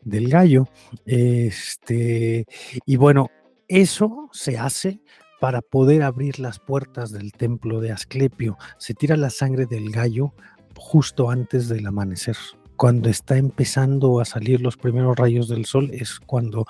del 0.00 0.28
gallo. 0.28 0.68
Este, 1.06 2.46
y 2.86 2.96
bueno, 2.96 3.30
eso 3.68 4.28
se 4.32 4.58
hace 4.58 5.00
para 5.40 5.60
poder 5.60 6.02
abrir 6.02 6.38
las 6.38 6.58
puertas 6.58 7.12
del 7.12 7.32
templo 7.32 7.80
de 7.80 7.92
Asclepio. 7.92 8.56
Se 8.78 8.94
tira 8.94 9.16
la 9.16 9.30
sangre 9.30 9.66
del 9.66 9.90
gallo 9.90 10.32
justo 10.76 11.30
antes 11.30 11.68
del 11.68 11.86
amanecer. 11.86 12.36
Cuando 12.76 13.08
está 13.08 13.36
empezando 13.36 14.20
a 14.20 14.24
salir 14.24 14.60
los 14.60 14.76
primeros 14.76 15.16
rayos 15.16 15.48
del 15.48 15.64
sol 15.64 15.90
es 15.92 16.20
cuando 16.20 16.66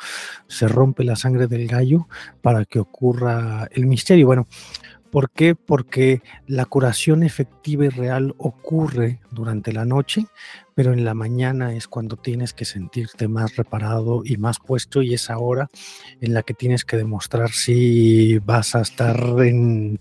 se 0.48 0.68
rompe 0.68 1.04
la 1.04 1.16
sangre 1.16 1.46
del 1.46 1.66
gallo 1.66 2.08
para 2.42 2.64
que 2.64 2.78
ocurra 2.78 3.68
el 3.72 3.86
misterio. 3.86 4.26
Bueno, 4.26 4.46
¿por 5.10 5.30
qué? 5.30 5.54
Porque 5.54 6.20
la 6.46 6.66
curación 6.66 7.22
efectiva 7.22 7.86
y 7.86 7.88
real 7.88 8.34
ocurre 8.38 9.20
durante 9.30 9.72
la 9.72 9.84
noche, 9.84 10.26
pero 10.74 10.92
en 10.92 11.04
la 11.04 11.14
mañana 11.14 11.74
es 11.74 11.86
cuando 11.88 12.16
tienes 12.16 12.52
que 12.52 12.64
sentirte 12.64 13.28
más 13.28 13.56
reparado 13.56 14.22
y 14.24 14.36
más 14.36 14.58
puesto 14.58 15.02
y 15.02 15.14
es 15.14 15.30
ahora 15.30 15.68
en 16.20 16.34
la 16.34 16.42
que 16.42 16.52
tienes 16.52 16.84
que 16.84 16.96
demostrar 16.96 17.50
si 17.50 18.38
vas 18.40 18.74
a 18.74 18.80
estar 18.82 19.16
en, 19.44 20.00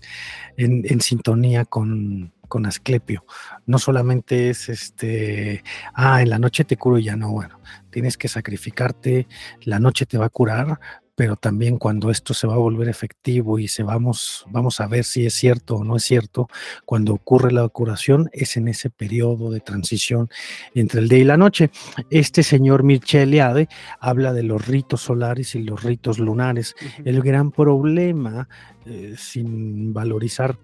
en- 0.56 0.82
en 0.84 1.00
sintonía 1.00 1.64
con, 1.64 2.32
con 2.54 2.66
Asclepio. 2.66 3.24
No 3.66 3.80
solamente 3.80 4.48
es 4.48 4.68
este, 4.68 5.64
ah, 5.92 6.22
en 6.22 6.30
la 6.30 6.38
noche 6.38 6.62
te 6.62 6.76
curo 6.76 6.98
y 6.98 7.02
ya 7.02 7.16
no, 7.16 7.32
bueno, 7.32 7.58
tienes 7.90 8.16
que 8.16 8.28
sacrificarte, 8.28 9.26
la 9.62 9.80
noche 9.80 10.06
te 10.06 10.18
va 10.18 10.26
a 10.26 10.28
curar, 10.28 10.78
pero 11.16 11.34
también 11.34 11.78
cuando 11.78 12.12
esto 12.12 12.32
se 12.32 12.46
va 12.46 12.54
a 12.54 12.58
volver 12.58 12.88
efectivo 12.88 13.58
y 13.58 13.66
se 13.66 13.82
vamos, 13.82 14.44
vamos 14.50 14.78
a 14.78 14.86
ver 14.86 15.02
si 15.02 15.26
es 15.26 15.34
cierto 15.34 15.74
o 15.74 15.84
no 15.84 15.96
es 15.96 16.04
cierto, 16.04 16.46
cuando 16.84 17.14
ocurre 17.14 17.50
la 17.50 17.68
curación 17.68 18.30
es 18.32 18.56
en 18.56 18.68
ese 18.68 18.88
periodo 18.88 19.50
de 19.50 19.58
transición 19.58 20.30
entre 20.76 21.00
el 21.00 21.08
día 21.08 21.18
y 21.18 21.24
la 21.24 21.36
noche. 21.36 21.72
Este 22.08 22.44
señor 22.44 22.84
Mircea 22.84 23.26
habla 23.98 24.32
de 24.32 24.44
los 24.44 24.64
ritos 24.64 25.00
solares 25.00 25.56
y 25.56 25.64
los 25.64 25.82
ritos 25.82 26.20
lunares. 26.20 26.76
El 27.04 27.20
gran 27.20 27.50
problema, 27.50 28.48
eh, 28.86 29.16
sin 29.18 29.92
valorizar 29.92 30.56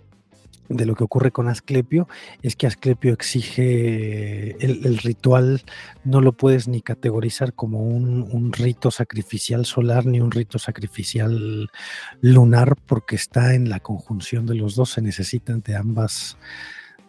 de 0.71 0.87
lo 0.87 0.95
que 0.95 1.05
ocurre 1.05 1.33
con 1.33 1.49
Asclepio 1.49 2.09
es 2.43 2.57
que 2.57 2.67
Asclepio 2.67 3.13
exige 3.13 4.57
el, 4.65 4.99
ritual, 4.99 5.63
no 6.05 6.21
lo 6.21 6.33
puedes 6.33 6.69
ni 6.69 6.81
categorizar 6.81 7.53
como 7.53 7.81
un, 7.81 8.53
rito 8.53 8.91
sacrificial 8.91 9.67
solar 9.67 10.07
ni 10.07 10.21
un 10.21 10.31
rito 10.31 10.59
sacrificial 10.59 11.71
lunar 12.21 12.77
porque 12.87 13.17
está 13.17 13.55
en 13.55 13.69
la 13.69 13.81
conjunción 13.81 14.47
de 14.47 14.55
los 14.55 14.77
dos, 14.77 14.91
se 14.91 15.03
necesitan 15.03 15.61
de 15.61 15.77
ambas 15.77 16.37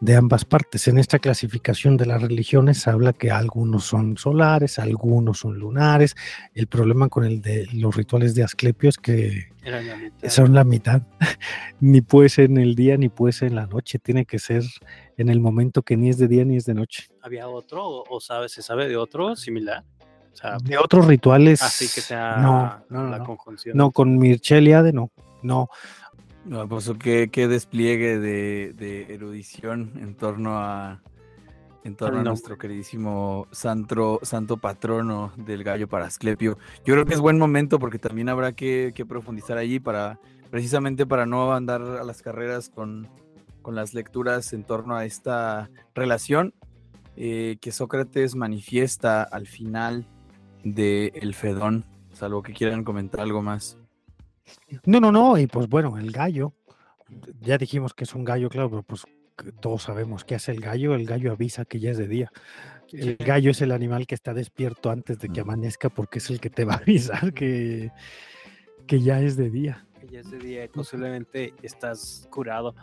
de 0.02 0.16
ambas 0.16 0.46
partes. 0.46 0.88
En 0.88 0.98
esta 0.98 1.20
clasificación 1.20 1.96
de 1.96 2.08
las 2.08 2.22
religiones 2.22 2.88
habla 2.88 3.14
que 3.14 3.30
algunos 3.30 3.86
son 3.86 4.18
solares, 4.18 4.80
algunos 4.80 5.40
son 5.40 5.60
lunares. 5.60 6.16
El 6.56 6.68
problema 6.68 7.08
con 7.08 7.24
el 7.24 7.40
de 7.40 7.68
los 7.72 7.96
rituales 7.96 8.34
de 8.34 8.44
Asclepio 8.44 8.90
es 8.90 8.98
que 8.98 9.52
la 9.64 10.30
son 10.30 10.54
la 10.56 10.64
mitad. 10.64 11.04
ni 11.80 12.02
puede 12.02 12.30
ser 12.30 12.46
en 12.46 12.58
el 12.58 12.76
día 12.76 12.98
ni 12.98 13.10
puede 13.10 13.32
ser 13.32 13.50
en 13.50 13.56
la 13.56 13.68
noche. 13.68 14.00
Tiene 14.00 14.26
que 14.26 14.40
ser 14.40 14.64
en 15.18 15.30
el 15.30 15.40
momento 15.40 15.84
que 15.84 15.96
ni 15.96 16.10
es 16.10 16.18
de 16.18 16.28
día 16.28 16.44
ni 16.46 16.58
es 16.58 16.66
de 16.66 16.74
noche. 16.74 17.08
¿Había 17.22 17.48
otro 17.48 17.86
o, 17.86 18.20
sabe, 18.20 18.50
se 18.50 18.64
sabe 18.64 18.90
de 18.90 18.98
otro 18.98 19.36
similar? 19.36 19.84
O 20.34 20.36
sea, 20.36 20.58
de 20.64 20.80
otros 20.80 21.06
rituales. 21.06 21.62
Así 21.62 21.86
que 21.86 22.02
sea 22.02 22.38
no, 22.38 22.84
no, 22.90 23.08
la 23.08 23.20
no, 23.20 23.26
conjunción. 23.26 23.78
No, 23.78 23.92
con 23.92 24.18
Mircheliade 24.18 24.94
no. 24.94 25.12
No, 25.44 25.70
no, 26.46 26.68
pues 26.68 26.92
qué, 27.00 27.30
qué 27.32 27.48
despliegue 27.48 28.20
de, 28.20 28.74
de, 28.74 29.14
erudición 29.14 29.94
en 29.98 30.16
torno 30.16 30.58
a 30.58 31.02
en 31.84 31.96
torno 31.96 32.20
a 32.20 32.24
nuestro 32.24 32.60
queridísimo 32.60 33.48
santo, 33.52 34.20
santo 34.22 34.58
patrono 34.58 35.34
del 35.36 35.64
gallo 35.64 35.88
para 35.88 36.06
Asclepio. 36.06 36.60
Yo 36.86 36.94
creo 36.94 37.06
que 37.06 37.16
es 37.16 37.20
buen 37.20 37.40
momento 37.40 37.80
porque 37.80 37.98
también 37.98 38.30
habrá 38.30 38.52
que, 38.52 38.92
que 38.94 39.04
profundizar 39.04 39.58
allí 39.58 39.80
para 39.80 40.20
precisamente 40.52 41.08
para 41.08 41.26
no 41.26 41.54
andar 41.54 41.82
a 41.82 42.04
las 42.04 42.22
carreras 42.22 42.70
con, 42.70 43.08
con 43.64 43.74
las 43.74 43.96
lecturas 43.96 44.54
en 44.54 44.64
torno 44.64 44.96
a 44.96 45.06
esta 45.06 45.72
relación 45.96 46.54
eh, 47.16 47.58
que 47.60 47.72
Sócrates 47.72 48.36
manifiesta 48.36 49.24
al 49.24 49.48
final 49.48 50.06
del 50.64 51.12
el 51.16 51.34
Fedón, 51.34 51.86
salvo 52.14 52.44
que 52.44 52.54
quieran 52.54 52.84
comentar 52.84 53.22
algo 53.22 53.42
más. 53.42 53.81
No, 54.86 55.00
no, 55.00 55.12
no, 55.12 55.38
y 55.38 55.48
pues 55.48 55.68
bueno, 55.68 55.98
el 55.98 56.12
gallo, 56.12 56.54
ya 57.42 57.58
dijimos 57.58 57.94
que 57.94 58.04
es 58.04 58.16
un 58.16 58.24
gallo, 58.24 58.50
claro, 58.50 58.70
pero 58.70 58.84
pues 58.84 59.06
todos 59.60 59.84
sabemos 59.84 60.24
qué 60.24 60.36
hace 60.36 60.52
el 60.52 60.62
gallo, 60.62 60.96
el 60.96 61.06
gallo 61.06 61.32
avisa 61.32 61.66
que 61.66 61.80
ya 61.80 61.92
es 61.92 61.98
de 61.98 62.08
día. 62.08 62.32
El 62.92 63.16
gallo 63.16 63.52
es 63.52 63.62
el 63.62 63.72
animal 63.72 64.06
que 64.06 64.16
está 64.16 64.34
despierto 64.34 64.90
antes 64.90 65.18
de 65.20 65.30
que 65.30 65.42
amanezca 65.42 65.90
porque 65.90 66.20
es 66.20 66.30
el 66.30 66.40
que 66.40 66.50
te 66.50 66.66
va 66.66 66.74
a 66.74 66.78
avisar 66.78 67.34
que, 67.34 67.92
que 68.86 69.02
ya 69.02 69.22
es 69.22 69.38
de 69.38 69.50
día. 69.50 69.86
Que 70.00 70.08
ya 70.08 70.20
es 70.20 70.30
de 70.30 70.40
día 70.40 70.66
y 70.66 70.68
posiblemente 70.68 71.54
estás 71.62 72.28
curado. 72.30 72.76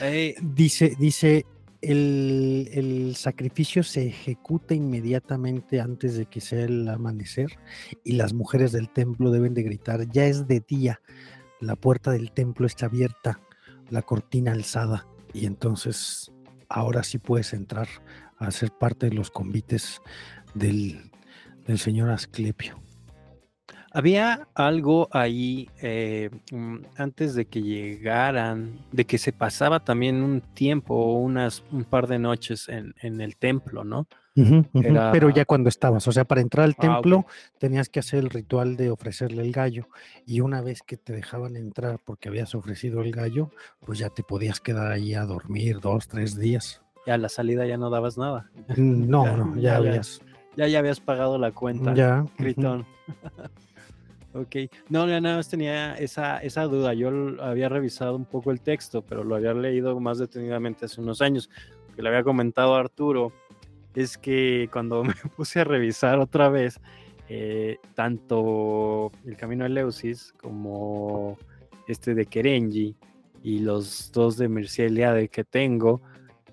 Eh, 0.00 0.34
dice, 0.42 0.96
dice, 0.98 1.46
el, 1.90 3.14
sacrificio 3.16 3.82
se 3.82 4.08
ejecuta 4.08 4.74
inmediatamente 4.74 5.80
antes 5.80 6.16
de 6.16 6.26
que 6.26 6.40
sea 6.40 6.64
el 6.64 6.88
amanecer 6.88 7.58
y 8.02 8.12
las 8.12 8.32
mujeres 8.32 8.72
del 8.72 8.90
templo 8.90 9.30
deben 9.30 9.54
de 9.54 9.62
gritar, 9.62 10.08
ya 10.10 10.26
es 10.26 10.46
de 10.46 10.60
día, 10.60 11.00
la 11.60 11.76
puerta 11.76 12.10
del 12.10 12.32
templo 12.32 12.66
está 12.66 12.86
abierta, 12.86 13.40
la 13.90 14.02
cortina 14.02 14.52
alzada 14.52 15.06
y 15.32 15.46
entonces 15.46 16.32
ahora 16.68 17.02
sí 17.02 17.18
puedes 17.18 17.52
entrar 17.52 17.88
a 18.38 18.50
ser 18.50 18.70
parte 18.72 19.08
de 19.08 19.14
los 19.14 19.30
convites 19.30 20.00
del, 20.54 21.10
del 21.66 21.78
señor 21.78 22.10
Asclepio. 22.10 22.83
Había 23.96 24.48
algo 24.56 25.08
ahí 25.12 25.70
eh, 25.80 26.28
mm, 26.50 26.78
antes 26.96 27.36
de 27.36 27.44
que 27.44 27.62
llegaran, 27.62 28.80
de 28.90 29.04
que 29.04 29.18
se 29.18 29.32
pasaba 29.32 29.84
también 29.84 30.20
un 30.20 30.40
tiempo, 30.40 31.12
unas, 31.12 31.62
un 31.70 31.84
par 31.84 32.08
de 32.08 32.18
noches 32.18 32.68
en, 32.68 32.96
en 33.02 33.20
el 33.20 33.36
templo, 33.36 33.84
¿no? 33.84 34.08
Uh 34.34 34.42
-huh, 34.42 34.68
uh 34.72 34.80
-huh. 34.80 34.84
Era... 34.84 35.12
Pero 35.12 35.30
ya 35.30 35.44
cuando 35.44 35.68
estabas, 35.68 36.08
o 36.08 36.12
sea, 36.12 36.24
para 36.24 36.40
entrar 36.40 36.64
al 36.64 36.74
templo 36.74 37.18
ah, 37.18 37.20
okay. 37.20 37.58
tenías 37.60 37.88
que 37.88 38.00
hacer 38.00 38.18
el 38.18 38.30
ritual 38.30 38.76
de 38.76 38.90
ofrecerle 38.90 39.42
el 39.42 39.52
gallo 39.52 39.86
y 40.26 40.40
una 40.40 40.60
vez 40.60 40.82
que 40.82 40.96
te 40.96 41.12
dejaban 41.12 41.54
entrar 41.54 42.00
porque 42.04 42.28
habías 42.28 42.52
ofrecido 42.56 43.00
el 43.00 43.12
gallo, 43.12 43.52
pues 43.86 44.00
ya 44.00 44.10
te 44.10 44.24
podías 44.24 44.58
quedar 44.58 44.90
ahí 44.90 45.14
a 45.14 45.24
dormir 45.24 45.78
dos, 45.78 46.08
tres 46.08 46.36
días. 46.36 46.82
Ya 47.06 47.14
a 47.14 47.18
la 47.18 47.28
salida 47.28 47.64
ya 47.64 47.76
no 47.76 47.90
dabas 47.90 48.18
nada. 48.18 48.50
No, 48.76 49.24
ya, 49.24 49.36
no, 49.36 49.54
ya, 49.54 49.62
ya 49.62 49.76
habías. 49.76 50.20
Ya, 50.56 50.66
ya 50.66 50.80
habías 50.80 50.98
pagado 50.98 51.38
la 51.38 51.52
cuenta. 51.52 51.94
Ya. 51.94 52.26
Gritón. 52.38 52.86
Uh 53.06 53.48
Ok, 54.34 54.56
no, 54.88 55.06
nada 55.06 55.36
más 55.36 55.48
tenía 55.48 55.94
esa, 55.94 56.38
esa 56.38 56.64
duda. 56.64 56.92
Yo 56.92 57.08
había 57.40 57.68
revisado 57.68 58.16
un 58.16 58.24
poco 58.24 58.50
el 58.50 58.60
texto, 58.60 59.02
pero 59.02 59.22
lo 59.22 59.36
había 59.36 59.54
leído 59.54 59.98
más 60.00 60.18
detenidamente 60.18 60.86
hace 60.86 61.00
unos 61.00 61.22
años. 61.22 61.48
Que 61.94 62.02
le 62.02 62.08
había 62.08 62.24
comentado 62.24 62.74
a 62.74 62.80
Arturo, 62.80 63.32
es 63.94 64.18
que 64.18 64.68
cuando 64.72 65.04
me 65.04 65.14
puse 65.36 65.60
a 65.60 65.64
revisar 65.64 66.18
otra 66.18 66.48
vez, 66.48 66.80
eh, 67.28 67.78
tanto 67.94 69.12
el 69.24 69.36
camino 69.36 69.62
de 69.64 69.70
Leusis 69.70 70.32
como 70.32 71.38
este 71.86 72.14
de 72.14 72.26
Kerenji 72.26 72.96
y 73.44 73.60
los 73.60 74.10
dos 74.10 74.36
de 74.36 74.48
Mircea 74.48 75.28
que 75.28 75.44
tengo, 75.44 76.02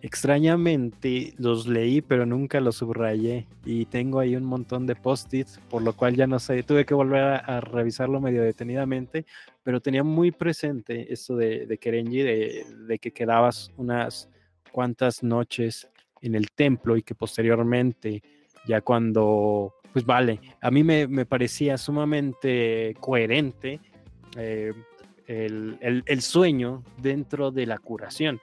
extrañamente 0.01 1.33
los 1.37 1.67
leí, 1.67 2.01
pero 2.01 2.25
nunca 2.25 2.59
los 2.59 2.77
subrayé. 2.77 3.47
Y 3.65 3.85
tengo 3.85 4.19
ahí 4.19 4.35
un 4.35 4.43
montón 4.43 4.87
de 4.87 4.95
post-its, 4.95 5.59
por 5.69 5.81
lo 5.81 5.93
cual 5.93 6.15
ya 6.15 6.27
no 6.27 6.39
sé, 6.39 6.63
tuve 6.63 6.85
que 6.85 6.93
volver 6.93 7.21
a, 7.23 7.61
revisarlo 7.61 8.19
medio 8.19 8.41
detenidamente, 8.41 9.25
pero 9.63 9.79
tenía 9.79 10.03
muy 10.03 10.31
presente 10.31 11.11
esto 11.13 11.35
de, 11.35 11.65
de 11.67 11.77
Kerenji, 11.77 12.21
de, 12.21 12.99
que 12.99 13.11
quedabas 13.11 13.71
unas 13.77 14.29
cuantas 14.71 15.23
noches 15.23 15.87
en 16.21 16.35
el 16.35 16.49
templo 16.51 16.97
y 16.97 17.03
que 17.03 17.15
posteriormente, 17.15 18.23
ya 18.67 18.81
cuando, 18.81 19.75
pues 19.93 20.05
vale, 20.05 20.39
a 20.61 20.71
mí 20.71 20.83
me, 20.83 21.07
me 21.07 21.25
parecía 21.25 21.77
sumamente 21.77 22.95
coherente 22.99 23.79
eh, 24.35 24.73
el, 25.27 26.03
el 26.05 26.21
sueño 26.21 26.83
dentro 26.97 27.51
de 27.51 27.65
la 27.65 27.77
curación 27.77 28.39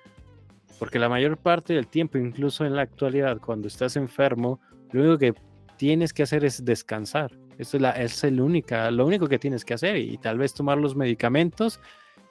porque 0.79 0.99
la 0.99 1.09
mayor 1.09 1.37
parte 1.37 1.75
del 1.75 1.89
tiempo, 1.89 2.19
incluso 2.19 2.65
en 2.65 2.77
la 2.77 2.83
actualidad, 2.83 3.39
cuando 3.39 3.69
estás 3.69 3.97
enfermo, 3.97 4.61
lo 4.93 5.03
único 5.03 5.19
que 5.19 5.35
tienes 5.77 6.13
que 6.13 6.23
hacer 6.23 6.45
es 6.45 6.65
descansar. 6.65 7.33
Eso 7.59 7.79
es, 7.79 8.25
el 8.25 8.41
única, 8.41 8.91
lo 8.91 9.05
único 9.05 9.27
que 9.27 9.39
tienes 9.39 9.65
que 9.65 9.75
hacer 9.75 9.97
y 9.97 10.17
tal 10.19 10.39
vez 10.39 10.55
tomar 10.55 10.79
los 10.79 10.95
medicamentos 10.95 11.81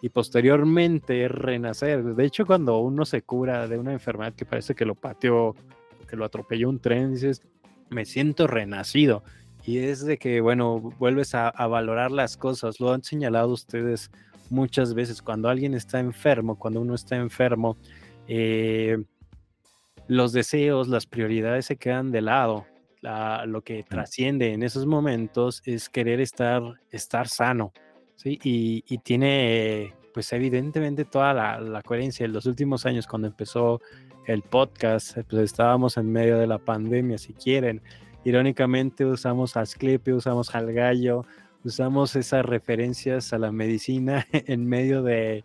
y 0.01 0.09
posteriormente 0.09 1.27
renacer. 1.27 2.03
De 2.03 2.25
hecho, 2.25 2.45
cuando 2.45 2.79
uno 2.79 3.03
se 3.03 3.21
cura 3.21 3.67
de 3.67 3.77
una 3.77 3.91
enfermedad 3.91 4.33
que 4.33 4.45
parece 4.45 4.73
que 4.73 4.85
lo 4.85 4.95
pateó, 4.95 5.53
que 6.07 6.15
lo 6.15 6.23
atropelló 6.23 6.69
un 6.69 6.79
tren, 6.79 7.13
dices, 7.13 7.41
me 7.89 8.05
siento 8.05 8.47
renacido. 8.47 9.23
Y 9.65 9.79
es 9.79 10.05
de 10.05 10.17
que, 10.17 10.39
bueno, 10.39 10.79
vuelves 10.97 11.35
a 11.35 11.51
valorar 11.67 12.11
las 12.11 12.37
cosas. 12.37 12.79
Lo 12.79 12.93
han 12.93 13.03
señalado 13.03 13.49
ustedes 13.49 14.11
muchas 14.49 14.93
veces. 14.93 15.21
Cuando 15.21 15.49
alguien 15.49 15.73
está 15.73 15.99
enfermo, 15.99 16.57
cuando 16.57 16.79
uno 16.79 16.95
está 16.95 17.17
enfermo, 17.17 17.77
eh, 18.27 18.97
los 20.07 20.31
deseos, 20.31 20.87
las 20.87 21.05
prioridades 21.05 21.65
se 21.65 21.77
quedan 21.77 22.11
de 22.11 22.21
lado. 22.21 22.65
La, 23.01 23.45
lo 23.45 23.61
que 23.61 23.83
trasciende 23.83 24.53
en 24.53 24.63
esos 24.63 24.85
momentos 24.85 25.61
es 25.65 25.89
querer 25.89 26.19
estar, 26.19 26.61
estar 26.89 27.27
sano, 27.27 27.71
¿sí? 28.15 28.39
Y, 28.43 28.83
y 28.87 28.97
tiene, 28.97 29.93
pues 30.13 30.33
evidentemente, 30.33 31.05
toda 31.05 31.33
la, 31.33 31.59
la, 31.61 31.83
coherencia. 31.83 32.25
En 32.25 32.33
los 32.33 32.47
últimos 32.47 32.85
años, 32.85 33.05
cuando 33.05 33.27
empezó 33.27 33.81
el 34.25 34.41
podcast, 34.41 35.17
pues 35.29 35.43
estábamos 35.43 35.97
en 35.97 36.11
medio 36.11 36.37
de 36.37 36.47
la 36.47 36.57
pandemia, 36.57 37.17
si 37.17 37.33
quieren. 37.33 37.81
Irónicamente 38.25 39.05
usamos 39.05 39.55
Asclepio, 39.55 40.17
usamos 40.17 40.53
al 40.55 40.73
gallo, 40.73 41.23
usamos 41.63 42.15
esas 42.15 42.45
referencias 42.45 43.31
a 43.31 43.37
la 43.37 43.51
medicina 43.51 44.25
en 44.31 44.67
medio 44.67 45.03
de, 45.03 45.43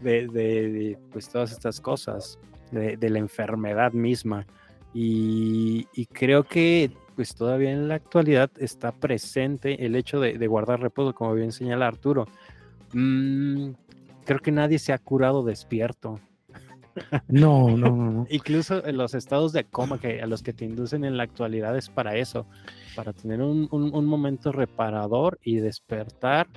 de, 0.00 0.28
de, 0.28 0.70
de, 0.70 0.98
pues 1.12 1.28
todas 1.28 1.52
estas 1.52 1.80
cosas, 1.80 2.38
de, 2.70 2.96
de 2.96 3.10
la 3.10 3.18
enfermedad 3.18 3.92
misma. 3.92 4.46
Y, 4.92 5.86
y, 5.94 6.06
creo 6.06 6.42
que 6.44 6.90
pues 7.14 7.34
todavía 7.34 7.70
en 7.70 7.86
la 7.86 7.96
actualidad 7.96 8.50
está 8.58 8.92
presente 8.92 9.84
el 9.84 9.94
hecho 9.94 10.20
de, 10.20 10.46
guardar 10.46 10.80
reposo, 10.80 11.14
como 11.14 11.34
bien 11.34 11.52
señala 11.52 11.86
Arturo. 11.86 12.26
Mm, 12.92 13.72
creo 14.24 14.40
que 14.40 14.50
nadie 14.50 14.78
se 14.78 14.92
ha 14.92 14.98
curado 14.98 15.42
despierto. 15.42 16.18
No, 17.28 17.76
no, 17.76 17.94
no, 17.94 18.26
Incluso 18.30 18.84
en 18.84 18.96
los 18.96 19.14
estados 19.14 19.52
de 19.52 19.64
coma 19.64 20.00
que 20.00 20.20
a 20.20 20.26
los 20.26 20.42
que 20.42 20.52
te 20.52 20.64
inducen 20.64 21.04
en 21.04 21.16
la 21.16 21.22
actualidad 21.22 21.76
es 21.78 21.88
para 21.88 22.16
eso, 22.16 22.46
para 22.96 23.12
tener 23.12 23.40
un, 23.40 23.68
un, 23.70 23.94
un 23.94 24.06
momento 24.06 24.50
reparador 24.50 25.38
y 25.42 25.56
despertar 25.56 26.48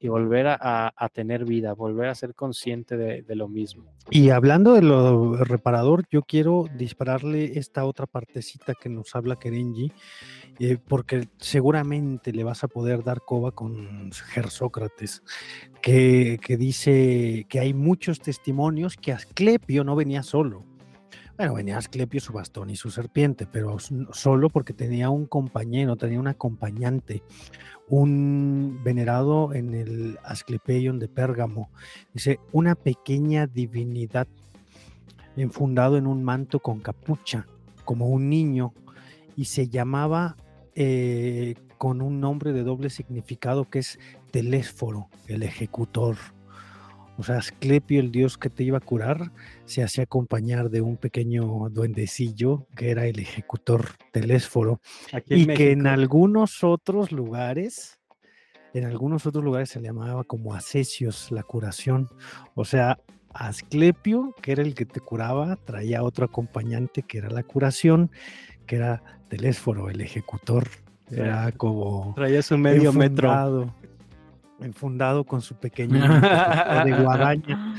y 0.00 0.08
volver 0.08 0.46
a, 0.46 0.92
a 0.96 1.08
tener 1.08 1.44
vida, 1.44 1.74
volver 1.74 2.08
a 2.08 2.14
ser 2.14 2.34
consciente 2.34 2.96
de, 2.96 3.22
de, 3.22 3.34
lo 3.34 3.48
mismo. 3.48 3.84
Y 4.10 4.30
hablando 4.30 4.74
de 4.74 4.82
lo 4.82 5.36
reparador, 5.36 6.04
yo 6.10 6.22
quiero 6.22 6.66
dispararle 6.76 7.58
esta 7.58 7.84
otra 7.84 8.06
partecita 8.06 8.74
que 8.74 8.88
nos 8.88 9.14
habla 9.16 9.36
Kerenji, 9.36 9.92
eh, 10.60 10.76
porque 10.76 11.28
seguramente 11.38 12.32
le 12.32 12.44
vas 12.44 12.62
a 12.62 12.68
poder 12.68 13.02
dar 13.02 13.22
coba 13.22 13.50
con 13.52 14.12
Gersócrates, 14.12 15.22
que, 15.82 16.38
que 16.42 16.56
dice 16.56 17.46
que 17.48 17.60
hay 17.60 17.74
muchos 17.74 18.20
testimonios 18.20 18.96
que 18.96 19.12
Asclepio 19.12 19.84
no 19.84 19.96
venía 19.96 20.22
solo. 20.22 20.64
Bueno, 21.38 21.54
venía 21.54 21.78
Asclepio, 21.78 22.20
su 22.20 22.32
bastón 22.32 22.68
y 22.68 22.74
su 22.74 22.90
serpiente, 22.90 23.46
pero 23.46 23.76
solo 23.78 24.50
porque 24.50 24.72
tenía 24.72 25.08
un 25.08 25.24
compañero, 25.24 25.94
tenía 25.94 26.18
un 26.18 26.26
acompañante, 26.26 27.22
un 27.88 28.80
venerado 28.82 29.54
en 29.54 29.72
el 29.72 30.18
Asclepeion 30.24 30.98
de 30.98 31.06
Pérgamo. 31.06 31.70
Dice, 32.12 32.40
una 32.50 32.74
pequeña 32.74 33.46
divinidad 33.46 34.26
enfundado 35.36 35.96
en 35.96 36.08
un 36.08 36.24
manto 36.24 36.58
con 36.58 36.80
capucha, 36.80 37.46
como 37.84 38.08
un 38.08 38.28
niño, 38.28 38.74
y 39.36 39.44
se 39.44 39.68
llamaba 39.68 40.36
eh, 40.74 41.54
con 41.78 42.02
un 42.02 42.18
nombre 42.18 42.52
de 42.52 42.64
doble 42.64 42.90
significado 42.90 43.70
que 43.70 43.78
es 43.78 44.00
Telésforo, 44.32 45.08
el 45.28 45.44
ejecutor. 45.44 46.16
O 47.18 47.24
sea, 47.24 47.38
Asclepio, 47.38 47.98
el 48.00 48.12
dios 48.12 48.38
que 48.38 48.48
te 48.48 48.62
iba 48.62 48.78
a 48.78 48.80
curar, 48.80 49.32
se 49.64 49.82
hacía 49.82 50.04
acompañar 50.04 50.70
de 50.70 50.80
un 50.80 50.96
pequeño 50.96 51.68
duendecillo 51.68 52.68
que 52.76 52.90
era 52.90 53.06
el 53.06 53.18
ejecutor 53.18 53.86
telésforo. 54.12 54.80
y 55.26 55.46
que 55.48 55.72
en 55.72 55.88
algunos 55.88 56.62
otros 56.62 57.10
lugares, 57.10 57.98
en 58.72 58.84
algunos 58.84 59.26
otros 59.26 59.42
lugares 59.42 59.70
se 59.70 59.80
le 59.80 59.88
llamaba 59.88 60.22
como 60.22 60.54
Asesios, 60.54 61.32
la 61.32 61.42
curación. 61.42 62.08
O 62.54 62.64
sea, 62.64 63.00
Asclepio, 63.34 64.32
que 64.40 64.52
era 64.52 64.62
el 64.62 64.76
que 64.76 64.86
te 64.86 65.00
curaba, 65.00 65.56
traía 65.56 66.04
otro 66.04 66.24
acompañante 66.24 67.02
que 67.02 67.18
era 67.18 67.30
la 67.30 67.42
curación, 67.42 68.12
que 68.64 68.76
era 68.76 69.02
Telésforo, 69.28 69.90
el 69.90 70.00
ejecutor. 70.00 70.68
Era 71.10 71.50
como. 71.52 72.12
Traía 72.14 72.42
su 72.42 72.56
medio 72.58 72.92
metro 72.92 73.74
enfundado 74.60 75.24
con 75.24 75.40
su 75.40 75.54
pequeño 75.54 76.00
de 76.84 77.02
guadaña. 77.02 77.74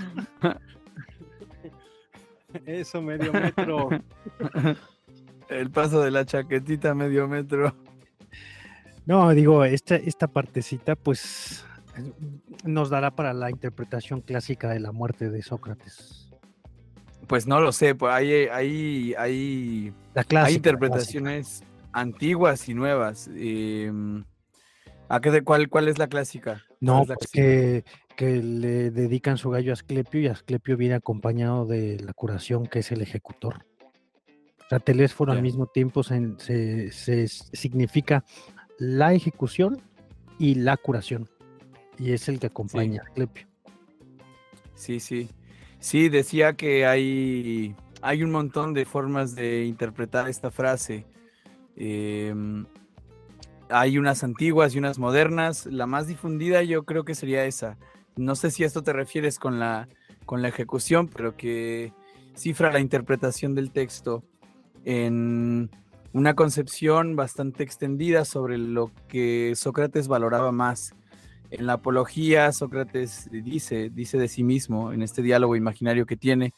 Eso, 2.66 3.02
medio 3.02 3.32
metro. 3.32 3.90
El 5.50 5.72
paso 5.72 6.02
de 6.02 6.12
la 6.12 6.26
chaquetita 6.26 6.94
medio 6.94 7.28
metro. 7.28 7.76
No, 9.06 9.30
digo, 9.32 9.66
esta, 9.66 9.96
esta 9.96 10.28
partecita, 10.28 10.96
pues, 10.96 11.66
nos 12.64 12.90
dará 12.90 13.12
para 13.12 13.34
la 13.34 13.50
interpretación 13.50 14.22
clásica 14.22 14.70
de 14.70 14.80
la 14.80 14.92
muerte 14.92 15.30
de 15.30 15.42
Sócrates. 15.42 16.32
Pues 17.28 17.46
no 17.48 17.60
lo 17.60 17.72
sé, 17.72 17.96
pues 17.96 18.14
hay, 18.14 18.32
hay, 18.32 19.14
hay, 19.18 19.94
hay 20.06 20.54
interpretaciones 20.54 21.64
antiguas 21.92 22.68
y 22.70 22.74
nuevas. 22.74 23.30
Eh, 23.36 23.92
¿A 25.10 25.22
qué 25.22 25.32
de 25.32 25.44
cuál, 25.44 25.70
cuál 25.70 25.88
es 25.88 25.98
la 25.98 26.08
clásica? 26.08 26.64
No, 26.80 27.06
pues 27.06 27.30
que, 27.32 27.84
que, 28.16 28.38
le 28.42 28.92
dedican 28.92 29.38
su 29.38 29.50
gallo 29.50 29.72
a 29.72 29.74
Asclepio 29.74 30.22
y 30.22 30.28
Asclepio 30.28 30.78
viene 30.78 30.96
acompañado 30.96 31.66
de 31.66 32.00
la 32.00 32.14
curación 32.14 32.68
que 32.68 32.80
es 32.80 32.92
el 32.92 33.02
ejecutor. 33.02 33.66
O 34.60 34.70
sea, 34.70 34.80
Telésforo 34.80 35.32
al 35.32 35.42
mismo 35.42 35.66
tiempo 35.66 36.04
se, 36.04 36.38
se, 36.92 37.28
significa 37.28 38.24
la 38.78 39.14
ejecución 39.14 39.82
y 40.38 40.56
la 40.56 40.78
curación. 40.78 41.28
Y 41.98 42.14
es 42.14 42.30
el 42.30 42.40
que 42.40 42.48
acompaña 42.48 43.02
a 43.02 43.06
Asclepio. 43.10 43.48
Sí, 44.76 45.00
sí. 45.00 45.30
Sí, 45.80 46.08
decía 46.08 46.54
que 46.54 46.86
hay, 46.86 47.76
hay 48.02 48.24
un 48.24 48.32
montón 48.32 48.74
de 48.74 48.86
formas 48.86 49.36
de 49.36 49.66
interpretar 49.66 50.30
esta 50.30 50.52
frase. 50.52 51.06
Eh, 51.76 52.34
hay 53.70 53.98
unas 53.98 54.24
antiguas 54.24 54.76
y 54.76 54.80
unas 54.80 55.00
modernas. 55.00 55.66
La 55.66 55.86
más 55.86 56.08
difundida 56.08 56.64
yo 56.64 56.84
creo 56.84 57.04
que 57.04 57.16
sería 57.16 57.46
esa. 57.46 57.78
No 58.16 58.36
sé 58.36 58.52
si 58.52 58.64
a 58.64 58.68
esto 58.68 58.84
te 58.84 58.94
refieres 58.94 59.40
con 59.40 59.60
la, 59.60 59.88
con 60.26 60.42
la 60.42 60.50
ejecución, 60.50 61.08
pero 61.08 61.38
que 61.38 61.94
cifra 62.36 62.72
la 62.72 62.80
interpretación 62.80 63.56
del 63.56 63.72
texto 63.72 64.24
en 64.86 65.70
una 66.14 66.36
concepción 66.36 67.16
bastante 67.16 67.64
extendida 67.64 68.26
sobre 68.26 68.58
lo 68.58 68.92
que 69.08 69.54
Sócrates 69.56 70.08
valoraba 70.08 70.52
más. 70.52 70.96
En 71.52 71.66
la 71.66 71.74
apología, 71.74 72.52
Sócrates 72.52 73.30
dice, 73.32 73.90
dice 73.90 74.18
de 74.18 74.28
sí 74.28 74.44
mismo, 74.44 74.94
en 74.94 75.02
este 75.02 75.22
diálogo 75.22 75.56
imaginario 75.56 76.06
que 76.06 76.16
tiene, 76.16 76.54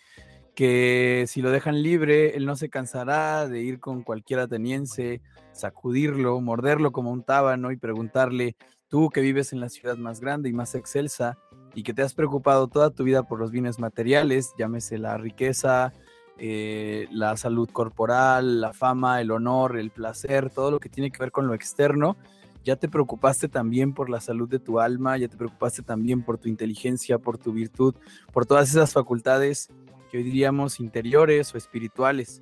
que 0.55 1.25
si 1.27 1.41
lo 1.41 1.49
dejan 1.49 1.81
libre, 1.81 2.35
él 2.35 2.45
no 2.45 2.55
se 2.55 2.69
cansará 2.69 3.47
de 3.47 3.61
ir 3.61 3.79
con 3.79 4.03
cualquier 4.03 4.39
ateniense, 4.39 5.21
sacudirlo, 5.53 6.39
morderlo 6.41 6.91
como 6.91 7.11
un 7.11 7.23
tábano 7.23 7.71
y 7.71 7.77
preguntarle, 7.77 8.55
tú 8.87 9.09
que 9.09 9.21
vives 9.21 9.53
en 9.53 9.59
la 9.59 9.69
ciudad 9.69 9.97
más 9.97 10.19
grande 10.19 10.49
y 10.49 10.53
más 10.53 10.75
excelsa 10.75 11.37
y 11.73 11.83
que 11.83 11.93
te 11.93 12.01
has 12.01 12.13
preocupado 12.13 12.67
toda 12.67 12.89
tu 12.89 13.03
vida 13.03 13.23
por 13.23 13.39
los 13.39 13.51
bienes 13.51 13.79
materiales, 13.79 14.53
llámese 14.57 14.97
la 14.97 15.17
riqueza, 15.17 15.93
eh, 16.37 17.07
la 17.11 17.37
salud 17.37 17.69
corporal, 17.71 18.61
la 18.61 18.73
fama, 18.73 19.21
el 19.21 19.31
honor, 19.31 19.77
el 19.77 19.91
placer, 19.91 20.49
todo 20.49 20.71
lo 20.71 20.79
que 20.79 20.89
tiene 20.89 21.11
que 21.11 21.19
ver 21.19 21.31
con 21.31 21.47
lo 21.47 21.53
externo, 21.53 22.17
ya 22.63 22.75
te 22.75 22.89
preocupaste 22.89 23.47
también 23.47 23.93
por 23.93 24.09
la 24.09 24.19
salud 24.19 24.49
de 24.49 24.59
tu 24.59 24.79
alma, 24.79 25.17
ya 25.17 25.27
te 25.27 25.37
preocupaste 25.37 25.81
también 25.81 26.23
por 26.23 26.37
tu 26.37 26.49
inteligencia, 26.49 27.17
por 27.17 27.37
tu 27.37 27.53
virtud, 27.53 27.95
por 28.33 28.45
todas 28.45 28.69
esas 28.69 28.93
facultades 28.93 29.69
que 30.11 30.17
hoy 30.17 30.23
diríamos 30.23 30.79
interiores 30.79 31.53
o 31.55 31.57
espirituales. 31.57 32.41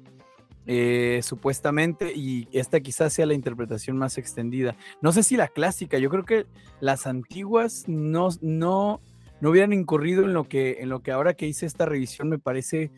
Eh, 0.68 1.22
supuestamente, 1.24 2.14
y 2.14 2.47
esta 2.51 2.80
quizás 2.80 3.14
sea 3.14 3.26
la 3.26 3.34
interpretación 3.34 3.97
más 3.97 4.20
extendida. 4.20 4.76
No 5.01 5.12
sé 5.12 5.24
si 5.24 5.36
la 5.36 5.47
clásica, 5.47 5.97
yo 5.97 6.12
creo 6.12 6.26
que 6.26 6.45
las 6.80 7.07
antiguas 7.07 7.86
no, 7.88 8.30
no, 8.41 9.01
no 9.41 9.49
hubieran 9.49 9.74
incurrido 9.74 10.26
en 10.26 10.34
lo, 10.34 10.47
que, 10.47 10.78
en 10.82 10.89
lo 10.89 10.99
que 11.01 11.12
ahora 11.12 11.34
que 11.34 11.47
hice 11.47 11.66
esta 11.66 11.86
revisión 11.88 12.30
me 12.30 12.38
parece 12.38 12.91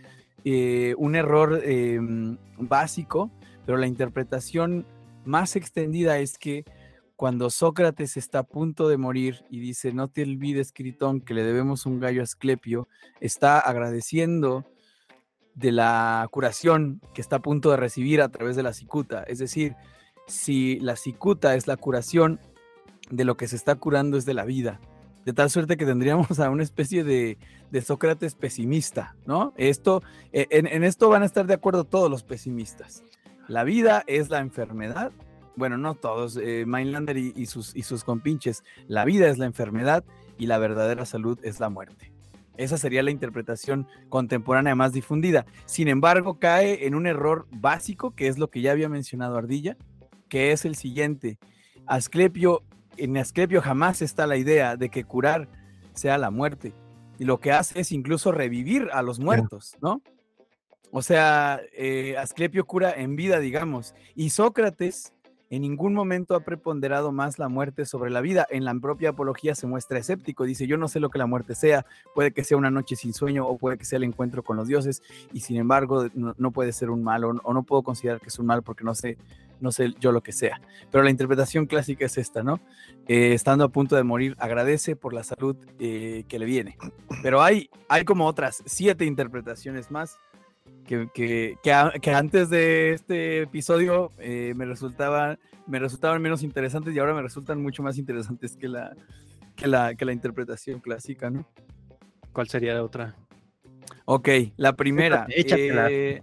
eh, 0.44 0.96
un 0.98 1.16
error 1.16 1.62
em, 1.64 2.38
básico, 2.58 3.32
pero 3.66 3.78
la 3.78 3.88
interpretación 3.88 4.86
más 5.24 5.56
extendida 5.56 6.18
es 6.18 6.38
que 6.38 6.66
cuando 7.16 7.52
Sócrates 7.52 8.18
está 8.18 8.40
a 8.40 8.44
punto 8.44 8.90
de 8.90 8.98
morir 8.98 9.46
y 9.52 9.60
dice, 9.60 9.94
no 9.94 10.08
te 10.08 10.24
olvides, 10.24 10.74
Critón, 10.74 11.22
que 11.22 11.36
le 11.36 11.44
debemos 11.44 11.86
un 11.86 12.00
gallo 12.00 12.22
a 12.22 12.24
Asclepio, 12.24 12.88
está 13.20 13.60
agradeciendo 13.60 14.66
de 15.56 15.72
la 15.72 16.28
curación 16.32 17.02
que 17.14 17.22
está 17.22 17.38
a 17.38 17.42
punto 17.42 17.72
de 17.72 17.78
recibir 17.78 18.22
a 18.22 18.30
través 18.30 18.56
de 18.56 18.64
la 18.64 18.74
cicuta. 18.74 19.24
Es 19.24 19.40
decir, 19.40 19.76
si 20.28 20.80
la 20.80 20.96
cicuta 20.96 21.56
es 21.56 21.68
la 21.68 21.78
curación, 21.78 22.40
de 23.12 23.26
lo 23.26 23.38
que 23.38 23.48
se 23.48 23.56
está 23.56 23.76
curando 23.76 24.18
es 24.18 24.26
de 24.26 24.34
la 24.34 24.46
vida. 24.46 24.80
De 25.26 25.34
tal 25.34 25.52
suerte 25.52 25.78
que 25.78 25.86
tendríamos 25.86 26.40
a 26.40 26.50
una 26.50 26.64
especie 26.64 27.04
de, 27.04 27.38
Sócrates 27.84 28.36
pesimista, 28.36 29.16
¿no? 29.26 29.54
Esto, 29.56 30.02
e, 30.34 30.48
en, 30.50 30.84
esto 30.84 31.10
van 31.10 31.22
a 31.22 31.26
estar 31.26 31.46
de 31.46 31.54
acuerdo 31.54 31.84
todos 31.84 32.10
los 32.10 32.24
pesimistas. 32.24 33.04
La 33.48 33.64
vida 33.64 34.04
es 34.08 34.30
la 34.30 34.40
enfermedad. 34.40 35.12
Bueno, 35.56 35.78
no 35.78 35.96
todos, 35.96 36.40
eh, 36.42 36.66
sus, 37.46 37.76
y 37.76 37.84
sus 37.84 38.04
compinches. 38.04 38.64
La 38.88 39.06
vida 39.06 39.30
es 39.30 39.38
la 39.38 39.46
enfermedad 39.46 40.04
y 40.38 40.48
la 40.48 40.58
verdadera 40.58 41.06
salud 41.06 41.38
es 41.44 41.60
la 41.60 41.70
muerte. 41.70 42.11
Esa 42.58 42.78
sería 42.78 43.04
la 43.04 43.12
interpretación 43.12 43.88
contemporánea 44.10 44.76
más 44.76 44.94
difundida. 44.94 45.46
Sin 45.66 45.88
embargo, 45.88 46.40
cae 46.40 46.86
en 46.86 46.96
un 46.96 47.08
error 47.08 47.48
básico, 47.52 48.12
que 48.16 48.28
es 48.28 48.38
lo 48.38 48.50
que 48.50 48.62
ya 48.62 48.72
había 48.72 48.90
mencionado 48.90 49.38
Ardilla, 49.38 49.78
que 50.30 50.52
es 50.52 50.66
el 50.66 50.76
siguiente. 50.76 51.40
Asclepio, 51.86 52.64
en 52.98 53.18
Asclepio 53.18 53.62
jamás 53.62 54.02
está 54.02 54.28
la 54.28 54.38
idea 54.38 54.76
de 54.76 54.90
que 54.90 55.04
curar 55.04 55.48
sea 55.94 56.18
la 56.18 56.32
muerte. 56.32 56.74
Y 57.20 57.26
lo 57.26 57.40
que 57.40 57.52
hace 57.52 57.80
es 57.80 57.92
incluso 57.92 58.32
revivir 58.32 58.90
a 58.94 59.02
los 59.02 59.20
muertos, 59.20 59.78
¿no? 59.82 60.02
O 60.92 61.02
sea, 61.02 61.62
eh, 61.74 62.18
Asclepio 62.18 62.66
cura 62.66 62.92
en 62.92 63.16
vida, 63.16 63.40
digamos. 63.40 63.96
Y 64.16 64.32
Sócrates 64.32 65.14
en 65.52 65.64
ningún 65.64 65.94
momento 65.94 66.34
ha 66.34 66.40
preponderado 66.40 67.12
más 67.12 67.38
la 67.38 67.50
muerte 67.50 67.86
sobre 67.86 68.10
la 68.10 68.22
vida. 68.22 68.48
En 68.50 68.64
la 68.64 68.74
propia 68.74 69.10
apología 69.10 69.54
se 69.54 69.68
muestra 69.68 70.00
escéptico, 70.00 70.46
dice, 70.46 70.66
yo 70.66 70.78
no 70.78 70.88
sé 70.88 71.02
lo 71.02 71.10
que 71.10 71.20
la 71.20 71.26
muerte 71.26 71.56
sea, 71.56 71.86
puede 72.16 72.32
que 72.32 72.46
sea 72.46 72.58
una 72.58 72.72
noche 72.72 72.96
sin 72.96 73.14
sueño 73.14 73.46
o 73.46 73.58
puede 73.58 73.78
que 73.78 73.84
sea 73.84 73.98
el 73.98 74.06
encuentro 74.06 74.44
con 74.44 74.56
los 74.56 74.70
dioses, 74.70 75.04
y 75.34 75.42
sin 75.42 75.58
embargo 75.58 76.08
no, 76.16 76.52
puede 76.52 76.72
ser 76.72 76.90
un 76.90 77.04
mal 77.04 77.26
o, 77.26 77.34
no 77.34 77.64
puedo 77.64 77.84
considerar 77.84 78.22
que 78.22 78.30
es 78.30 78.40
un 78.40 78.46
mal 78.46 78.64
porque 78.64 78.86
no 78.86 78.96
sé, 78.96 79.18
no 79.60 79.74
sé 79.74 79.94
yo 80.00 80.14
lo 80.14 80.22
que 80.22 80.32
sea. 80.32 80.62
Pero 80.90 81.04
la 81.04 81.10
interpretación 81.10 81.66
clásica 81.66 82.06
es 82.06 82.18
esta, 82.18 82.44
¿no? 82.44 82.62
Eh, 83.10 83.34
estando 83.34 83.66
a 83.66 83.70
punto 83.70 83.98
de 83.98 84.04
morir, 84.04 84.38
agradece 84.40 84.96
por 84.96 85.14
la 85.14 85.26
salud 85.26 85.58
eh, 85.80 86.24
que 86.30 86.40
le 86.40 86.46
viene. 86.46 86.78
Pero 87.22 87.42
hay, 87.42 87.70
hay 87.90 88.06
como 88.06 88.26
otras 88.26 88.64
siete 88.66 89.04
interpretaciones 89.04 89.92
más 89.92 90.18
que, 90.86 91.58
que, 91.64 92.12
antes 92.12 92.50
de 92.50 92.92
este 92.94 93.44
episodio 93.44 94.12
eh, 94.18 94.54
me, 94.56 94.66
resultaban, 94.66 95.40
me 95.68 95.80
resultaban 95.80 96.22
menos 96.22 96.44
interesantes 96.44 96.94
y 96.94 97.00
ahora 97.00 97.14
me 97.14 97.22
resultan 97.22 97.62
mucho 97.62 97.82
más 97.82 97.98
interesantes 97.98 98.58
que 98.58 98.68
la, 98.68 98.94
que 99.56 99.68
la, 99.68 99.96
que 99.96 100.06
la 100.06 100.14
interpretación 100.14 100.80
clásica, 100.80 101.30
¿no? 101.30 101.48
¿Cuál 102.34 102.48
sería 102.50 102.74
la 102.74 102.84
otra? 102.84 103.16
Ok, 104.06 104.30
la 104.58 104.74
primera. 104.74 105.26
Eh, 105.30 106.22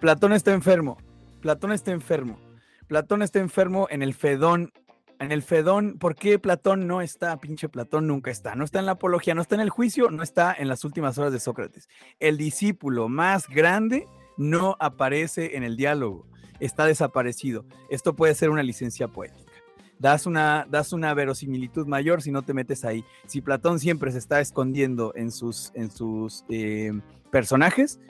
Platón 0.00 0.32
está 0.32 0.52
enfermo. 0.52 0.98
Platón 1.40 1.72
está 1.72 1.92
enfermo. 1.92 2.38
Platón 2.86 3.22
está 3.22 3.38
enfermo 3.38 3.86
en 3.90 4.02
el 4.02 4.14
Fedón. 4.14 4.72
En 5.20 5.32
el 5.32 5.42
Fedón, 5.42 5.98
¿por 5.98 6.16
qué 6.16 6.38
Platón 6.38 6.86
no 6.86 7.00
está? 7.00 7.38
Pinche 7.38 7.68
Platón 7.68 8.06
nunca 8.06 8.30
está. 8.30 8.54
No 8.54 8.64
está 8.64 8.80
en 8.80 8.86
la 8.86 8.92
apología, 8.92 9.34
no 9.34 9.42
está 9.42 9.54
en 9.54 9.60
el 9.60 9.70
juicio, 9.70 10.10
no 10.10 10.22
está 10.22 10.54
en 10.56 10.68
las 10.68 10.84
últimas 10.84 11.16
horas 11.18 11.32
de 11.32 11.40
Sócrates. 11.40 11.88
El 12.18 12.36
discípulo 12.36 13.08
más 13.08 13.48
grande 13.48 14.06
no 14.36 14.76
aparece 14.80 15.56
en 15.56 15.62
el 15.62 15.76
diálogo. 15.76 16.26
Está 16.60 16.86
desaparecido. 16.86 17.64
Esto 17.90 18.16
puede 18.16 18.34
ser 18.34 18.50
una 18.50 18.62
licencia 18.62 19.08
poética. 19.08 19.52
Das 19.98 20.26
una, 20.26 20.66
una 20.92 21.14
verosimilitud 21.14 21.86
mayor 21.86 22.20
si 22.20 22.32
no 22.32 22.42
te 22.42 22.52
metes 22.52 22.84
ahí. 22.84 23.04
Si 23.26 23.40
Platón 23.40 23.78
siempre 23.78 24.10
se 24.12 24.18
está 24.18 24.40
escondiendo 24.40 25.12
en 25.14 25.30
sus, 25.30 25.70
en 25.74 25.90
sus 25.90 26.44
eh, 26.48 26.92
personajes, 27.30 28.00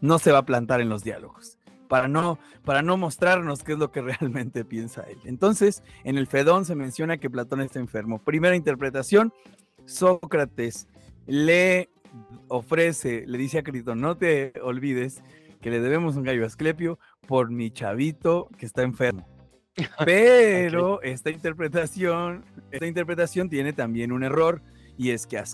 no 0.00 0.18
se 0.18 0.32
va 0.32 0.38
a 0.38 0.46
plantar 0.46 0.80
en 0.80 0.88
los 0.88 1.04
diálogos. 1.04 1.58
Para 1.94 2.08
no, 2.08 2.40
para 2.64 2.82
no 2.82 2.96
mostrarnos 2.96 3.62
qué 3.62 3.74
es 3.74 3.78
lo 3.78 3.92
que 3.92 4.02
realmente 4.02 4.64
piensa 4.64 5.02
él. 5.02 5.18
Entonces, 5.26 5.84
en 6.02 6.18
el 6.18 6.26
Fedón 6.26 6.64
se 6.64 6.74
menciona 6.74 7.18
que 7.18 7.30
Platón 7.30 7.60
está 7.60 7.78
enfermo. 7.78 8.18
Primera 8.18 8.56
interpretación, 8.56 9.32
Sócrates 9.84 10.88
le 11.28 11.90
ofrece, 12.48 13.22
le 13.28 13.38
dice 13.38 13.58
a 13.58 13.62
Critón, 13.62 14.00
no 14.00 14.16
te 14.16 14.54
olvides 14.60 15.22
que 15.60 15.70
le 15.70 15.78
debemos 15.78 16.16
un 16.16 16.24
gallo 16.24 16.42
a 16.42 16.48
Asclepio 16.48 16.98
por 17.28 17.52
mi 17.52 17.70
chavito 17.70 18.48
que 18.58 18.66
está 18.66 18.82
enfermo. 18.82 19.28
Pero 20.04 21.00
esta 21.00 21.30
interpretación, 21.30 22.44
esta 22.72 22.86
interpretación 22.88 23.48
tiene 23.48 23.72
también 23.72 24.10
un 24.10 24.24
error 24.24 24.62
y 24.98 25.10
es 25.10 25.28
que 25.28 25.38
a, 25.38 25.44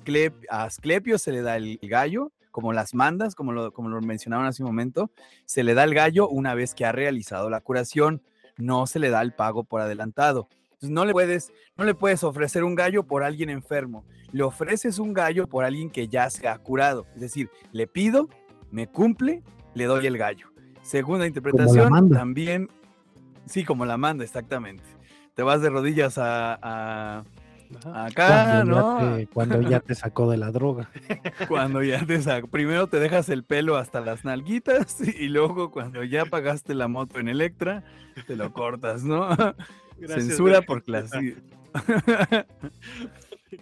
a 0.48 0.64
Asclepio 0.64 1.18
se 1.18 1.32
le 1.32 1.42
da 1.42 1.58
el 1.58 1.78
gallo, 1.82 2.32
como 2.50 2.72
las 2.72 2.94
mandas, 2.94 3.34
como 3.34 3.52
lo, 3.52 3.72
como 3.72 3.88
lo 3.88 4.00
mencionaban 4.00 4.46
hace 4.46 4.62
un 4.62 4.68
momento, 4.68 5.10
se 5.44 5.62
le 5.62 5.74
da 5.74 5.84
el 5.84 5.94
gallo 5.94 6.28
una 6.28 6.54
vez 6.54 6.74
que 6.74 6.84
ha 6.84 6.92
realizado 6.92 7.50
la 7.50 7.60
curación, 7.60 8.22
no 8.56 8.86
se 8.86 8.98
le 8.98 9.10
da 9.10 9.22
el 9.22 9.32
pago 9.32 9.64
por 9.64 9.80
adelantado. 9.80 10.48
Entonces 10.72 10.90
no 10.90 11.04
le 11.04 11.12
puedes, 11.12 11.52
no 11.76 11.84
le 11.84 11.94
puedes 11.94 12.24
ofrecer 12.24 12.64
un 12.64 12.74
gallo 12.74 13.02
por 13.02 13.22
alguien 13.22 13.50
enfermo, 13.50 14.04
le 14.32 14.42
ofreces 14.42 14.98
un 14.98 15.12
gallo 15.12 15.46
por 15.46 15.64
alguien 15.64 15.90
que 15.90 16.08
ya 16.08 16.30
se 16.30 16.48
ha 16.48 16.56
curado. 16.58 17.06
Es 17.14 17.20
decir, 17.20 17.50
le 17.72 17.86
pido, 17.86 18.28
me 18.70 18.86
cumple, 18.86 19.42
le 19.74 19.84
doy 19.84 20.06
el 20.06 20.16
gallo. 20.16 20.48
Segunda 20.82 21.26
interpretación, 21.26 22.10
también, 22.10 22.70
sí, 23.46 23.64
como 23.64 23.84
la 23.84 23.98
manda, 23.98 24.24
exactamente. 24.24 24.84
Te 25.34 25.42
vas 25.42 25.60
de 25.60 25.70
rodillas 25.70 26.16
a. 26.16 27.24
acá, 27.94 28.62
cuando, 28.64 28.64
¿no? 28.64 29.00
ya 29.00 29.16
te, 29.16 29.26
cuando 29.26 29.62
ya 29.62 29.80
te 29.80 29.94
sacó 29.94 30.30
de 30.30 30.36
la 30.36 30.50
droga. 30.50 30.90
Cuando 31.48 31.82
ya 31.82 32.04
te 32.04 32.20
saco. 32.22 32.48
Primero 32.48 32.86
te 32.86 32.98
dejas 32.98 33.28
el 33.28 33.44
pelo 33.44 33.76
hasta 33.76 34.00
las 34.00 34.24
nalguitas 34.24 34.96
y 35.18 35.28
luego 35.28 35.70
cuando 35.70 36.04
ya 36.04 36.24
pagaste 36.24 36.74
la 36.74 36.88
moto 36.88 37.18
en 37.18 37.28
Electra, 37.28 37.84
te 38.26 38.36
lo 38.36 38.52
cortas, 38.52 39.02
¿no? 39.04 39.28
Gracias, 39.98 40.26
Censura 40.28 40.62
por 40.62 40.82
clase. 40.82 41.36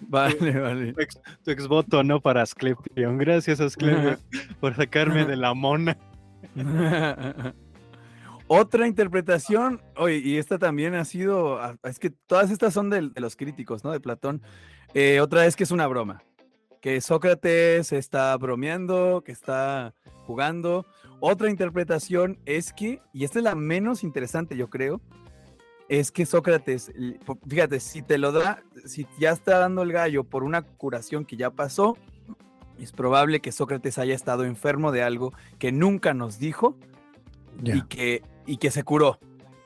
vale, 0.03 0.59
vale. 0.59 0.93
Tu 0.93 1.01
ex, 1.01 1.21
tu 1.45 1.51
ex 1.51 1.67
voto 1.67 2.05
no 2.05 2.21
para 2.21 2.43
Asclepión. 2.43 3.19
Gracias, 3.19 3.61
Asclepio, 3.61 4.19
por 4.61 4.75
sacarme 4.77 5.25
de 5.25 5.37
la 5.37 5.55
mona. 5.55 5.97
Otra 8.51 8.87
interpretación, 8.87 9.83
oye, 9.95 10.17
y 10.17 10.39
esta 10.39 10.59
también 10.59 10.95
ha 10.95 11.05
sido, 11.05 11.61
ah, 11.61 11.77
es 11.83 11.99
que 11.99 12.09
todas 12.09 12.51
estas 12.51 12.73
son 12.73 12.89
de, 12.89 13.11
los 13.15 13.37
críticos, 13.37 13.85
¿no? 13.85 13.93
De 13.93 14.01
Platón. 14.01 14.41
Eh, 14.95 15.21
otra 15.21 15.45
es 15.45 15.55
que 15.55 15.65
es 15.65 15.71
una 15.71 15.87
broma, 15.87 16.23
que 16.81 17.03
Sócrates 17.03 17.93
está 17.93 18.35
bromeando, 18.39 19.23
que 19.23 19.33
está 19.33 19.95
jugando. 20.25 20.87
Otra 21.21 21.51
interpretación 21.51 22.39
es 22.47 22.73
que, 22.73 23.03
y 23.13 23.25
esta 23.25 23.39
es 23.39 23.45
la 23.45 23.55
menos 23.55 24.03
interesante, 24.03 24.57
yo 24.57 24.71
creo, 24.71 25.03
es 25.91 26.11
que 26.11 26.25
Sócrates, 26.25 26.91
fíjate, 27.47 27.81
si 27.81 28.01
te 28.01 28.17
lo 28.17 28.33
da, 28.33 28.63
si 28.87 29.07
ya 29.19 29.31
está 29.31 29.59
dando 29.59 29.83
el 29.83 29.93
gallo 29.93 30.25
por 30.25 30.43
una 30.43 30.63
curación 30.63 31.27
que 31.27 31.37
ya 31.37 31.51
pasó, 31.51 31.99
es 32.79 32.93
probable 32.93 33.41
que 33.41 33.53
Sócrates 33.53 33.99
haya 33.99 34.15
estado 34.15 34.45
enfermo 34.45 34.91
de 34.91 35.03
algo 35.03 35.35
que 35.59 35.71
nunca 35.71 36.15
nos 36.15 36.39
dijo 36.39 36.77
y 37.63 37.83
que, 37.83 38.23
y 38.49 38.57
que 38.57 38.71
se 38.73 38.83
curó. 38.83 39.19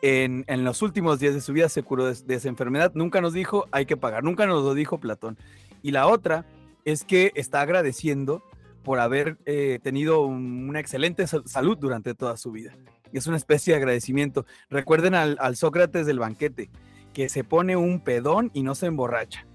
En, 0.02 0.44
en 0.48 0.64
los 0.64 0.82
últimos 0.82 1.20
días 1.20 1.32
de 1.32 1.40
su 1.40 1.52
vida 1.52 1.68
se 1.68 1.82
curó 1.84 2.06
de, 2.06 2.16
de 2.26 2.34
esa 2.34 2.48
enfermedad. 2.48 2.90
Nunca 2.94 3.20
nos 3.20 3.32
dijo 3.32 3.66
hay 3.70 3.86
que 3.86 3.96
pagar, 3.96 4.24
nunca 4.24 4.46
nos 4.46 4.62
lo 4.64 4.74
dijo 4.74 4.98
Platón. 4.98 5.38
Y 5.80 5.92
la 5.92 6.06
otra 6.08 6.44
es 6.84 7.04
que 7.04 7.30
está 7.36 7.60
agradeciendo 7.60 8.42
por 8.82 8.98
haber 8.98 9.38
eh, 9.46 9.78
tenido 9.82 10.22
un- 10.26 10.68
una 10.68 10.80
excelente 10.80 11.26
sal- 11.28 11.44
salud 11.46 11.78
durante 11.78 12.14
toda 12.14 12.36
su 12.36 12.50
vida. 12.50 12.74
Es 13.12 13.28
una 13.28 13.36
especie 13.36 13.72
de 13.74 13.78
agradecimiento. 13.78 14.44
Recuerden 14.70 15.14
al, 15.14 15.36
al 15.38 15.54
Sócrates 15.54 16.04
del 16.06 16.18
banquete, 16.18 16.68
que 17.12 17.28
se 17.28 17.44
pone 17.44 17.76
un 17.76 18.00
pedón 18.00 18.50
y 18.54 18.62
no 18.64 18.74
se 18.74 18.86
emborracha. 18.86 19.46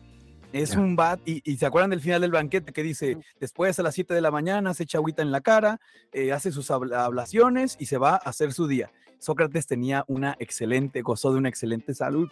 Es 0.54 0.78
un 0.78 0.96
bat, 0.96 1.20
y, 1.26 1.42
y 1.44 1.58
se 1.58 1.66
acuerdan 1.66 1.90
del 1.90 2.00
final 2.00 2.22
del 2.22 2.32
banquete 2.32 2.72
que 2.72 2.84
dice, 2.84 3.18
después 3.40 3.78
a 3.80 3.84
las 3.84 3.96
7 3.96 4.14
de 4.14 4.22
la 4.22 4.32
mañana 4.32 4.74
se 4.74 4.84
echa 4.84 4.98
agüita 5.00 5.22
en 5.22 5.32
la 5.32 5.42
cara, 5.42 5.82
eh, 6.14 6.32
hace 6.32 6.54
sus 6.54 6.72
habla- 6.72 7.04
ablaciones 7.04 7.76
y 7.80 7.88
se 7.88 7.98
va 7.98 8.12
a 8.12 8.16
hacer 8.16 8.54
su 8.54 8.66
día. 8.66 8.90
Sócrates 9.20 9.68
tenía 9.68 10.04
una 10.08 10.36
excelente, 10.40 11.02
gozó 11.02 11.32
de 11.32 11.38
una 11.40 11.50
excelente 11.50 11.94
salud 11.94 12.30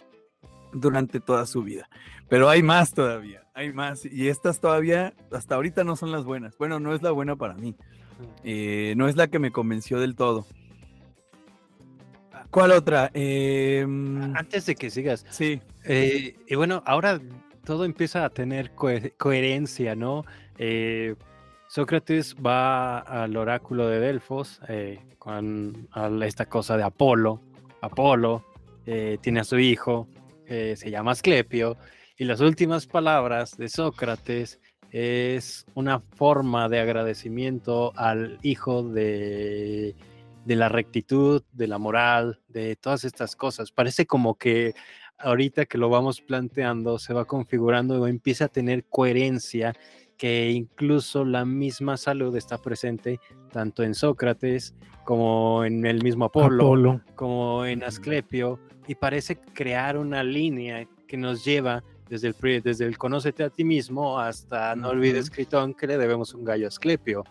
durante 0.72 1.20
toda 1.20 1.46
su 1.46 1.62
vida. 1.62 1.88
Pero 2.28 2.48
hay 2.48 2.62
más 2.62 2.92
todavía, 2.94 3.44
hay 3.54 3.72
más. 3.72 4.04
Y 4.04 4.28
estas 4.28 4.60
todavía, 4.60 5.14
hasta 5.32 5.54
ahorita 5.54 5.84
no 5.84 5.96
son 5.96 6.12
las 6.12 6.24
buenas. 6.24 6.56
Bueno, 6.58 6.80
no 6.80 6.94
es 6.94 7.02
la 7.02 7.10
buena 7.10 7.36
para 7.36 7.54
mí. 7.54 7.74
Eh, 8.44 8.94
no 8.96 9.08
es 9.08 9.16
la 9.16 9.28
que 9.28 9.38
me 9.38 9.50
convenció 9.52 10.00
del 10.00 10.14
todo. 10.16 10.46
¿Cuál 12.50 12.72
otra? 12.72 13.10
Em, 13.12 14.34
Antes 14.36 14.66
de 14.66 14.74
que 14.76 14.90
sigas, 14.90 15.26
sí, 15.30 15.60
Eh, 15.84 16.34
y 16.48 16.54
bueno, 16.56 16.82
ahora 16.86 17.20
todo 17.64 17.84
empieza 17.84 18.24
a 18.24 18.30
tener 18.30 18.74
cohe- 18.74 19.12
coherencia, 19.18 19.94
¿no? 19.94 20.24
Sócrates 21.76 22.34
va 22.34 23.00
al 23.00 23.36
oráculo 23.36 23.86
de 23.86 24.00
Delfos 24.00 24.62
eh, 24.66 24.98
con 25.18 25.86
esta 26.22 26.46
cosa 26.46 26.78
de 26.78 26.82
Apolo. 26.82 27.42
Apolo 27.82 28.46
eh, 28.86 29.18
tiene 29.20 29.40
a 29.40 29.44
su 29.44 29.58
hijo, 29.58 30.08
eh, 30.46 30.72
se 30.74 30.90
llama 30.90 31.10
Asclepio, 31.10 31.76
y 32.16 32.24
las 32.24 32.40
últimas 32.40 32.86
palabras 32.86 33.58
de 33.58 33.68
Sócrates 33.68 34.58
es 34.90 35.66
una 35.74 36.00
forma 36.00 36.70
de 36.70 36.80
agradecimiento 36.80 37.92
al 37.94 38.38
hijo 38.40 38.82
de, 38.82 39.94
de 40.46 40.56
la 40.56 40.70
rectitud, 40.70 41.42
de 41.52 41.66
la 41.66 41.76
moral, 41.76 42.40
de 42.48 42.76
todas 42.76 43.04
estas 43.04 43.36
cosas. 43.36 43.70
Parece 43.70 44.06
como 44.06 44.36
que 44.36 44.72
ahorita 45.18 45.66
que 45.66 45.76
lo 45.76 45.90
vamos 45.90 46.22
planteando, 46.22 46.98
se 46.98 47.12
va 47.12 47.26
configurando 47.26 48.00
o 48.00 48.06
empieza 48.06 48.46
a 48.46 48.48
tener 48.48 48.84
coherencia, 48.84 49.74
que 50.16 50.50
incluso 50.50 51.24
la 51.24 51.44
misma 51.44 51.96
salud 51.96 52.34
está 52.36 52.58
presente 52.58 53.20
tanto 53.52 53.82
en 53.82 53.94
Sócrates 53.94 54.74
como 55.04 55.64
en 55.64 55.84
el 55.86 56.02
mismo 56.02 56.26
Apolo, 56.26 56.64
Apolo. 56.64 57.00
como 57.14 57.64
en 57.64 57.84
Asclepio, 57.84 58.58
y 58.88 58.94
parece 58.94 59.36
crear 59.36 59.96
una 59.96 60.22
línea 60.22 60.86
que 61.06 61.16
nos 61.16 61.44
lleva 61.44 61.84
desde 62.08 62.28
el, 62.28 62.62
desde 62.62 62.86
el 62.86 62.98
conócete 62.98 63.44
a 63.44 63.50
ti 63.50 63.64
mismo 63.64 64.18
hasta 64.18 64.74
no 64.76 64.88
olvides, 64.90 65.30
Critón, 65.30 65.74
que 65.74 65.86
le 65.86 65.98
debemos 65.98 66.34
un 66.34 66.44
gallo 66.44 66.66
a 66.66 66.68
Asclepio. 66.68 67.24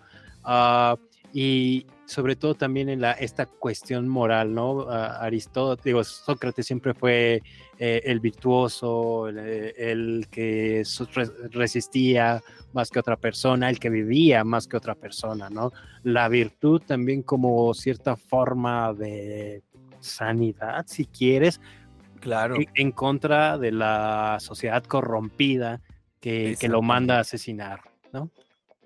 Ah, 0.44 0.98
y 1.38 1.86
sobre 2.06 2.38
todo 2.38 2.56
también 2.56 2.88
en 2.88 3.02
la, 3.02 3.12
esta 3.12 3.46
cuestión 3.46 4.08
moral, 4.08 4.54
¿no? 4.54 4.90
Aristóteles, 4.90 5.84
digo, 5.84 6.02
Sócrates 6.06 6.66
siempre 6.66 6.94
fue 6.94 7.42
eh, 7.78 8.02
el 8.06 8.22
virtuoso, 8.22 9.28
el, 9.28 9.40
eh, 9.40 9.74
el 9.76 10.28
que 10.32 10.84
resistía 11.52 12.42
más 12.72 12.90
que 12.90 13.00
otra 13.00 13.18
persona, 13.18 13.70
el 13.70 13.80
que 13.80 13.90
vivía 13.90 14.46
más 14.46 14.66
que 14.66 14.78
otra 14.78 14.96
persona, 14.96 15.50
¿no? 15.50 15.74
La 16.04 16.30
virtud 16.30 16.82
también 16.88 17.22
como 17.22 17.74
cierta 17.74 18.16
forma 18.16 18.94
de 18.94 19.62
sanidad, 20.00 20.86
si 20.88 21.06
quieres, 21.06 21.60
claro. 22.22 22.56
en, 22.56 22.70
en 22.76 22.92
contra 22.94 23.58
de 23.58 23.74
la 23.74 24.38
sociedad 24.40 24.86
corrompida 24.86 25.82
que, 26.22 26.56
que 26.58 26.70
lo 26.70 26.82
manda 26.82 27.18
a 27.18 27.22
asesinar, 27.22 27.82
¿no? 28.14 28.32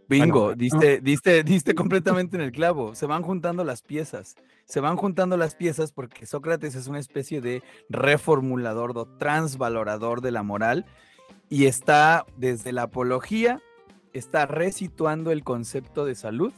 Bingo, 0.10 0.45
Bueno, 0.45 0.55
diste, 0.55 1.01
diste, 1.01 1.43
diste 1.43 1.76
completamente 1.76 2.36
en 2.36 2.41
el 2.41 2.51
clavo. 2.51 2.95
Se 2.95 3.05
van 3.05 3.22
juntando 3.22 3.64
las 3.64 3.84
piezas. 3.84 4.36
Se 4.66 4.80
van 4.80 4.97
juntando 4.97 5.38
las 5.38 5.53
piezas 5.53 5.91
porque 5.91 6.26
Sócrates 6.26 6.74
es 6.76 6.88
una 6.88 6.99
especie 6.99 7.41
de 7.41 7.62
reformulador, 7.89 8.97
o 8.97 9.05
transvalorador 9.05 10.22
de 10.22 10.32
la 10.32 10.41
moral 10.43 10.86
y 11.49 11.66
está 11.66 12.26
desde 12.38 12.72
la 12.72 12.84
apología, 12.84 13.62
está 14.14 14.45
resituando 14.45 15.32
el 15.32 15.43
concepto 15.43 16.05
de 16.05 16.16
salud 16.16 16.53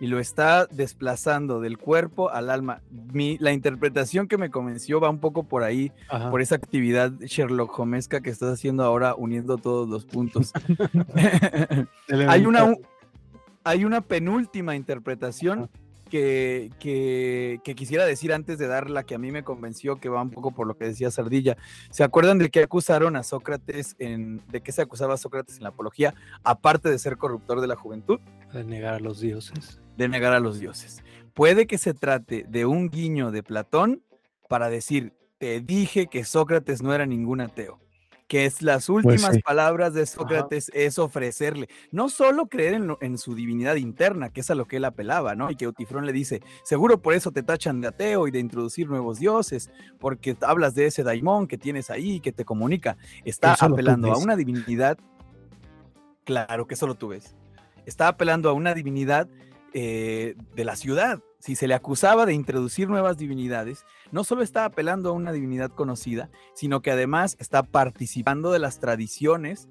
y 0.00 0.06
lo 0.06 0.18
está 0.18 0.66
desplazando 0.66 1.60
del 1.60 1.76
cuerpo 1.76 2.30
al 2.30 2.50
alma. 2.50 2.80
Mi, 3.12 3.36
la 3.38 3.52
interpretación 3.52 4.26
que 4.26 4.38
me 4.38 4.50
convenció 4.50 4.98
va 4.98 5.10
un 5.10 5.20
poco 5.20 5.44
por 5.44 5.62
ahí, 5.62 5.92
Ajá. 6.08 6.30
por 6.30 6.40
esa 6.40 6.54
actividad 6.54 7.12
Sherlock 7.20 7.78
Holmesca 7.78 8.22
que 8.22 8.30
estás 8.30 8.54
haciendo 8.54 8.82
ahora 8.82 9.14
uniendo 9.14 9.58
todos 9.58 9.88
los 9.88 10.06
puntos. 10.06 10.52
hay, 12.28 12.46
una, 12.46 12.74
hay 13.62 13.84
una 13.84 14.00
penúltima 14.00 14.74
interpretación 14.74 15.68
que, 16.10 16.70
que, 16.78 17.60
que 17.64 17.74
quisiera 17.74 18.04
decir 18.04 18.32
antes 18.34 18.58
de 18.58 18.66
dar 18.66 18.90
la 18.90 19.04
que 19.04 19.14
a 19.14 19.18
mí 19.18 19.30
me 19.30 19.44
convenció, 19.44 19.96
que 19.96 20.10
va 20.10 20.20
un 20.20 20.30
poco 20.30 20.50
por 20.50 20.66
lo 20.66 20.76
que 20.76 20.86
decía 20.86 21.10
Sardilla. 21.10 21.56
¿Se 21.90 22.04
acuerdan 22.04 22.38
de 22.38 22.50
que 22.50 22.62
acusaron 22.62 23.16
a 23.16 23.22
Sócrates, 23.22 23.96
en, 23.98 24.42
de 24.48 24.60
qué 24.60 24.72
se 24.72 24.82
acusaba 24.82 25.14
a 25.14 25.16
Sócrates 25.16 25.56
en 25.56 25.62
la 25.62 25.70
apología, 25.70 26.14
aparte 26.42 26.90
de 26.90 26.98
ser 26.98 27.16
corruptor 27.16 27.62
de 27.62 27.68
la 27.68 27.76
juventud? 27.76 28.18
De 28.52 28.64
negar 28.64 28.94
a 28.94 29.00
los 29.00 29.20
dioses. 29.20 29.80
De 30.00 30.08
negar 30.08 30.32
a 30.32 30.40
los 30.40 30.58
dioses. 30.58 31.02
Puede 31.34 31.66
que 31.66 31.78
se 31.78 31.94
trate 31.94 32.44
de 32.48 32.66
un 32.66 32.88
guiño 32.90 33.30
de 33.30 33.42
Platón 33.42 34.02
para 34.48 34.68
decir, 34.68 35.12
te 35.38 35.60
dije 35.60 36.06
que 36.08 36.24
Sócrates 36.24 36.82
no 36.82 36.92
era 36.94 37.06
ningún 37.06 37.40
ateo 37.40 37.78
que 38.30 38.44
es 38.44 38.62
las 38.62 38.88
últimas 38.88 39.34
sí. 39.34 39.42
palabras 39.42 39.92
de 39.92 40.06
Sócrates 40.06 40.70
es 40.72 41.00
ofrecerle, 41.00 41.68
no 41.90 42.08
solo 42.08 42.46
creer 42.46 42.74
en, 42.74 42.86
lo- 42.86 42.98
en 43.00 43.18
su 43.18 43.34
divinidad 43.34 43.74
interna, 43.74 44.28
que 44.30 44.42
es 44.42 44.50
a 44.52 44.54
lo 44.54 44.66
que 44.66 44.76
él 44.76 44.84
apelaba, 44.84 45.34
¿no? 45.34 45.50
Y 45.50 45.56
que 45.56 45.64
Eutifrón 45.64 46.06
le 46.06 46.12
dice, 46.12 46.40
seguro 46.62 47.02
por 47.02 47.14
eso 47.14 47.32
te 47.32 47.42
tachan 47.42 47.80
de 47.80 47.88
ateo 47.88 48.28
y 48.28 48.30
de 48.30 48.38
introducir 48.38 48.88
nuevos 48.88 49.18
dioses, 49.18 49.68
porque 49.98 50.36
hablas 50.42 50.76
de 50.76 50.86
ese 50.86 51.02
daimón 51.02 51.48
que 51.48 51.58
tienes 51.58 51.90
ahí, 51.90 52.20
que 52.20 52.30
te 52.30 52.44
comunica. 52.44 52.96
Está 53.24 53.54
apelando 53.54 54.12
a 54.12 54.18
una 54.18 54.36
divinidad, 54.36 54.96
claro 56.22 56.68
que 56.68 56.76
solo 56.76 56.94
tú 56.94 57.08
ves. 57.08 57.34
Está 57.84 58.06
apelando 58.06 58.48
a 58.48 58.52
una 58.52 58.74
divinidad 58.74 59.26
eh, 59.74 60.34
de 60.54 60.64
la 60.64 60.76
ciudad. 60.76 61.20
Si 61.38 61.56
se 61.56 61.66
le 61.66 61.74
acusaba 61.74 62.26
de 62.26 62.34
introducir 62.34 62.88
nuevas 62.88 63.16
divinidades, 63.16 63.86
no 64.12 64.24
solo 64.24 64.42
está 64.42 64.64
apelando 64.66 65.08
a 65.08 65.12
una 65.12 65.32
divinidad 65.32 65.70
conocida, 65.70 66.28
sino 66.54 66.82
que 66.82 66.90
además 66.90 67.36
está 67.40 67.62
participando 67.62 68.50
de 68.52 68.58
las 68.58 68.78
tradiciones 68.78 69.68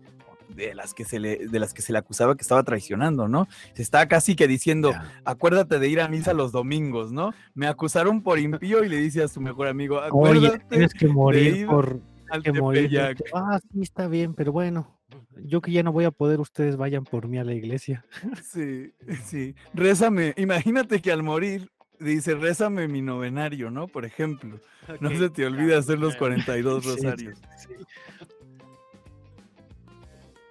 de 0.56 0.74
las 0.74 0.96
que 0.96 1.06
se 1.06 1.20
le, 1.20 1.48
de 1.48 1.60
las 1.60 1.76
que 1.76 1.84
se 1.84 1.92
le 1.94 2.00
acusaba 2.00 2.36
que 2.36 2.42
estaba 2.42 2.64
traicionando, 2.64 3.28
¿no? 3.28 3.48
Se 3.76 3.84
está 3.84 4.08
casi 4.08 4.36
que 4.36 4.48
diciendo, 4.48 4.94
acuérdate 5.24 5.78
de 5.78 5.88
ir 5.90 6.02
a 6.02 6.08
misa 6.08 6.34
los 6.34 6.52
domingos, 6.52 7.12
¿no? 7.12 7.34
Me 7.54 7.68
acusaron 7.68 8.24
por 8.24 8.40
impío 8.40 8.84
y 8.84 8.90
le 8.90 8.98
dice 8.98 9.22
a 9.22 9.28
su 9.28 9.42
mejor 9.42 9.68
amigo, 9.68 9.98
Oye, 9.98 10.08
acuérdate 10.08 10.66
tienes 10.70 10.94
que 10.96 11.08
morir 11.08 11.56
ir 11.56 11.68
por 11.68 12.00
al 12.32 12.42
que 12.42 12.52
morir. 12.52 12.84
Tepeyac". 12.86 13.18
porque- 13.20 13.32
Ah, 13.36 13.60
sí, 13.72 13.82
está 13.84 14.08
bien, 14.08 14.34
pero 14.34 14.52
bueno, 14.52 14.99
yo 15.44 15.62
que 15.62 15.72
ya 15.72 15.84
no 15.84 15.92
voy 15.92 16.06
a 16.06 16.12
poder, 16.12 16.40
ustedes 16.40 16.76
vayan 16.78 17.04
por 17.04 17.28
mí 17.28 17.38
a 17.38 17.44
la 17.44 17.54
iglesia. 17.54 18.06
Sí, 18.44 18.94
sí. 19.26 19.56
Rézame, 19.74 20.34
imagínate 20.38 21.02
que 21.02 21.12
al 21.12 21.24
morir 21.24 21.70
dice, 22.00 22.36
rézame 22.36 22.88
mi 22.88 23.02
novenario, 23.02 23.70
¿no? 23.72 23.88
Por 23.88 24.06
ejemplo. 24.06 24.60
No 25.00 25.10
se 25.12 25.30
te 25.30 25.46
olvide 25.46 25.76
hacer 25.76 26.00
los 26.00 26.16
42 26.16 26.84
Sí, 26.84 26.90
sí, 26.90 26.96
rosarios. 26.96 27.40
sí. 27.58 27.74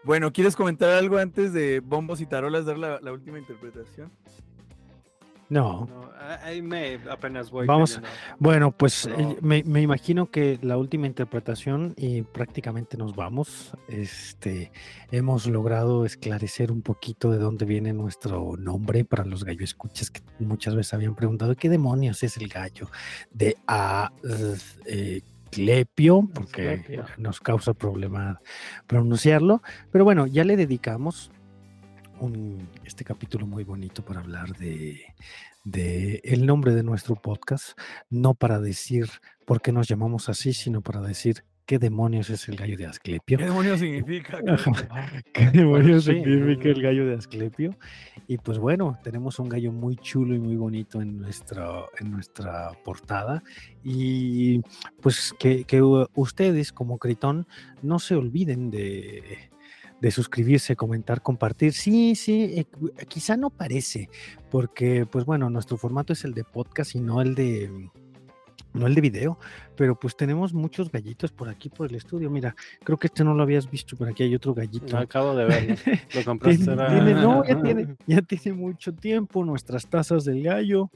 Bueno, 0.05 0.33
¿quieres 0.33 0.57
comentar 0.57 0.91
algo 0.91 1.19
antes 1.19 1.53
de 1.53 1.81
bombos 1.81 2.21
y 2.21 2.27
tarolas 2.27 2.65
dar 2.65 2.79
la, 2.79 2.99
la 3.01 3.13
última 3.13 3.39
interpretación? 3.39 4.11
No, 5.51 5.87
No, 5.87 6.11
a- 6.21 6.45
ahí 6.45 6.61
me 6.61 7.01
apenas 7.11 7.51
voy. 7.51 7.67
Vamos- 7.67 7.95
cayendo. 7.97 8.09
Bueno, 8.39 8.71
pues 8.73 9.07
eh, 9.07 9.11
No. 9.19 9.37
me, 9.41 9.63
me 9.65 9.81
imagino 9.81 10.31
que 10.31 10.59
la 10.63 10.77
última 10.77 11.07
interpretación 11.07 11.95
y 11.97 12.21
prácticamente 12.23 12.97
nos 12.99 13.17
vamos. 13.17 13.73
Este, 13.89 14.71
hemos 15.11 15.47
logrado 15.47 16.05
esclarecer 16.05 16.71
un 16.71 16.83
poquito 16.83 17.31
de 17.31 17.39
dónde 17.39 17.65
viene 17.65 17.93
nuestro 17.95 18.57
nombre 18.59 19.05
para 19.07 19.25
los 19.25 19.45
gallo 19.45 19.65
escuchas 19.65 20.11
que 20.11 20.21
muchas 20.39 20.75
veces 20.75 20.93
habían 20.93 21.15
preguntado 21.15 21.55
qué 21.57 21.69
demonios 21.71 22.23
es 22.23 22.37
el 22.37 22.49
gallo 22.49 22.91
de 23.31 23.57
Asclepio, 25.51 26.29
porque 26.35 26.69
Asclepio. 26.71 27.05
nos 27.17 27.41
causa 27.41 27.73
problema 27.73 28.41
pronunciarlo. 28.87 29.63
Pero 29.91 30.05
bueno, 30.05 30.27
ya 30.27 30.45
le 30.45 30.57
dedicamos 30.57 31.31
un, 32.21 32.69
este 32.85 33.05
capítulo 33.05 33.47
muy 33.47 33.65
bonito 33.65 34.05
para 34.05 34.21
hablar 34.21 34.57
de, 34.57 35.01
de 35.65 36.21
el 36.25 36.47
nombre 36.47 36.75
de 36.75 36.83
nuestro 36.83 37.17
podcast, 37.17 37.79
no 38.11 38.35
para 38.35 38.59
decir 38.61 39.09
por 39.45 39.61
qué 39.61 39.73
nos 39.73 39.89
llamamos 39.89 40.29
así, 40.29 40.53
sino 40.53 40.81
para 40.81 41.01
decir 41.01 41.45
qué 41.67 41.79
demonios 41.79 42.31
es 42.31 42.49
el 42.49 42.57
gallo 42.57 42.79
de 42.79 42.87
Asclepio. 42.87 43.37
¿Qué 43.37 43.45
demonios 43.45 43.81
significa? 43.81 44.41
¿Qué 45.35 45.51
demonios 45.51 46.05
sí, 46.05 46.13
significa 46.13 46.71
el 46.71 46.81
gallo 46.81 47.07
de 47.07 47.15
Asclepio? 47.17 47.77
Y 48.27 48.39
pues 48.39 48.59
bueno, 48.59 48.99
tenemos 49.05 49.39
un 49.39 49.51
gallo 49.51 49.71
muy 49.71 49.97
chulo 49.97 50.35
y 50.35 50.39
muy 50.39 50.57
bonito 50.57 51.03
en 51.03 51.19
nuestra, 51.19 51.85
en 52.01 52.11
nuestra 52.11 52.73
portada. 52.85 53.43
Y 53.85 54.63
pues 55.03 55.35
que, 55.39 55.65
que 55.65 55.83
ustedes 55.83 56.73
como 56.73 56.99
Critón 56.99 57.47
no 57.83 57.99
se 57.99 58.15
olviden 58.15 58.71
de, 58.71 59.51
de 60.01 60.11
suscribirse, 60.11 60.77
comentar, 60.77 61.23
compartir. 61.23 61.73
Sí, 61.73 62.15
sí, 62.15 62.53
eh, 62.57 62.65
cu- 62.65 62.93
quizá 63.09 63.37
no 63.37 63.51
parece, 63.51 64.09
porque 64.51 65.07
pues 65.07 65.25
bueno, 65.25 65.51
nuestro 65.51 65.77
formato 65.77 66.13
es 66.13 66.25
el 66.25 66.35
de 66.35 66.45
podcast 66.45 66.95
y 66.95 67.01
no 67.01 67.21
el 67.21 67.35
de 67.35 67.91
no 68.75 68.87
el 68.87 68.95
de 68.95 69.01
video, 69.01 69.39
pero 69.77 69.99
pues 69.99 70.15
tenemos 70.17 70.53
muchos 70.53 70.93
gallitos 70.93 71.33
por 71.33 71.49
aquí 71.49 71.69
por 71.71 71.89
el 71.89 71.97
estudio. 71.97 72.31
Mira, 72.31 72.55
creo 72.85 72.99
que 72.99 73.07
este 73.09 73.25
no 73.25 73.35
lo 73.35 73.43
habías 73.43 73.69
visto, 73.71 73.97
pero 73.97 74.11
aquí 74.11 74.23
hay 74.23 74.35
otro 74.35 74.53
gallito. 74.55 74.95
No, 74.95 74.99
acabo 75.03 75.35
de 75.35 75.47
verlo. 75.47 75.75
Lo 76.15 76.25
compraste. 76.25 76.65
Tiene, 76.65 76.73
era- 76.75 76.89
tiene- 76.89 77.15
no, 77.15 77.45
ya 77.45 77.63
tiene, 77.63 77.97
ya 78.07 78.23
tiene 78.23 78.57
mucho 78.57 78.95
tiempo 78.95 79.45
nuestras 79.45 79.89
tazas 79.89 80.25
del 80.25 80.43
gallo, 80.43 80.91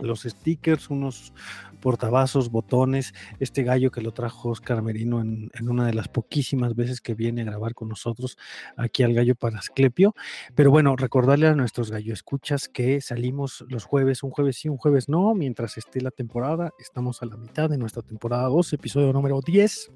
Los 0.00 0.22
stickers, 0.22 0.90
unos 0.90 1.32
portavasos, 1.80 2.50
botones, 2.50 3.14
este 3.38 3.62
gallo 3.62 3.90
que 3.90 4.00
lo 4.00 4.12
trajo 4.12 4.50
Oscar 4.50 4.82
Merino 4.82 5.20
en, 5.20 5.50
en 5.54 5.68
una 5.68 5.86
de 5.86 5.94
las 5.94 6.08
poquísimas 6.08 6.74
veces 6.74 7.00
que 7.00 7.14
viene 7.14 7.42
a 7.42 7.44
grabar 7.44 7.74
con 7.74 7.88
nosotros 7.88 8.36
aquí 8.76 9.02
al 9.02 9.14
gallo 9.14 9.34
para 9.34 9.58
Asclepio. 9.58 10.14
Pero 10.54 10.70
bueno, 10.70 10.96
recordarle 10.96 11.46
a 11.46 11.54
nuestros 11.54 11.90
gallo 11.90 12.12
escuchas 12.12 12.68
que 12.68 13.00
salimos 13.00 13.64
los 13.68 13.84
jueves, 13.84 14.22
un 14.22 14.30
jueves 14.30 14.56
sí, 14.56 14.68
un 14.68 14.76
jueves 14.76 15.08
no, 15.08 15.34
mientras 15.34 15.76
esté 15.76 16.00
la 16.00 16.10
temporada, 16.10 16.72
estamos 16.78 17.22
a 17.22 17.26
la 17.26 17.36
mitad 17.36 17.70
de 17.70 17.78
nuestra 17.78 18.02
temporada 18.02 18.44
2, 18.48 18.72
episodio 18.72 19.12
número 19.12 19.40
10. 19.40 19.90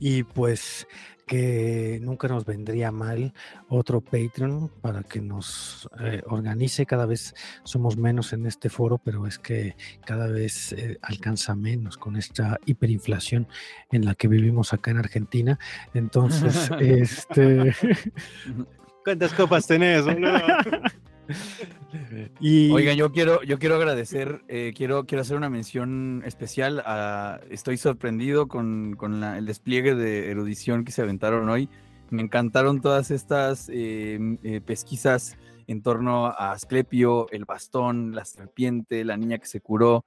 Y 0.00 0.22
pues 0.22 0.86
que 1.28 2.00
nunca 2.02 2.26
nos 2.26 2.44
vendría 2.44 2.90
mal 2.90 3.32
otro 3.68 4.00
Patreon 4.00 4.68
para 4.80 5.02
que 5.04 5.20
nos 5.20 5.88
eh, 6.00 6.22
organice. 6.26 6.86
Cada 6.86 7.06
vez 7.06 7.34
somos 7.62 7.96
menos 7.96 8.32
en 8.32 8.46
este 8.46 8.70
foro, 8.70 8.98
pero 8.98 9.26
es 9.26 9.38
que 9.38 9.76
cada 10.04 10.26
vez 10.26 10.72
eh, 10.72 10.98
alcanza 11.02 11.54
menos 11.54 11.96
con 11.98 12.16
esta 12.16 12.58
hiperinflación 12.66 13.46
en 13.92 14.06
la 14.06 14.14
que 14.14 14.26
vivimos 14.26 14.72
acá 14.72 14.90
en 14.90 14.98
Argentina. 14.98 15.58
Entonces, 15.94 16.70
este... 16.80 17.76
¿Cuántas 19.04 19.32
copas 19.32 19.66
tenés? 19.66 20.04
Y 22.40 22.70
Oigan, 22.70 22.96
yo 22.96 23.12
quiero, 23.12 23.42
yo 23.42 23.58
quiero 23.58 23.76
agradecer, 23.76 24.42
eh, 24.48 24.72
quiero, 24.76 25.06
quiero 25.06 25.22
hacer 25.22 25.36
una 25.36 25.50
mención 25.50 26.22
especial. 26.26 26.82
A, 26.84 27.40
estoy 27.50 27.76
sorprendido 27.76 28.46
con, 28.48 28.94
con 28.96 29.20
la- 29.20 29.38
el 29.38 29.46
despliegue 29.46 29.94
de 29.94 30.30
erudición 30.30 30.84
que 30.84 30.92
se 30.92 31.02
aventaron 31.02 31.48
hoy. 31.48 31.68
Me 32.10 32.22
encantaron 32.22 32.80
todas 32.80 33.10
estas 33.10 33.68
eh, 33.70 34.18
eh, 34.42 34.60
pesquisas 34.60 35.36
en 35.66 35.82
torno 35.82 36.26
a 36.26 36.52
Asclepio, 36.52 37.26
el 37.30 37.44
bastón, 37.44 38.14
la 38.14 38.24
serpiente, 38.24 39.04
la 39.04 39.16
niña 39.16 39.38
que 39.38 39.46
se 39.46 39.60
curó. 39.60 40.04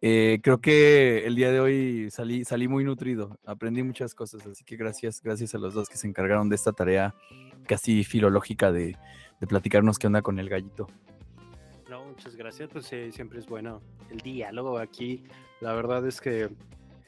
Eh, 0.00 0.40
creo 0.42 0.60
que 0.60 1.26
el 1.26 1.36
día 1.36 1.50
de 1.52 1.60
hoy 1.60 2.10
salí, 2.10 2.44
salí 2.44 2.66
muy 2.68 2.84
nutrido, 2.84 3.38
aprendí 3.46 3.82
muchas 3.84 4.14
cosas, 4.14 4.44
así 4.46 4.64
que 4.64 4.76
gracias, 4.76 5.22
gracias 5.22 5.54
a 5.54 5.58
los 5.58 5.74
dos 5.74 5.88
que 5.88 5.96
se 5.96 6.08
encargaron 6.08 6.48
de 6.48 6.56
esta 6.56 6.72
tarea 6.72 7.14
casi 7.68 8.02
filológica 8.02 8.72
de, 8.72 8.96
de 9.40 9.46
platicarnos 9.46 10.00
qué 10.00 10.08
onda 10.08 10.22
con 10.22 10.40
el 10.40 10.48
gallito. 10.48 10.88
Muchas 12.12 12.36
gracias. 12.36 12.68
Pues 12.70 12.84
sí, 12.84 13.10
siempre 13.10 13.38
es 13.38 13.46
bueno 13.46 13.80
el 14.10 14.18
diálogo 14.18 14.76
aquí. 14.78 15.22
La 15.60 15.72
verdad 15.72 16.06
es 16.06 16.20
que 16.20 16.50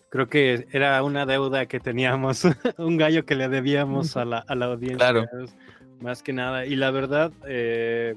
creo 0.08 0.28
que 0.28 0.66
era 0.72 1.02
una 1.02 1.26
deuda 1.26 1.66
que 1.66 1.78
teníamos, 1.78 2.44
un 2.78 2.96
gallo 2.96 3.26
que 3.26 3.34
le 3.34 3.50
debíamos 3.50 4.16
a 4.16 4.24
la, 4.24 4.38
a 4.38 4.54
la 4.54 4.66
audiencia. 4.66 4.96
Claro. 4.96 5.26
es 5.42 5.54
Más 6.00 6.22
que 6.22 6.32
nada. 6.32 6.64
Y 6.64 6.74
la 6.74 6.90
verdad, 6.90 7.32
eh, 7.46 8.16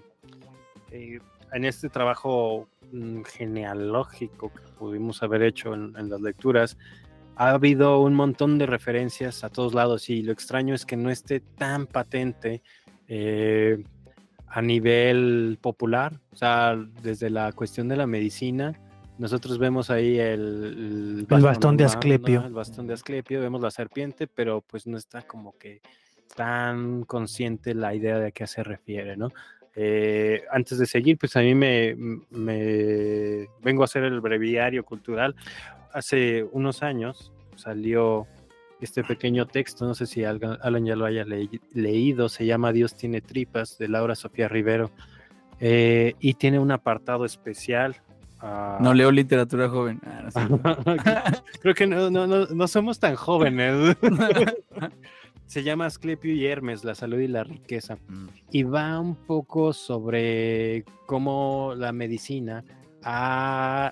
eh, 0.92 1.20
en 1.52 1.66
este 1.66 1.90
trabajo 1.90 2.70
mm, 2.94 3.24
genealógico 3.24 4.54
que 4.54 4.62
pudimos 4.80 5.22
haber 5.24 5.44
hecho 5.44 5.74
en, 5.74 5.94
en 5.98 6.10
las 6.10 6.22
lecturas, 6.22 6.78
ha 7.36 7.50
habido 7.50 8.00
un 8.00 8.14
montón 8.14 8.58
de 8.58 8.66
referencias 8.66 9.44
a 9.44 9.50
todos 9.50 9.74
lados 9.74 10.10
y 10.10 10.24
lo 10.24 10.32
extraño 10.32 10.74
es 10.74 10.86
que 10.86 10.96
no 10.96 11.10
esté 11.10 11.42
tan 11.42 11.86
patente 11.86 12.64
eh, 13.10 13.84
a 14.48 14.62
nivel 14.62 15.58
popular, 15.62 16.20
o 16.32 16.36
sea, 16.36 16.76
desde 17.02 17.30
la 17.30 17.52
cuestión 17.52 17.88
de 17.88 17.98
la 17.98 18.08
medicina. 18.08 18.74
Nosotros 19.18 19.58
vemos 19.58 19.90
ahí 19.90 20.20
el, 20.20 21.26
El 21.30 21.42
bastón 21.42 21.76
de 21.76 21.84
humano, 21.84 21.98
Asclepio. 21.98 22.46
El 22.46 22.54
bastón 22.54 22.88
de 22.88 22.94
Asclepio, 22.94 23.42
vemos 23.42 23.62
la 23.62 23.72
serpiente, 23.72 24.28
pero 24.28 24.62
pues 24.62 24.86
no 24.88 24.98
está 24.98 25.24
como 25.24 25.58
que 25.58 25.82
tan 26.36 27.04
consciente 27.04 27.74
la 27.74 27.96
idea 27.96 28.20
de 28.20 28.28
a 28.28 28.32
qué 28.32 28.46
se 28.46 28.64
refiere, 28.64 29.18
¿no? 29.18 29.32
Eh, 29.76 30.44
antes 30.52 30.78
de 30.78 30.86
seguir, 30.86 31.18
pues 31.18 31.36
a 31.36 31.42
mí 31.42 31.54
me, 31.54 31.96
me 32.30 33.48
vengo 33.62 33.82
a 33.84 33.86
hacer 33.86 34.04
el 34.04 34.22
breviario 34.22 34.84
cultural. 34.84 35.36
Hace 35.94 36.44
unos 36.52 36.84
años 36.84 37.32
salió 37.56 38.28
este 38.82 39.04
pequeño 39.04 39.48
texto, 39.48 39.86
no 39.86 39.96
sé 39.96 40.06
si 40.06 40.24
Alan 40.24 40.86
ya 40.86 40.96
lo 40.96 41.06
haya 41.06 41.26
leído, 41.74 42.30
se 42.30 42.46
llama 42.46 42.72
Dios 42.72 42.96
tiene 42.96 43.22
tripas, 43.22 43.78
de 43.78 43.88
Laura 43.88 44.16
Sofía 44.16 44.48
Rivero, 44.48 44.92
eh, 45.60 46.14
y 46.20 46.36
tiene 46.36 46.60
un 46.60 46.72
apartado 46.72 47.26
especial. 47.26 47.96
No 48.80 48.94
leo 48.94 49.12
literatura 49.12 49.68
joven. 49.68 50.00
Ah, 50.06 51.42
Creo 51.62 51.74
que 51.74 51.88
no, 51.88 52.12
no, 52.12 52.28
no, 52.28 52.68
somos 52.68 53.00
tan 53.00 53.16
jóvenes. 53.16 53.98
se 55.48 55.64
llama 55.64 55.88
Asclepio 55.88 56.34
y 56.34 56.46
Hermes, 56.46 56.84
la 56.84 56.94
salud 56.94 57.18
y 57.18 57.28
la 57.28 57.44
riqueza. 57.44 57.98
Mm. 58.08 58.28
Y 58.52 58.64
va 58.64 59.00
un 59.00 59.16
poco 59.16 59.74
sobre 59.74 60.86
cómo 61.08 61.74
la 61.76 61.92
medicina 61.92 62.64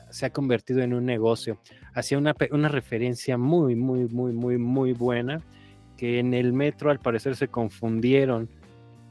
se 0.09 0.26
ha 0.26 0.30
convertido 0.32 0.82
en 0.82 0.93
un 0.93 1.05
negocio. 1.05 1.59
Hacía 1.93 2.18
una, 2.18 2.36
una 2.51 2.68
referencia 2.68 3.38
muy, 3.38 3.76
muy, 3.76 4.07
muy, 4.07 4.34
muy, 4.34 4.57
muy 4.57 4.93
buena, 4.93 5.41
que 5.97 6.20
en 6.20 6.34
el 6.34 6.51
metro 6.51 6.91
al 6.91 6.99
parecer 6.99 7.36
se 7.36 7.47
confundieron 7.47 8.49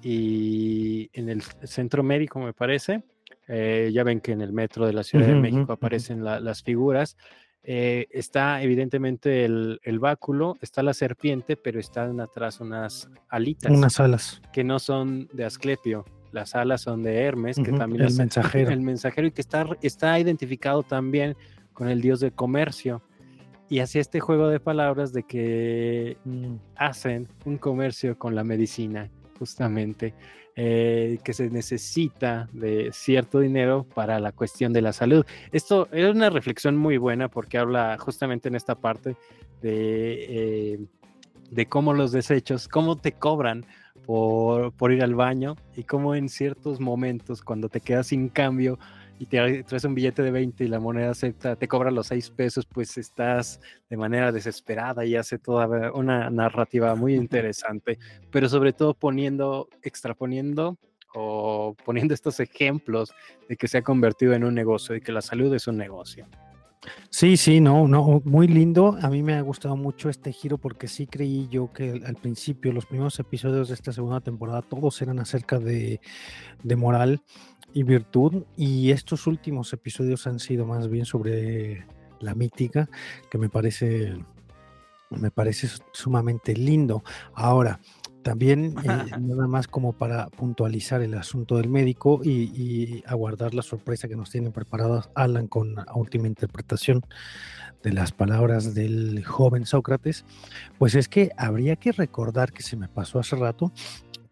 y 0.02 1.09
en 1.14 1.30
el 1.30 1.42
centro 1.42 2.02
médico 2.02 2.38
me 2.38 2.52
parece, 2.52 3.02
eh, 3.48 3.90
ya 3.92 4.05
ven 4.05 4.20
que 4.20 4.32
en 4.32 4.42
el 4.42 4.52
metro 4.52 4.86
de 4.86 4.92
la 4.92 5.02
Ciudad 5.02 5.26
de 5.26 5.34
México 5.34 5.72
aparecen 5.72 6.22
las 6.22 6.62
figuras, 6.62 7.16
eh, 7.62 8.07
está 8.11 8.62
evidentemente 8.62 9.46
el, 9.46 9.80
el, 9.82 9.98
báculo, 9.98 10.59
está 10.61 10.82
la 10.82 10.92
serpiente, 10.92 11.57
pero 11.57 11.80
están 11.80 12.20
atrás 12.20 12.61
unas 12.61 13.09
alitas. 13.30 13.72
Unas 13.72 13.98
alas. 14.00 14.42
Que 14.52 14.64
no 14.64 14.78
son 14.78 15.30
de 15.32 15.46
Asclepio, 15.46 16.05
las 16.35 16.57
alas 16.57 16.82
son 16.82 17.03
de 17.05 17.22
Hermes, 17.22 17.57
que 17.57 17.72
también 17.72 18.03
el 18.03 18.14
mensajero. 18.14 18.70
El 18.70 18.80
mensajero 18.80 19.28
y 19.28 19.30
que 19.30 19.41
está, 19.41 19.66
está 19.80 20.18
identificado 20.18 20.82
también 20.82 21.37
con 21.72 21.89
el 21.89 22.01
dios 22.01 22.20
del 22.20 22.32
comercio. 22.32 23.03
Y 23.68 23.78
así 23.78 23.99
este 24.01 24.18
juego 24.20 24.49
de 24.49 24.59
palabras 24.59 25.12
de 25.12 25.22
que 25.22 26.18
mm, 26.24 26.57
hacen 26.76 27.28
un 27.45 27.57
comercio 27.57 28.18
con 28.18 28.35
la 28.35 28.43
medicina, 28.43 29.11
justamente, 29.39 30.12
eh, 30.57 31.18
que 31.24 31.32
se 31.32 31.49
necesita 31.51 32.49
de 32.53 32.91
cierto 32.93 33.39
dinero 33.39 33.87
para 33.95 34.18
la 34.18 34.32
cuestión 34.32 34.72
de 34.72 34.82
la 34.82 34.93
salud. 34.93 35.24
Esto 35.53 35.89
es 35.93 36.12
una 36.12 36.30
reflexión 36.30 36.76
muy 36.76 36.99
buena 36.99 37.28
porque 37.28 37.59
habla 37.59 37.97
justamente 37.99 38.49
en 38.49 38.57
esta 38.57 38.74
parte 38.74 39.16
de, 39.62 40.26
eh, 40.28 40.78
de 41.51 41.66
cómo 41.66 41.95
los 41.95 42.11
desechos, 42.11 42.66
cómo 42.66 42.97
te 42.97 43.12
cobran 43.12 43.64
por, 44.07 44.92
ir 44.92 45.02
al 45.02 45.14
baño 45.14 45.57
y 45.76 45.84
como 45.84 46.14
en 46.14 46.28
ciertos 46.28 46.80
momentos 46.80 47.42
cuando 47.42 47.68
te 47.68 47.80
quedas 47.80 48.09
sin 48.09 48.28
cambio 48.28 48.78
y 49.18 49.26
te 49.26 49.62
traes 49.62 49.84
un 49.84 49.94
billete 49.94 50.22
de 50.22 50.30
20 50.30 50.64
y 50.64 50.68
la 50.68 50.80
moneda 50.80 51.11
acepta, 51.11 51.57
te 51.57 51.68
cobra 51.68 51.90
los 51.90 52.09
6 52.09 52.30
pesos, 52.30 52.66
pues 52.66 52.98
estás 52.98 53.61
de 53.88 53.96
manera 53.96 54.32
desesperada 54.32 55.05
y 55.05 55.16
hace 55.16 55.38
toda 55.38 55.92
una 55.92 56.30
narrativa 56.30 56.94
muy 56.94 57.14
interesante, 57.14 57.98
pero 58.30 58.48
sobre 58.48 58.72
todo 58.72 58.94
poniendo, 58.94 59.68
extraponiendo 59.82 60.76
o 61.14 61.76
poniendo 61.84 62.12
estos 62.12 62.40
ejemplos 62.40 63.14
de 63.48 63.57
que 63.57 63.68
se 63.68 63.78
ha 63.78 63.82
convertido 63.82 64.34
en 64.34 64.44
un 64.44 64.55
negocio 64.55 64.96
y 64.96 65.00
que 65.00 65.12
la 65.12 65.22
salud 65.22 65.55
es 65.55 65.68
un 65.68 65.76
negocio. 65.76 66.26
Sí, 67.11 67.37
sí, 67.37 67.61
no, 67.61 67.87
no, 67.87 68.22
muy 68.24 68.49
lindo. 68.49 68.97
A 69.01 69.09
mí 69.09 69.22
me 69.22 69.35
ha 69.35 69.41
gustado 69.41 69.76
mucho 69.76 70.09
este 70.09 70.32
giro 70.32 70.59
porque 70.59 70.89
sí 70.89 71.07
creí 71.07 71.49
yo 71.49 71.72
que 71.72 72.03
al 72.05 72.16
principio, 72.16 72.72
los 72.72 72.87
primeros 72.87 73.18
episodios 73.18 73.68
de 73.68 73.74
esta 73.74 73.93
segunda 73.93 74.20
temporada, 74.20 74.62
todos 74.62 75.01
eran 75.01 75.18
acerca 75.18 75.59
de, 75.59 76.01
moral 76.76 77.22
y 77.72 77.82
virtud 77.82 78.45
y 78.57 78.91
estos 78.91 79.26
últimos 79.26 79.72
episodios 79.72 80.26
han 80.26 80.39
sido 80.39 80.66
más 80.66 80.89
bien 80.89 81.05
sobre 81.05 81.87
la 82.20 82.35
mítica, 82.35 82.89
que 83.30 83.39
me 83.39 83.49
parece, 83.49 84.16
me 85.11 85.30
parece 85.30 85.68
sumamente 85.93 86.55
lindo. 86.55 87.05
Ahora, 87.35 87.80
también, 88.24 88.74
eh, 88.82 88.86
nada 89.20 89.46
más 89.46 89.68
como 89.68 89.92
para 89.92 90.28
puntualizar 90.30 91.00
el 91.02 91.14
asunto 91.14 91.58
del 91.58 91.68
médico 91.68 92.20
y, 92.24 93.04
aguardar 93.06 93.54
la 93.54 93.62
sorpresa 93.62 94.08
que 94.08 94.16
nos 94.16 94.30
tienen 94.30 94.50
preparadas 94.50 95.10
Alan 95.14 95.46
con 95.46 95.74
la 95.76 95.86
última 95.94 96.26
interpretación 96.26 97.02
de 97.82 97.92
las 97.92 98.12
palabras 98.12 98.74
del 98.74 99.24
joven 99.24 99.66
Sócrates, 99.66 100.24
pues 100.78 100.94
es 100.94 101.08
que 101.08 101.30
habría 101.36 101.76
que 101.76 101.92
recordar 101.92 102.52
que 102.52 102.62
se 102.62 102.76
me 102.76 102.88
pasó 102.88 103.20
hace 103.20 103.36
rato 103.36 103.72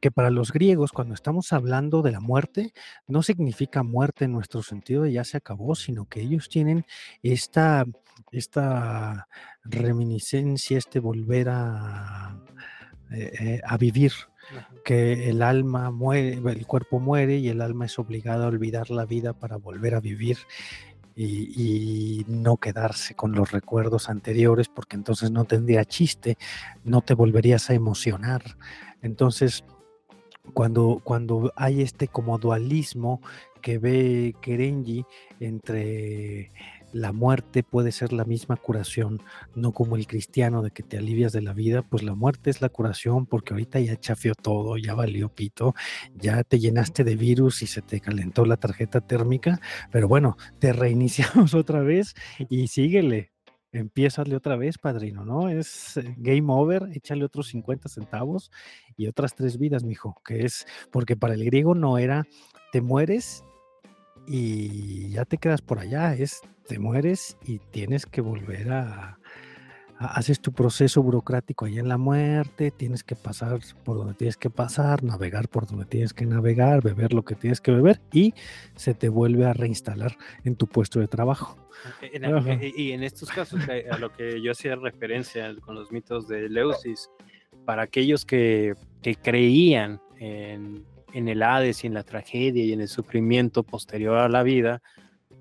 que 0.01 0.11
para 0.11 0.31
los 0.31 0.53
griegos 0.53 0.91
cuando 0.91 1.15
estamos 1.15 1.53
hablando 1.53 2.03
de 2.03 2.11
la 2.11 2.19
muerte 2.19 2.73
no 3.07 3.23
significa 3.23 3.85
muerte 3.85 4.25
en 4.25 4.33
nuestro 4.33 4.63
sentido 4.63 5.05
de 5.05 5.13
ya 5.13 5.23
se 5.23 5.37
acabó, 5.37 5.77
sino 5.77 6.07
que 6.07 6.23
ellos 6.23 6.49
tienen 6.49 6.85
esta, 7.23 7.85
esta 8.33 9.29
reminiscencia, 9.63 10.79
este 10.79 10.99
volver 10.99 11.51
a 11.51 12.37
eh, 13.15 13.33
eh, 13.41 13.61
a 13.65 13.77
vivir, 13.77 14.13
que 14.85 15.31
el 15.31 15.43
alma 15.43 15.91
muere, 15.91 16.33
el 16.35 16.67
cuerpo 16.67 16.99
muere 16.99 17.37
y 17.37 17.49
el 17.49 17.61
alma 17.61 17.87
es 17.87 17.99
obligado 17.99 18.45
a 18.45 18.49
olvidar 18.49 18.91
la 18.91 19.07
vida 19.07 19.33
para 19.33 19.57
volver 19.57 19.95
a 19.95 20.01
vivir 20.01 20.39
y, 21.15 22.25
no 22.27 22.57
quedarse 22.57 23.15
con 23.15 23.33
los 23.33 23.53
recuerdos 23.53 24.09
anteriores 24.09 24.69
porque 24.69 24.97
entonces 24.97 25.31
no 25.31 25.45
tendría 25.45 25.85
chiste, 25.85 26.37
no 26.85 27.03
te 27.03 27.15
volverías 27.15 27.71
a 27.71 27.75
emocionar. 27.75 28.43
Entonces, 29.03 29.65
cuando, 30.55 31.01
cuando 31.05 31.53
hay 31.57 31.83
este 31.83 32.09
como 32.09 32.39
dualismo 32.39 33.21
que 33.61 33.79
ve 33.79 34.35
Kerenji 34.41 35.05
entre 35.41 36.51
la 36.93 37.13
muerte 37.13 37.63
puede 37.63 37.93
ser 37.93 38.13
la 38.13 38.25
misma 38.25 38.57
curación, 38.57 39.23
no 39.55 39.73
como 39.73 39.97
el 39.97 40.07
cristiano 40.07 40.63
de 40.63 40.71
que 40.71 40.83
te 40.83 40.99
alivias 40.99 41.33
de 41.33 41.43
la 41.43 41.53
vida, 41.53 41.83
pues 41.83 42.03
la 42.03 42.15
muerte 42.15 42.51
es 42.51 42.61
la 42.61 42.69
curación 42.69 43.27
porque 43.27 43.55
ahorita 43.55 43.81
ya 43.81 43.99
chafió 43.99 44.35
todo, 44.35 44.77
ya 44.77 44.95
valió 44.95 45.29
pito, 45.29 45.75
ya 46.15 46.45
te 46.45 46.59
llenaste 46.59 47.05
de 47.05 47.17
virus 47.17 47.63
y 47.63 47.67
se 47.67 47.83
te 47.83 48.01
calentó 48.01 48.45
la 48.45 48.57
tarjeta 48.57 49.01
térmica, 49.01 49.61
pero 49.91 50.09
bueno, 50.09 50.37
te 50.59 50.73
reiniciamos 50.73 51.55
otra 51.55 51.81
vez 51.81 52.15
y 52.49 52.69
síguele. 52.69 53.33
Empiezasle 53.75 54.37
otra 54.37 54.57
vez, 54.57 54.77
padrino, 54.77 55.25
¿no? 55.25 55.49
Es 55.49 55.97
eh, 55.97 56.15
game 56.19 56.45
over, 56.49 56.91
échale 56.93 57.25
otros 57.25 57.49
50 57.49 57.89
centavos 57.89 58.51
y 58.99 59.07
otras 59.07 59.35
tres 59.35 59.57
vidas, 59.57 59.83
mijo, 59.83 60.21
que 60.27 60.45
es 60.45 60.67
porque 60.91 61.17
para 61.17 61.33
el 61.33 61.43
griego 61.43 61.75
no 61.75 61.97
era 61.97 62.27
te 62.71 62.83
mueres 62.83 63.45
y 64.27 65.11
ya 65.11 65.25
te 65.25 65.39
quedas 65.39 65.63
por 65.63 65.79
allá, 65.79 66.15
es 66.15 66.41
te 66.67 66.79
mueres 66.79 67.37
y 67.45 67.59
tienes 67.59 68.07
que 68.07 68.21
volver 68.21 68.73
a, 68.73 69.19
haces 69.99 70.41
tu 70.41 70.53
proceso 70.53 71.03
burocrático 71.03 71.65
ahí 71.65 71.79
en 71.79 71.89
la 71.89 71.99
muerte, 71.99 72.71
tienes 72.71 73.05
que 73.05 73.15
pasar 73.15 73.61
por 73.85 73.97
donde 73.97 74.15
tienes 74.15 74.37
que 74.37 74.51
pasar, 74.51 75.03
navegar 75.03 75.49
por 75.49 75.67
donde 75.67 75.85
tienes 75.85 76.13
que 76.13 76.27
navegar, 76.27 76.83
beber 76.83 77.13
lo 77.13 77.25
que 77.25 77.35
tienes 77.35 77.61
que 77.61 77.73
beber 77.73 78.01
y 78.13 78.35
se 78.75 78.95
te 78.95 79.09
vuelve 79.09 79.45
a 79.47 79.53
reinstalar 79.53 80.17
en 80.45 80.57
tu 80.57 80.67
puesto 80.67 81.01
de 81.01 81.09
trabajo. 81.09 81.57
E, 82.01 82.73
y 82.77 82.93
en 82.93 83.03
estos 83.03 83.31
casos, 83.31 83.61
a 83.69 83.99
lo 83.99 84.13
que 84.13 84.41
yo 84.41 84.53
hacía 84.53 84.77
referencia 84.77 85.55
con 85.61 85.75
los 85.75 85.91
mitos 85.91 86.29
de 86.29 86.49
Leusis, 86.49 87.11
para 87.65 87.83
aquellos 87.83 88.25
que, 88.25 88.75
que 89.03 89.15
creían 89.15 90.01
en 90.19 90.85
en 91.13 91.29
el 91.29 91.43
Hades 91.43 91.85
y 91.85 91.87
en 91.87 91.95
la 91.95 92.03
tragedia 92.03 92.65
y 92.65 92.73
en 92.73 92.81
el 92.81 92.89
sufrimiento 92.89 93.63
posterior 93.63 94.19
a 94.19 94.29
la 94.29 94.43
vida, 94.43 94.83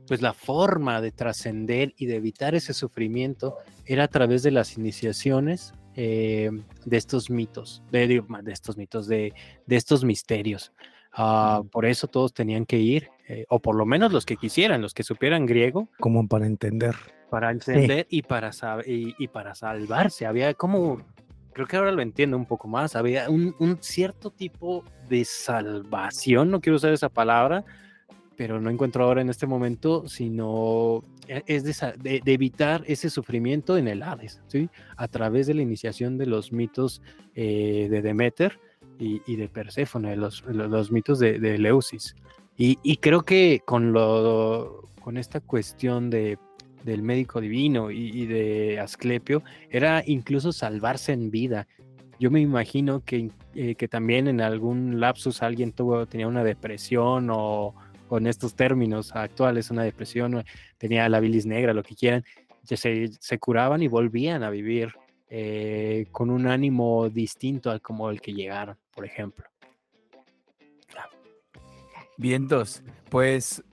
pues 0.08 0.22
la 0.22 0.34
forma 0.34 1.02
de 1.02 1.12
trascender 1.12 1.94
y 1.98 2.06
de 2.06 2.16
evitar 2.16 2.56
ese 2.56 2.74
sufrimiento 2.74 3.56
era 3.86 4.06
a 4.06 4.08
través 4.08 4.44
de 4.44 4.52
las 4.52 4.78
iniciaciones 4.78 5.74
eh, 5.96 6.50
de 6.86 6.98
estos 6.98 7.30
mitos, 7.30 7.84
de, 7.92 8.08
de 8.08 8.52
estos 8.52 8.78
mitos, 8.78 9.08
de, 9.08 9.34
de 9.66 9.76
estos 9.76 10.04
misterios. 10.04 10.74
Ah, 11.14 11.64
por 11.72 11.86
eso 11.86 12.08
todos 12.08 12.34
tenían 12.34 12.66
que 12.66 12.78
ir, 12.78 13.10
eh, 13.28 13.46
o 13.50 13.60
por 13.60 13.76
lo 13.76 13.86
menos 13.86 14.14
los 14.14 14.26
que 14.26 14.38
quisieran, 14.38 14.82
los 14.82 14.94
que 14.94 15.04
supieran 15.04 15.46
griego. 15.46 15.90
Como 16.00 16.28
para 16.28 16.46
entender. 16.46 16.96
Para 17.30 17.52
entender 17.52 18.08
y, 18.10 18.22
para 18.22 18.52
y, 18.86 19.16
y, 19.18 19.28
para 19.28 19.56
salvarse. 19.56 20.26
Había 20.26 20.54
como 20.54 21.02
creo 21.54 21.68
que 21.68 21.78
ahora 21.78 21.92
lo 21.92 22.02
entiendo 22.02 22.38
un 22.38 22.46
poco 22.46 22.68
más, 22.68 22.96
había 22.96 23.30
un, 23.30 23.56
cierto 23.82 24.32
tipo 24.32 24.84
de 25.10 25.26
salvación, 25.26 26.52
no 26.52 26.62
quiero 26.62 26.78
usar 26.78 26.94
esa 26.94 27.10
palabra, 27.10 27.64
pero 28.36 28.60
no 28.60 28.70
encuentro 28.70 29.04
ahora 29.04 29.22
en 29.22 29.30
este 29.30 29.46
momento, 29.46 30.08
sino 30.08 31.04
e, 31.28 31.44
es 31.48 31.64
de, 31.64 32.22
evitar 32.26 32.84
ese 32.88 33.10
sufrimiento 33.10 33.78
en 33.78 33.88
el 33.88 34.04
Hades, 34.04 34.42
¿sí? 34.48 34.70
A 34.98 35.08
través 35.08 35.48
de 35.48 35.54
la 35.54 35.62
iniciación 35.62 36.18
de 36.18 36.26
los 36.26 36.52
mitos 36.52 37.02
eh, 37.36 37.88
de 37.90 38.02
Demeter 38.02 38.60
y, 39.00 39.36
de 39.36 39.48
Perséfone, 39.48 40.16
los, 40.16 40.44
los, 40.46 40.92
mitos 40.92 41.18
de, 41.18 41.40
de 41.40 41.58
Leusis. 41.58 42.16
Y, 42.56 42.78
y, 42.84 42.98
creo 42.98 43.24
que 43.24 43.64
con, 43.66 43.94
lo, 43.94 44.90
con 45.02 45.18
esta 45.18 45.40
cuestión 45.40 46.12
de 46.12 46.38
del 46.84 47.02
médico 47.02 47.42
divino 47.42 47.92
y, 47.92 48.26
de 48.26 48.80
Asclepio 48.80 49.44
era 49.70 50.04
incluso 50.06 50.52
salvarse 50.52 51.14
en 51.14 51.32
vida. 51.32 51.68
yo 52.20 52.30
me 52.32 52.42
imagino 52.42 53.04
que, 53.04 53.32
eh, 53.56 53.76
que 53.76 53.88
también 53.88 54.28
en 54.28 54.42
algún 54.42 55.00
lapsus 55.00 55.42
alguien 55.42 55.72
tuvo, 55.72 56.06
tenía 56.06 56.28
una 56.28 56.44
depresión 56.44 57.30
o 57.32 57.74
con 58.08 58.28
estos 58.28 58.56
términos 58.56 59.16
actuales, 59.16 59.72
una 59.72 59.84
depresión, 59.84 60.44
tenía 60.78 61.08
la 61.08 61.20
bilis 61.20 61.46
negra, 61.46 61.74
lo 61.74 61.84
que 61.84 61.96
quieran, 61.96 62.24
se, 62.64 63.08
se 63.08 63.40
curaban 63.40 63.82
y 63.82 63.88
volvían 63.88 64.44
a 64.44 64.50
vivir 64.50 64.94
eh, 65.34 66.08
con 66.12 66.30
un 66.30 66.46
ánimo 66.46 67.10
distinto 67.10 67.72
al 67.72 67.82
como 67.82 68.10
el 68.10 68.20
que 68.20 68.34
llegaron, 68.34 68.78
por 68.94 69.06
ejemplo. 69.06 69.46
Vientos, 72.18 72.84
pues 73.10 73.64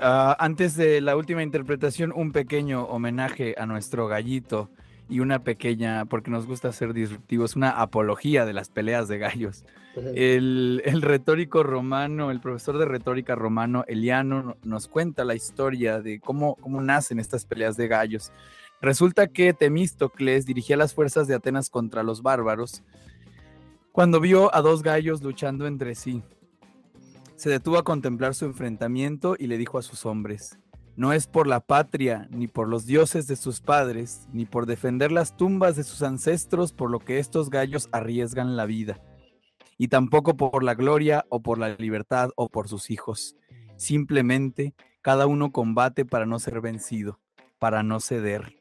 ah, 0.00 0.36
antes 0.38 0.76
de 0.76 1.00
la 1.00 1.16
última 1.16 1.42
interpretación, 1.42 2.12
un 2.14 2.32
pequeño 2.32 2.84
homenaje 2.84 3.54
a 3.58 3.66
nuestro 3.66 4.08
gallito 4.08 4.70
y 5.08 5.20
una 5.20 5.42
pequeña, 5.42 6.04
porque 6.04 6.30
nos 6.30 6.46
gusta 6.46 6.72
ser 6.72 6.92
disruptivos, 6.92 7.56
una 7.56 7.70
apología 7.70 8.44
de 8.44 8.52
las 8.52 8.68
peleas 8.68 9.08
de 9.08 9.18
gallos. 9.18 9.64
El, 9.96 10.82
el, 10.84 11.02
retórico 11.02 11.62
romano, 11.64 12.30
el 12.30 12.40
profesor 12.40 12.78
de 12.78 12.84
retórica 12.84 13.34
romano, 13.34 13.84
Eliano, 13.88 14.56
nos 14.62 14.86
cuenta 14.86 15.24
la 15.24 15.34
historia 15.34 16.00
de 16.00 16.20
cómo, 16.20 16.54
cómo 16.56 16.80
nacen 16.80 17.18
estas 17.18 17.44
peleas 17.44 17.76
de 17.76 17.88
gallos. 17.88 18.30
Resulta 18.80 19.26
que 19.26 19.52
Temístocles 19.54 20.46
dirigía 20.46 20.76
las 20.76 20.94
fuerzas 20.94 21.26
de 21.26 21.34
Atenas 21.34 21.68
contra 21.68 22.04
los 22.04 22.22
bárbaros 22.22 22.84
cuando 23.90 24.20
vio 24.20 24.54
a 24.54 24.60
dos 24.60 24.84
gallos 24.84 25.22
luchando 25.22 25.66
entre 25.66 25.96
sí. 25.96 26.22
Se 27.38 27.50
detuvo 27.50 27.78
a 27.78 27.84
contemplar 27.84 28.34
su 28.34 28.46
enfrentamiento 28.46 29.36
y 29.38 29.46
le 29.46 29.58
dijo 29.58 29.78
a 29.78 29.82
sus 29.82 30.06
hombres, 30.06 30.58
no 30.96 31.12
es 31.12 31.28
por 31.28 31.46
la 31.46 31.60
patria, 31.60 32.26
ni 32.32 32.48
por 32.48 32.66
los 32.66 32.84
dioses 32.84 33.28
de 33.28 33.36
sus 33.36 33.60
padres, 33.60 34.26
ni 34.32 34.44
por 34.44 34.66
defender 34.66 35.12
las 35.12 35.36
tumbas 35.36 35.76
de 35.76 35.84
sus 35.84 36.02
ancestros 36.02 36.72
por 36.72 36.90
lo 36.90 36.98
que 36.98 37.20
estos 37.20 37.48
gallos 37.48 37.88
arriesgan 37.92 38.56
la 38.56 38.66
vida, 38.66 39.00
y 39.76 39.86
tampoco 39.86 40.36
por 40.36 40.64
la 40.64 40.74
gloria 40.74 41.26
o 41.28 41.40
por 41.40 41.58
la 41.58 41.76
libertad 41.76 42.30
o 42.34 42.48
por 42.48 42.66
sus 42.66 42.90
hijos. 42.90 43.36
Simplemente 43.76 44.74
cada 45.00 45.28
uno 45.28 45.52
combate 45.52 46.04
para 46.04 46.26
no 46.26 46.40
ser 46.40 46.60
vencido, 46.60 47.20
para 47.60 47.84
no 47.84 48.00
ceder. 48.00 48.57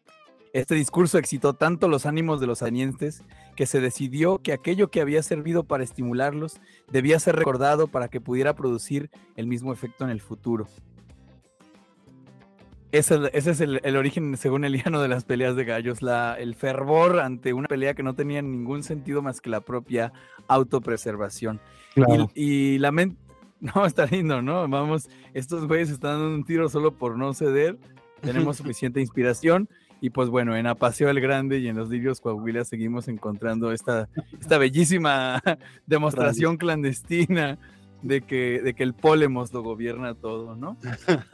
Este 0.57 0.73
discurso 0.73 1.19
excitó 1.19 1.53
tanto 1.53 1.87
los 1.87 2.07
ánimos 2.07 2.41
de 2.41 2.47
los 2.47 2.63
atenienses 2.63 3.23
que 3.55 3.67
se 3.67 3.79
decidió 3.79 4.39
que 4.39 4.53
aquello 4.53 4.89
que 4.89 5.01
había 5.01 5.21
servido 5.21 5.65
para 5.65 5.83
estimularlos 5.83 6.59
debía 6.91 7.19
ser 7.19 7.35
recordado 7.35 7.85
para 7.85 8.07
que 8.07 8.19
pudiera 8.19 8.55
producir 8.55 9.11
el 9.35 9.45
mismo 9.45 9.71
efecto 9.71 10.03
en 10.03 10.09
el 10.09 10.19
futuro. 10.19 10.67
Ese, 12.91 13.29
es 13.33 13.61
el, 13.61 13.95
origen, 13.95 14.35
según 14.35 14.65
Eliano, 14.65 14.99
de 14.99 15.07
las 15.07 15.25
peleas 15.25 15.55
de 15.55 15.63
gallos, 15.63 16.01
la, 16.01 16.33
el 16.39 16.55
fervor 16.55 17.19
ante 17.19 17.53
una 17.53 17.67
pelea 17.67 17.93
que 17.93 18.01
no 18.01 18.15
tenía 18.15 18.41
ningún 18.41 18.81
sentido 18.81 19.21
más 19.21 19.41
que 19.41 19.51
la 19.51 19.61
propia 19.61 20.11
autopreservación. 20.47 21.61
Y, 22.33 22.73
y 22.73 22.79
la 22.79 22.91
mente, 22.91 23.15
no, 23.59 23.85
está 23.85 24.07
lindo, 24.07 24.41
¿no? 24.41 24.67
Vamos, 24.67 25.07
estos 25.35 25.67
güeyes 25.67 25.91
están 25.91 26.13
dando 26.13 26.33
un 26.33 26.45
tiro 26.45 26.67
solo 26.67 26.95
por 26.95 27.15
no 27.15 27.35
ceder, 27.35 27.77
tenemos 28.21 28.57
suficiente 28.57 28.99
inspiración 28.99 29.69
y 29.99 30.09
pues 30.11 30.29
bueno, 30.29 30.55
en 30.55 30.67
Apaseo 30.67 31.09
el 31.09 31.19
Grande 31.19 31.59
y 31.59 31.67
en 31.67 31.77
los 31.77 31.89
Lirios 31.89 32.21
Coahuila 32.21 32.63
seguimos 32.65 33.07
encontrando 33.07 33.71
esta, 33.71 34.09
esta 34.39 34.57
bellísima 34.57 35.41
demostración 35.87 36.57
clandestina 36.57 37.57
de 38.01 38.21
que, 38.21 38.61
de 38.61 38.73
que 38.73 38.83
el 38.83 38.93
Polemos 38.93 39.51
lo 39.53 39.63
gobierna 39.63 40.13
todo, 40.13 40.55
¿no? 40.55 40.77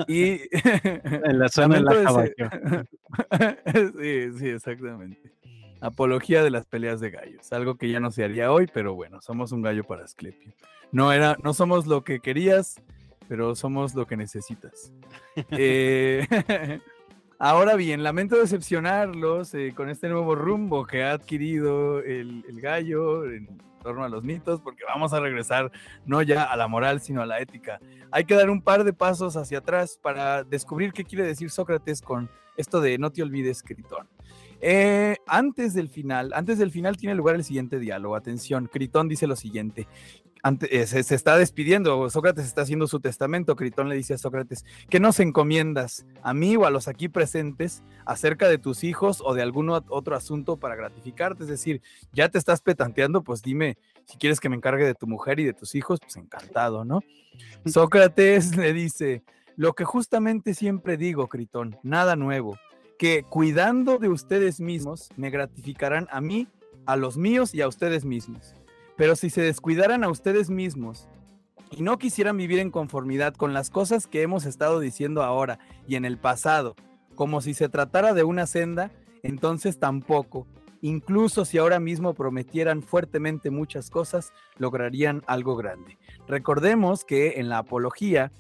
Y 0.07 0.41
en 0.53 1.39
la 1.39 1.49
zona 1.51 1.75
de 1.75 1.81
la 1.81 2.85
Sí, 3.73 4.39
sí, 4.39 4.47
exactamente. 4.47 5.33
Apología 5.81 6.43
de 6.43 6.49
las 6.49 6.65
peleas 6.65 7.01
de 7.01 7.11
gallos, 7.11 7.51
algo 7.51 7.75
que 7.75 7.89
ya 7.89 7.99
no 7.99 8.11
se 8.11 8.23
haría 8.23 8.51
hoy, 8.51 8.67
pero 8.73 8.95
bueno, 8.95 9.21
somos 9.21 9.51
un 9.51 9.61
gallo 9.61 9.83
para 9.83 10.05
Asclepio. 10.05 10.53
No, 10.93 11.11
era, 11.11 11.35
no 11.43 11.53
somos 11.53 11.85
lo 11.87 12.05
que 12.05 12.21
querías, 12.21 12.81
pero 13.27 13.55
somos 13.55 13.93
lo 13.93 14.05
que 14.05 14.15
necesitas. 14.15 14.93
eh, 15.51 16.25
Ahora 17.45 17.75
bien, 17.75 18.03
lamento 18.03 18.37
decepcionarlos 18.37 19.53
eh, 19.53 19.73
con 19.75 19.89
este 19.89 20.07
nuevo 20.07 20.33
rumbo 20.33 20.85
que 20.85 21.03
ha 21.03 21.11
adquirido 21.11 21.99
el, 21.99 22.41
gallo 22.61 23.29
en 23.29 23.49
torno 23.81 24.05
a 24.05 24.07
los 24.07 24.23
mitos, 24.23 24.61
porque 24.61 24.85
vamos 24.87 25.11
a 25.11 25.19
regresar 25.19 25.69
no 26.05 26.21
ya 26.21 26.43
a 26.43 26.55
la 26.55 26.69
moral, 26.69 27.01
sino 27.01 27.21
a 27.21 27.25
la 27.25 27.41
ética. 27.41 27.81
Hay 28.11 28.23
que 28.23 28.35
dar 28.35 28.49
un 28.49 28.61
par 28.61 28.85
de 28.85 28.93
pasos 28.93 29.35
hacia 29.35 29.57
atrás 29.57 29.99
para 30.01 30.45
descubrir 30.45 30.93
qué 30.93 31.03
quiere 31.03 31.25
decir 31.25 31.51
Sócrates 31.51 32.01
con 32.01 32.29
esto 32.55 32.79
de 32.79 32.97
no 32.97 33.11
te 33.11 33.21
olvides, 33.21 33.61
Critón. 33.61 34.07
Eh, 34.65 35.17
antes 35.27 35.73
del 35.73 35.89
final, 35.89 36.31
antes 36.33 36.57
del 36.57 36.71
final 36.71 36.95
tiene 36.95 37.15
lugar 37.15 37.35
el 37.35 37.43
siguiente 37.43 37.79
diálogo. 37.79 38.15
Atención, 38.15 38.69
Critón 38.71 39.09
dice 39.09 39.27
lo 39.27 39.35
siguiente: 39.35 39.89
eh, 40.69 40.87
se, 40.87 41.15
está 41.15 41.37
despidiendo, 41.37 42.09
Sócrates 42.09 42.45
está 42.45 42.61
haciendo 42.61 42.87
su 42.87 43.01
testamento, 43.01 43.57
Critón 43.57 43.89
le 43.89 43.97
dice 43.97 44.13
a 44.13 44.17
Sócrates, 44.17 44.63
¿qué 44.89 45.01
nos 45.01 45.19
encomiendas 45.19 46.05
a 46.21 46.33
mí 46.33 46.55
o 46.55 46.65
a 46.65 46.69
los 46.69 46.87
aquí 46.87 47.09
presentes 47.09 47.83
acerca 48.05 48.47
de 48.47 48.57
tus 48.57 48.85
hijos 48.85 49.21
o 49.25 49.33
de 49.33 49.41
algún 49.41 49.69
otro 49.69 50.15
asunto 50.15 50.55
para 50.55 50.77
gratificarte? 50.77 51.43
Es 51.43 51.49
decir, 51.49 51.81
ya 52.13 52.29
te 52.29 52.37
estás 52.37 52.61
petanteando, 52.61 53.21
pues 53.21 53.41
dime 53.41 53.77
si 54.05 54.17
quieres 54.17 54.39
que 54.39 54.47
me 54.47 54.55
encargue 54.55 54.85
de 54.85 54.95
tu 54.95 55.07
mujer 55.07 55.41
y 55.41 55.43
de 55.43 55.53
tus 55.53 55.75
hijos, 55.75 55.99
pues 56.01 56.15
encantado, 56.15 56.85
¿no? 56.85 57.01
Sócrates 57.65 58.55
le 58.55 58.71
dice, 58.71 59.23
lo 59.57 59.73
que 59.73 59.83
justamente 59.83 60.53
siempre 60.53 60.95
digo, 60.95 61.27
Critón, 61.27 61.77
nada 61.83 62.15
nuevo, 62.15 62.57
que 63.03 63.23
cuidando 63.23 63.97
de 63.97 64.07
ustedes 64.07 64.61
mismos 64.61 65.09
me 65.17 65.29
gratificarán 65.29 66.07
a 66.09 66.21
mí, 66.21 66.47
a 66.85 66.95
los 66.95 67.17
míos 67.17 67.53
y 67.53 67.59
a 67.59 67.67
ustedes 67.67 68.05
mismos. 68.05 68.55
Pero 68.95 69.17
si 69.17 69.29
se 69.29 69.41
descuidaran 69.41 70.05
a 70.05 70.09
ustedes 70.09 70.49
mismos 70.49 71.09
y 71.69 71.81
no 71.81 71.97
quisieran 71.97 72.37
vivir 72.37 72.59
en 72.59 72.71
conformidad 72.71 73.33
con 73.33 73.53
las 73.53 73.69
cosas 73.69 74.07
que 74.07 74.21
hemos 74.21 74.45
estado 74.45 74.79
diciendo 74.79 75.21
ahora 75.21 75.59
y 75.85 75.95
en 75.95 76.05
el 76.05 76.17
pasado, 76.17 76.77
como 77.13 77.41
si 77.41 77.53
se 77.53 77.67
tratara 77.67 78.13
de 78.13 78.23
una 78.23 78.47
senda, 78.47 78.89
entonces 79.21 79.79
tampoco, 79.79 80.47
incluso 80.79 81.43
si 81.43 81.57
ahora 81.57 81.81
mismo 81.81 82.13
prometieran 82.13 82.81
fuertemente 82.83 83.49
muchas 83.49 83.89
cosas, 83.89 84.31
lograrían 84.55 85.23
algo 85.27 85.57
grande. 85.57 85.97
Recordemos 86.25 87.03
que 87.03 87.41
en 87.41 87.49
la 87.49 87.57
apología 87.57 88.31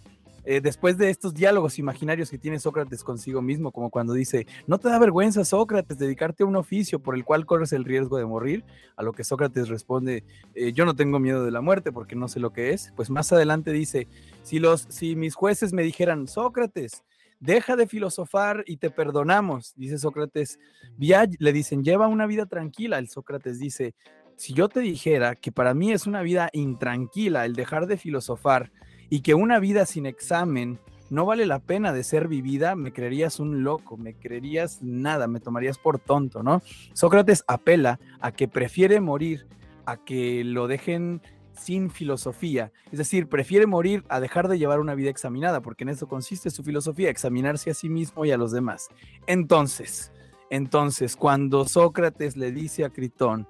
eh, 0.45 0.61
después 0.61 0.97
de 0.97 1.09
estos 1.09 1.33
diálogos 1.33 1.79
imaginarios 1.79 2.29
que 2.29 2.37
tiene 2.37 2.59
Sócrates 2.59 3.03
consigo 3.03 3.41
mismo, 3.41 3.71
como 3.71 3.89
cuando 3.89 4.13
dice, 4.13 4.45
¿no 4.67 4.77
te 4.77 4.89
da 4.89 4.99
vergüenza, 4.99 5.45
Sócrates, 5.45 5.97
dedicarte 5.97 6.43
a 6.43 6.45
un 6.45 6.55
oficio 6.55 6.99
por 6.99 7.15
el 7.15 7.23
cual 7.23 7.45
corres 7.45 7.73
el 7.73 7.85
riesgo 7.85 8.17
de 8.17 8.25
morir? 8.25 8.63
A 8.95 9.03
lo 9.03 9.13
que 9.13 9.23
Sócrates 9.23 9.69
responde, 9.69 10.23
eh, 10.55 10.73
yo 10.73 10.85
no 10.85 10.95
tengo 10.95 11.19
miedo 11.19 11.45
de 11.45 11.51
la 11.51 11.61
muerte 11.61 11.91
porque 11.91 12.15
no 12.15 12.27
sé 12.27 12.39
lo 12.39 12.51
que 12.51 12.71
es. 12.71 12.91
Pues 12.95 13.09
más 13.09 13.31
adelante 13.31 13.71
dice, 13.71 14.07
si, 14.43 14.59
los, 14.59 14.85
si 14.89 15.15
mis 15.15 15.35
jueces 15.35 15.73
me 15.73 15.83
dijeran, 15.83 16.27
Sócrates, 16.27 17.03
deja 17.39 17.75
de 17.75 17.87
filosofar 17.87 18.63
y 18.67 18.77
te 18.77 18.89
perdonamos, 18.89 19.73
dice 19.75 19.97
Sócrates, 19.97 20.59
le 20.97 21.53
dicen, 21.53 21.83
lleva 21.83 22.07
una 22.07 22.25
vida 22.25 22.45
tranquila. 22.45 22.97
El 22.97 23.09
Sócrates 23.09 23.59
dice, 23.59 23.95
si 24.35 24.53
yo 24.53 24.69
te 24.69 24.79
dijera 24.79 25.35
que 25.35 25.51
para 25.51 25.73
mí 25.73 25.91
es 25.91 26.07
una 26.07 26.21
vida 26.21 26.49
intranquila 26.53 27.45
el 27.45 27.53
dejar 27.53 27.87
de 27.87 27.97
filosofar, 27.97 28.71
y 29.13 29.21
que 29.21 29.35
una 29.35 29.59
vida 29.59 29.85
sin 29.85 30.07
examen 30.07 30.79
no 31.11 31.27
vale 31.27 31.45
la 31.45 31.59
pena 31.59 31.93
de 31.93 32.03
ser 32.03 32.27
vivida, 32.27 32.73
me 32.73 32.91
creerías 32.91 33.39
un 33.39 33.63
loco, 33.63 33.95
me 33.95 34.15
creerías 34.15 34.81
nada, 34.81 35.27
me 35.27 35.39
tomarías 35.39 35.77
por 35.77 35.99
tonto, 35.99 36.41
¿no? 36.41 36.63
Sócrates 36.93 37.43
apela 37.47 37.99
a 38.21 38.31
que 38.31 38.47
prefiere 38.47 38.99
morir, 39.01 39.45
a 39.85 39.97
que 39.97 40.43
lo 40.43 40.65
dejen 40.67 41.21
sin 41.55 41.91
filosofía, 41.91 42.71
es 42.91 42.97
decir, 42.97 43.27
prefiere 43.27 43.67
morir 43.67 44.03
a 44.09 44.19
dejar 44.19 44.47
de 44.47 44.57
llevar 44.57 44.79
una 44.79 44.95
vida 44.95 45.11
examinada, 45.11 45.61
porque 45.61 45.83
en 45.83 45.89
eso 45.89 46.07
consiste 46.07 46.49
su 46.49 46.63
filosofía, 46.63 47.11
examinarse 47.11 47.69
a 47.69 47.75
sí 47.75 47.89
mismo 47.89 48.25
y 48.25 48.31
a 48.31 48.37
los 48.37 48.51
demás. 48.51 48.87
Entonces, 49.27 50.11
entonces, 50.49 51.15
cuando 51.15 51.65
Sócrates 51.65 52.35
le 52.35 52.51
dice 52.51 52.83
a 52.83 52.89
Critón, 52.89 53.47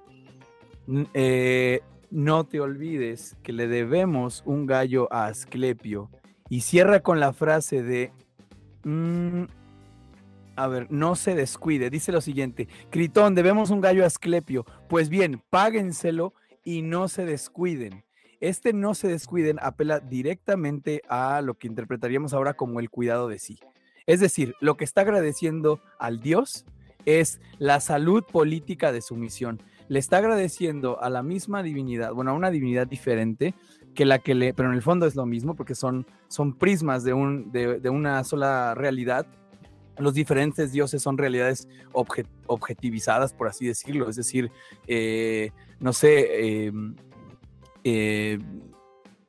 no 2.14 2.44
te 2.44 2.60
olvides 2.60 3.36
que 3.42 3.52
le 3.52 3.66
debemos 3.66 4.44
un 4.46 4.66
gallo 4.66 5.12
a 5.12 5.26
Asclepio. 5.26 6.10
Y 6.48 6.60
cierra 6.60 7.00
con 7.00 7.18
la 7.18 7.32
frase 7.32 7.82
de... 7.82 8.12
Mm, 8.84 9.44
a 10.54 10.68
ver, 10.68 10.86
no 10.92 11.16
se 11.16 11.34
descuide. 11.34 11.90
Dice 11.90 12.12
lo 12.12 12.20
siguiente, 12.20 12.68
Critón, 12.90 13.34
debemos 13.34 13.70
un 13.70 13.80
gallo 13.80 14.04
a 14.04 14.06
Asclepio. 14.06 14.64
Pues 14.88 15.08
bien, 15.08 15.42
páguenselo 15.50 16.34
y 16.62 16.82
no 16.82 17.08
se 17.08 17.24
descuiden. 17.24 18.04
Este 18.40 18.72
no 18.72 18.94
se 18.94 19.08
descuiden 19.08 19.58
apela 19.60 19.98
directamente 19.98 21.02
a 21.08 21.40
lo 21.42 21.54
que 21.54 21.66
interpretaríamos 21.66 22.32
ahora 22.32 22.54
como 22.54 22.78
el 22.78 22.90
cuidado 22.90 23.26
de 23.26 23.40
sí. 23.40 23.58
Es 24.06 24.20
decir, 24.20 24.54
lo 24.60 24.76
que 24.76 24.84
está 24.84 25.00
agradeciendo 25.00 25.80
al 25.98 26.20
Dios 26.20 26.64
es 27.06 27.40
la 27.58 27.80
salud 27.80 28.22
política 28.22 28.92
de 28.92 29.02
su 29.02 29.16
misión 29.16 29.60
le 29.88 29.98
está 29.98 30.18
agradeciendo 30.18 31.00
a 31.02 31.10
la 31.10 31.22
misma 31.22 31.62
divinidad, 31.62 32.12
bueno, 32.12 32.30
a 32.30 32.34
una 32.34 32.50
divinidad 32.50 32.86
diferente 32.86 33.54
que 33.94 34.04
la 34.04 34.18
que 34.18 34.34
le, 34.34 34.54
pero 34.54 34.68
en 34.68 34.74
el 34.74 34.82
fondo 34.82 35.06
es 35.06 35.14
lo 35.14 35.26
mismo 35.26 35.54
porque 35.54 35.74
son, 35.74 36.06
son 36.28 36.54
prismas 36.54 37.04
de, 37.04 37.12
un, 37.12 37.52
de, 37.52 37.88
una 37.90 38.24
sola 38.24 38.74
realidad. 38.74 39.26
los 39.98 40.14
diferentes 40.14 40.72
dioses 40.72 41.00
son 41.00 41.16
realidades 41.16 41.68
objetivizadas, 41.92 43.32
por 43.32 43.46
así 43.46 43.66
decirlo. 43.66 44.08
Es 44.08 44.16
decir, 44.16 44.50
eh, 44.88 45.50
no 45.78 45.92
sé, 45.92 46.66
em, 46.66 46.96
eh, 47.84 48.38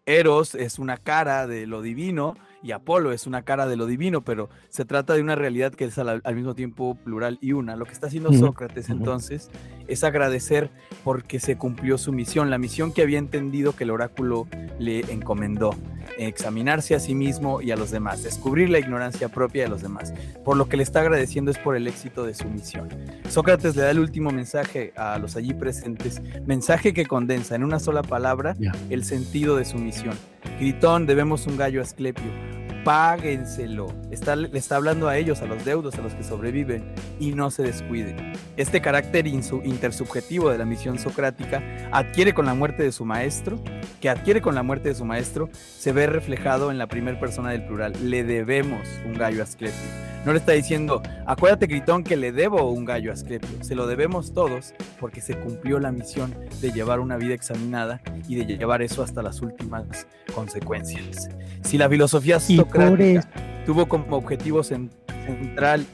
Eros 0.06 0.56
es 0.56 0.80
una 0.80 0.98
cara 0.98 1.48
de 1.48 1.68
lo 1.68 1.82
divino 1.82 2.36
y 2.66 2.72
Apolo 2.72 3.12
es 3.12 3.28
una 3.28 3.44
cara 3.44 3.68
de 3.68 3.76
lo 3.76 3.86
divino, 3.86 4.24
pero 4.24 4.50
se 4.70 4.86
trata 4.86 5.14
de 5.14 5.22
una 5.22 5.36
realidad 5.36 5.72
que 5.72 5.86
es 5.86 6.00
al, 6.00 6.24
mismo 6.34 6.56
tiempo 6.56 6.96
plural 6.96 7.38
y 7.40 7.52
una. 7.52 7.76
Lo 7.76 7.86
que 7.86 7.92
está 7.92 8.08
haciendo 8.08 8.34
Sócrates 8.34 8.90
entonces 8.90 9.52
es 9.88 10.04
agradecer 10.04 10.72
porque 11.04 11.40
se 11.40 11.58
cumplió 11.58 12.00
su 12.00 12.12
misión, 12.12 12.50
la 12.50 12.58
misión 12.58 12.92
que 12.92 13.04
había 13.04 13.20
entendido 13.20 13.76
que 13.76 13.84
el 13.84 13.92
oráculo 13.92 14.48
le 14.80 15.02
encomendó, 15.12 15.76
examinarse 16.18 16.96
a 16.96 17.00
sí 17.00 17.14
mismo 17.14 17.62
y 17.62 17.70
a 17.70 17.76
los 17.76 17.92
demás, 17.92 18.24
descubrir 18.24 18.72
la 18.72 18.80
ignorancia 18.80 19.30
propia 19.30 19.66
de 19.66 19.70
los 19.70 19.84
demás. 19.84 20.12
Por 20.44 20.58
lo 20.58 20.68
que 20.68 20.78
le 20.78 20.82
está 20.82 21.02
agradeciendo 21.02 21.52
es 21.52 21.60
por 21.60 21.76
el 21.76 21.86
éxito 21.86 22.26
de 22.26 22.34
su 22.34 22.50
misión. 22.50 22.90
Sócrates 23.30 23.76
le 23.76 23.84
da 23.84 23.92
el 23.92 24.00
último 24.00 24.32
mensaje 24.32 24.92
a 24.96 25.20
los 25.20 25.36
allí 25.36 25.54
presentes, 25.54 26.20
mensaje 26.48 26.96
que 26.96 27.06
condensa 27.06 27.54
en 27.54 27.64
una 27.64 27.78
sola 27.78 28.02
palabra 28.02 28.56
el 28.90 29.04
sentido 29.04 29.56
de 29.56 29.66
su 29.66 29.78
misión. 29.78 30.16
Gritón, 30.60 31.06
debemos 31.06 31.48
un 31.48 31.58
gallo 31.58 31.82
a 31.82 31.84
Asclepio 31.84 32.56
páguenselo. 32.86 33.88
Está, 34.12 34.38
le 34.38 34.58
está 34.58 34.78
hablando 34.78 35.10
a 35.10 35.18
ellos, 35.18 35.42
a 35.42 35.48
los 35.48 35.66
deudos, 35.66 35.96
a 35.96 36.02
los 36.02 36.14
que 36.14 36.24
sobreviven, 36.24 36.94
y 37.20 37.34
no 37.34 37.52
se 37.52 37.64
descuiden. 37.64 38.34
Este 38.56 38.80
carácter 38.80 39.28
intersubjetivo 39.28 40.50
de 40.52 40.60
la 40.60 40.66
misión 40.66 41.00
socrática 41.00 41.62
adquiere 41.92 42.34
con 42.34 42.46
la 42.46 42.54
muerte 42.54 42.84
de 42.84 42.94
su 42.94 43.04
maestro, 43.04 43.60
que 44.00 44.10
adquiere 44.10 44.42
con 44.42 44.56
la 44.56 44.64
muerte 44.64 44.90
de 44.90 44.96
su 44.96 45.04
maestro, 45.04 45.50
se 45.54 45.92
ve 45.92 46.06
reflejado 46.06 46.72
en 46.72 46.78
la 46.78 46.88
primera 46.88 47.20
persona 47.20 47.50
del 47.50 47.66
plural. 47.66 47.94
Le 48.04 48.24
debemos 48.24 48.88
un 49.04 49.14
gallo 49.14 49.42
a 49.42 49.44
Asclepio. 49.44 50.15
No 50.26 50.34
le 50.34 50.40
está 50.40 50.54
diciendo, 50.54 51.04
acuérdate, 51.28 51.68
Gritón, 51.68 52.04
que 52.04 52.18
le 52.18 52.32
debo 52.32 52.72
un 52.72 52.84
gallo 52.84 53.12
a 53.12 53.14
Asclepio. 53.14 53.64
Se 53.64 53.76
lo 53.76 53.86
debemos 53.86 54.34
todos 54.34 54.74
porque 55.00 55.22
se 55.22 55.38
cumplió 55.38 55.80
la 55.80 55.92
misión 55.92 56.36
de 56.62 56.72
llevar 56.72 57.00
una 57.00 57.16
vida 57.18 57.36
examinada 57.36 58.02
y 58.28 58.36
de 58.36 58.46
llevar 58.58 58.82
eso 58.82 59.04
hasta 59.04 59.22
las 59.22 59.42
últimas 59.42 60.08
consecuencias. 60.34 61.30
Si 61.62 61.78
la 61.78 61.88
filosofía 61.88 62.40
socrática 62.40 63.30
tuvo 63.68 63.88
como 63.88 64.18
objetivo 64.18 64.64
central 64.64 65.86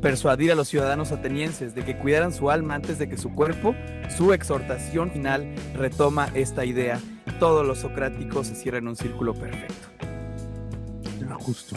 persuadir 0.00 0.52
a 0.52 0.54
los 0.54 0.68
ciudadanos 0.68 1.12
atenienses 1.12 1.74
de 1.74 1.84
que 1.84 1.98
cuidaran 1.98 2.32
su 2.32 2.50
alma 2.50 2.74
antes 2.74 2.98
de 2.98 3.06
que 3.06 3.18
su 3.18 3.34
cuerpo, 3.34 3.74
su 4.16 4.32
exhortación 4.32 5.10
final 5.10 5.54
retoma 5.74 6.30
esta 6.32 6.64
idea. 6.64 6.98
Todos 7.38 7.66
los 7.66 7.80
socráticos 7.80 8.46
se 8.46 8.54
cierran 8.54 8.84
en 8.84 8.88
un 8.88 8.96
círculo 8.96 9.34
perfecto. 9.34 9.88
Justo. 11.38 11.76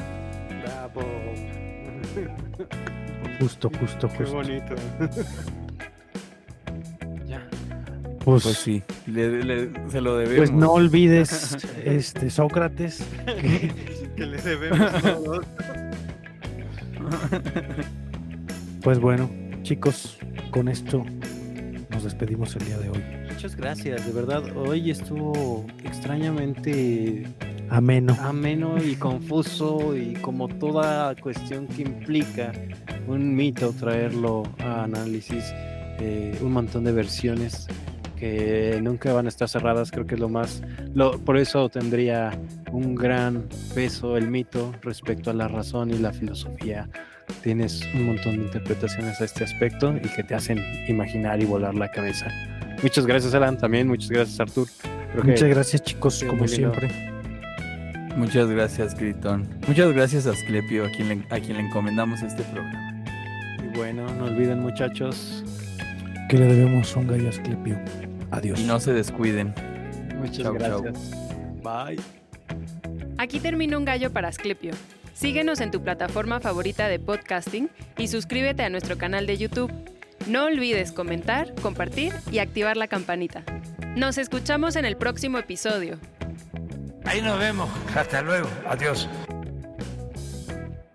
Justo, 3.40 3.70
justo, 3.80 4.08
justo. 4.10 4.24
Qué 4.24 4.32
bonito. 4.32 4.76
ya. 7.28 7.46
Pues, 8.24 8.44
pues 8.44 8.58
sí, 8.58 8.84
se 9.06 10.02
lo 10.02 10.18
debemos. 10.18 10.38
Pues 10.38 10.52
no 10.52 10.72
olvides, 10.72 11.58
este 11.84 12.30
Sócrates, 12.30 13.04
que, 13.26 13.72
le 14.26 14.38
debemos 14.38 14.92
Pues 18.82 19.00
bueno, 19.00 19.30
chicos, 19.64 20.18
con 20.52 20.70
esto 20.70 21.04
nos 21.90 22.04
despedimos 22.04 22.56
el 22.56 22.66
día 22.66 22.78
de 22.78 22.90
hoy. 22.90 23.04
Muchas 23.30 23.56
gracias, 23.56 24.06
de 24.06 24.14
verdad. 24.14 24.56
Hoy 24.56 24.90
estuvo 24.90 25.66
extrañamente 25.84 27.28
ameno. 27.74 28.16
Ameno 28.22 28.78
y 28.82 28.96
confuso 28.96 29.98
y 29.98 30.14
como 30.14 30.48
toda 30.48 31.16
cuestión 31.16 31.68
que 31.68 31.82
implica 31.82 32.52
un 33.08 33.36
mito 33.36 33.74
traerlo 33.74 34.44
a 34.60 34.84
análisis, 34.84 35.52
eh, 36.00 36.38
un 36.42 36.54
montón 36.54 36.84
de 36.84 36.92
versiones 36.92 37.68
que 38.18 38.80
nunca 38.82 39.12
van 39.12 39.26
a 39.26 39.30
estar 39.30 39.50
cerradas, 39.50 39.92
creo 39.92 40.06
que 40.06 40.16
es 40.16 40.22
lo 40.22 40.30
más, 40.30 40.62
lo, 40.94 41.20
por 41.20 41.38
eso 41.38 41.68
tendría 41.68 42.40
un 42.72 42.96
gran 42.96 43.48
peso 43.74 44.18
el 44.18 44.30
mito 44.30 44.72
respecto 44.82 45.32
a 45.32 45.34
la 45.34 45.48
razón 45.48 45.90
y 45.92 45.98
la 45.98 46.14
filosofía. 46.14 46.88
Tienes 47.42 47.82
un 47.96 48.06
montón 48.06 48.38
de 48.38 48.44
interpretaciones 48.44 49.20
a 49.20 49.26
este 49.26 49.44
aspecto 49.44 49.96
y 49.96 50.08
que 50.10 50.24
te 50.24 50.36
hacen 50.36 50.60
imaginar 50.88 51.42
y 51.42 51.46
volar 51.46 51.74
la 51.74 51.90
cabeza. 51.90 52.28
Muchas 52.82 53.06
gracias, 53.06 53.34
Alan, 53.34 53.58
también. 53.58 53.88
Muchas 53.88 54.10
gracias, 54.10 54.40
Artur. 54.40 54.68
Muchas 55.24 55.50
gracias, 55.50 55.82
chicos, 55.84 56.24
como 56.24 56.48
siempre. 56.48 57.13
Muchas 58.16 58.48
gracias, 58.48 58.96
Gritón. 58.96 59.48
Muchas 59.68 59.92
gracias 59.92 60.28
a 60.28 60.32
Asclepio, 60.32 60.86
a 60.86 60.90
quien 60.90 61.10
le, 61.10 61.26
a 61.30 61.40
quien 61.40 61.58
le 61.58 61.64
encomendamos 61.64 62.22
este 62.22 62.44
programa. 62.44 63.04
Y 63.64 63.76
bueno, 63.76 64.06
no 64.14 64.26
olviden, 64.26 64.60
muchachos, 64.60 65.44
que 66.30 66.38
le 66.38 66.46
debemos 66.48 66.96
un 66.96 67.08
gallo 67.08 67.28
a 67.28 67.30
Asclepio. 67.30 67.80
Adiós. 68.32 68.60
Y 68.60 68.64
no 68.64 68.80
se 68.80 68.94
descuiden. 68.94 69.54
Muchas 70.18 70.52
gracias. 70.54 71.12
Bye. 71.64 72.00
Aquí 73.18 73.40
termina 73.40 73.78
un 73.78 73.86
gallo 73.86 74.12
para 74.12 74.28
Asclepio. 74.28 74.74
Síguenos 75.14 75.62
en 75.62 75.72
tu 75.72 75.82
plataforma 75.82 76.40
favorita 76.40 76.88
de 76.88 77.00
podcasting 77.00 77.70
y 77.98 78.08
suscríbete 78.08 78.64
a 78.64 78.70
nuestro 78.70 78.98
canal 78.98 79.28
de 79.28 79.38
YouTube. 79.38 79.72
No 80.28 80.46
olvides 80.46 80.92
comentar, 80.92 81.54
compartir 81.62 82.14
y 82.32 82.40
activar 82.40 82.78
la 82.78 82.88
campanita. 82.88 83.44
Nos 83.96 84.18
escuchamos 84.18 84.76
en 84.76 84.86
el 84.86 84.98
próximo 84.98 85.38
episodio. 85.38 86.00
Ahí 87.06 87.22
nos 87.22 87.38
vemos. 87.40 87.70
Hasta 87.96 88.22
luego. 88.22 88.48
Adiós. 88.68 89.08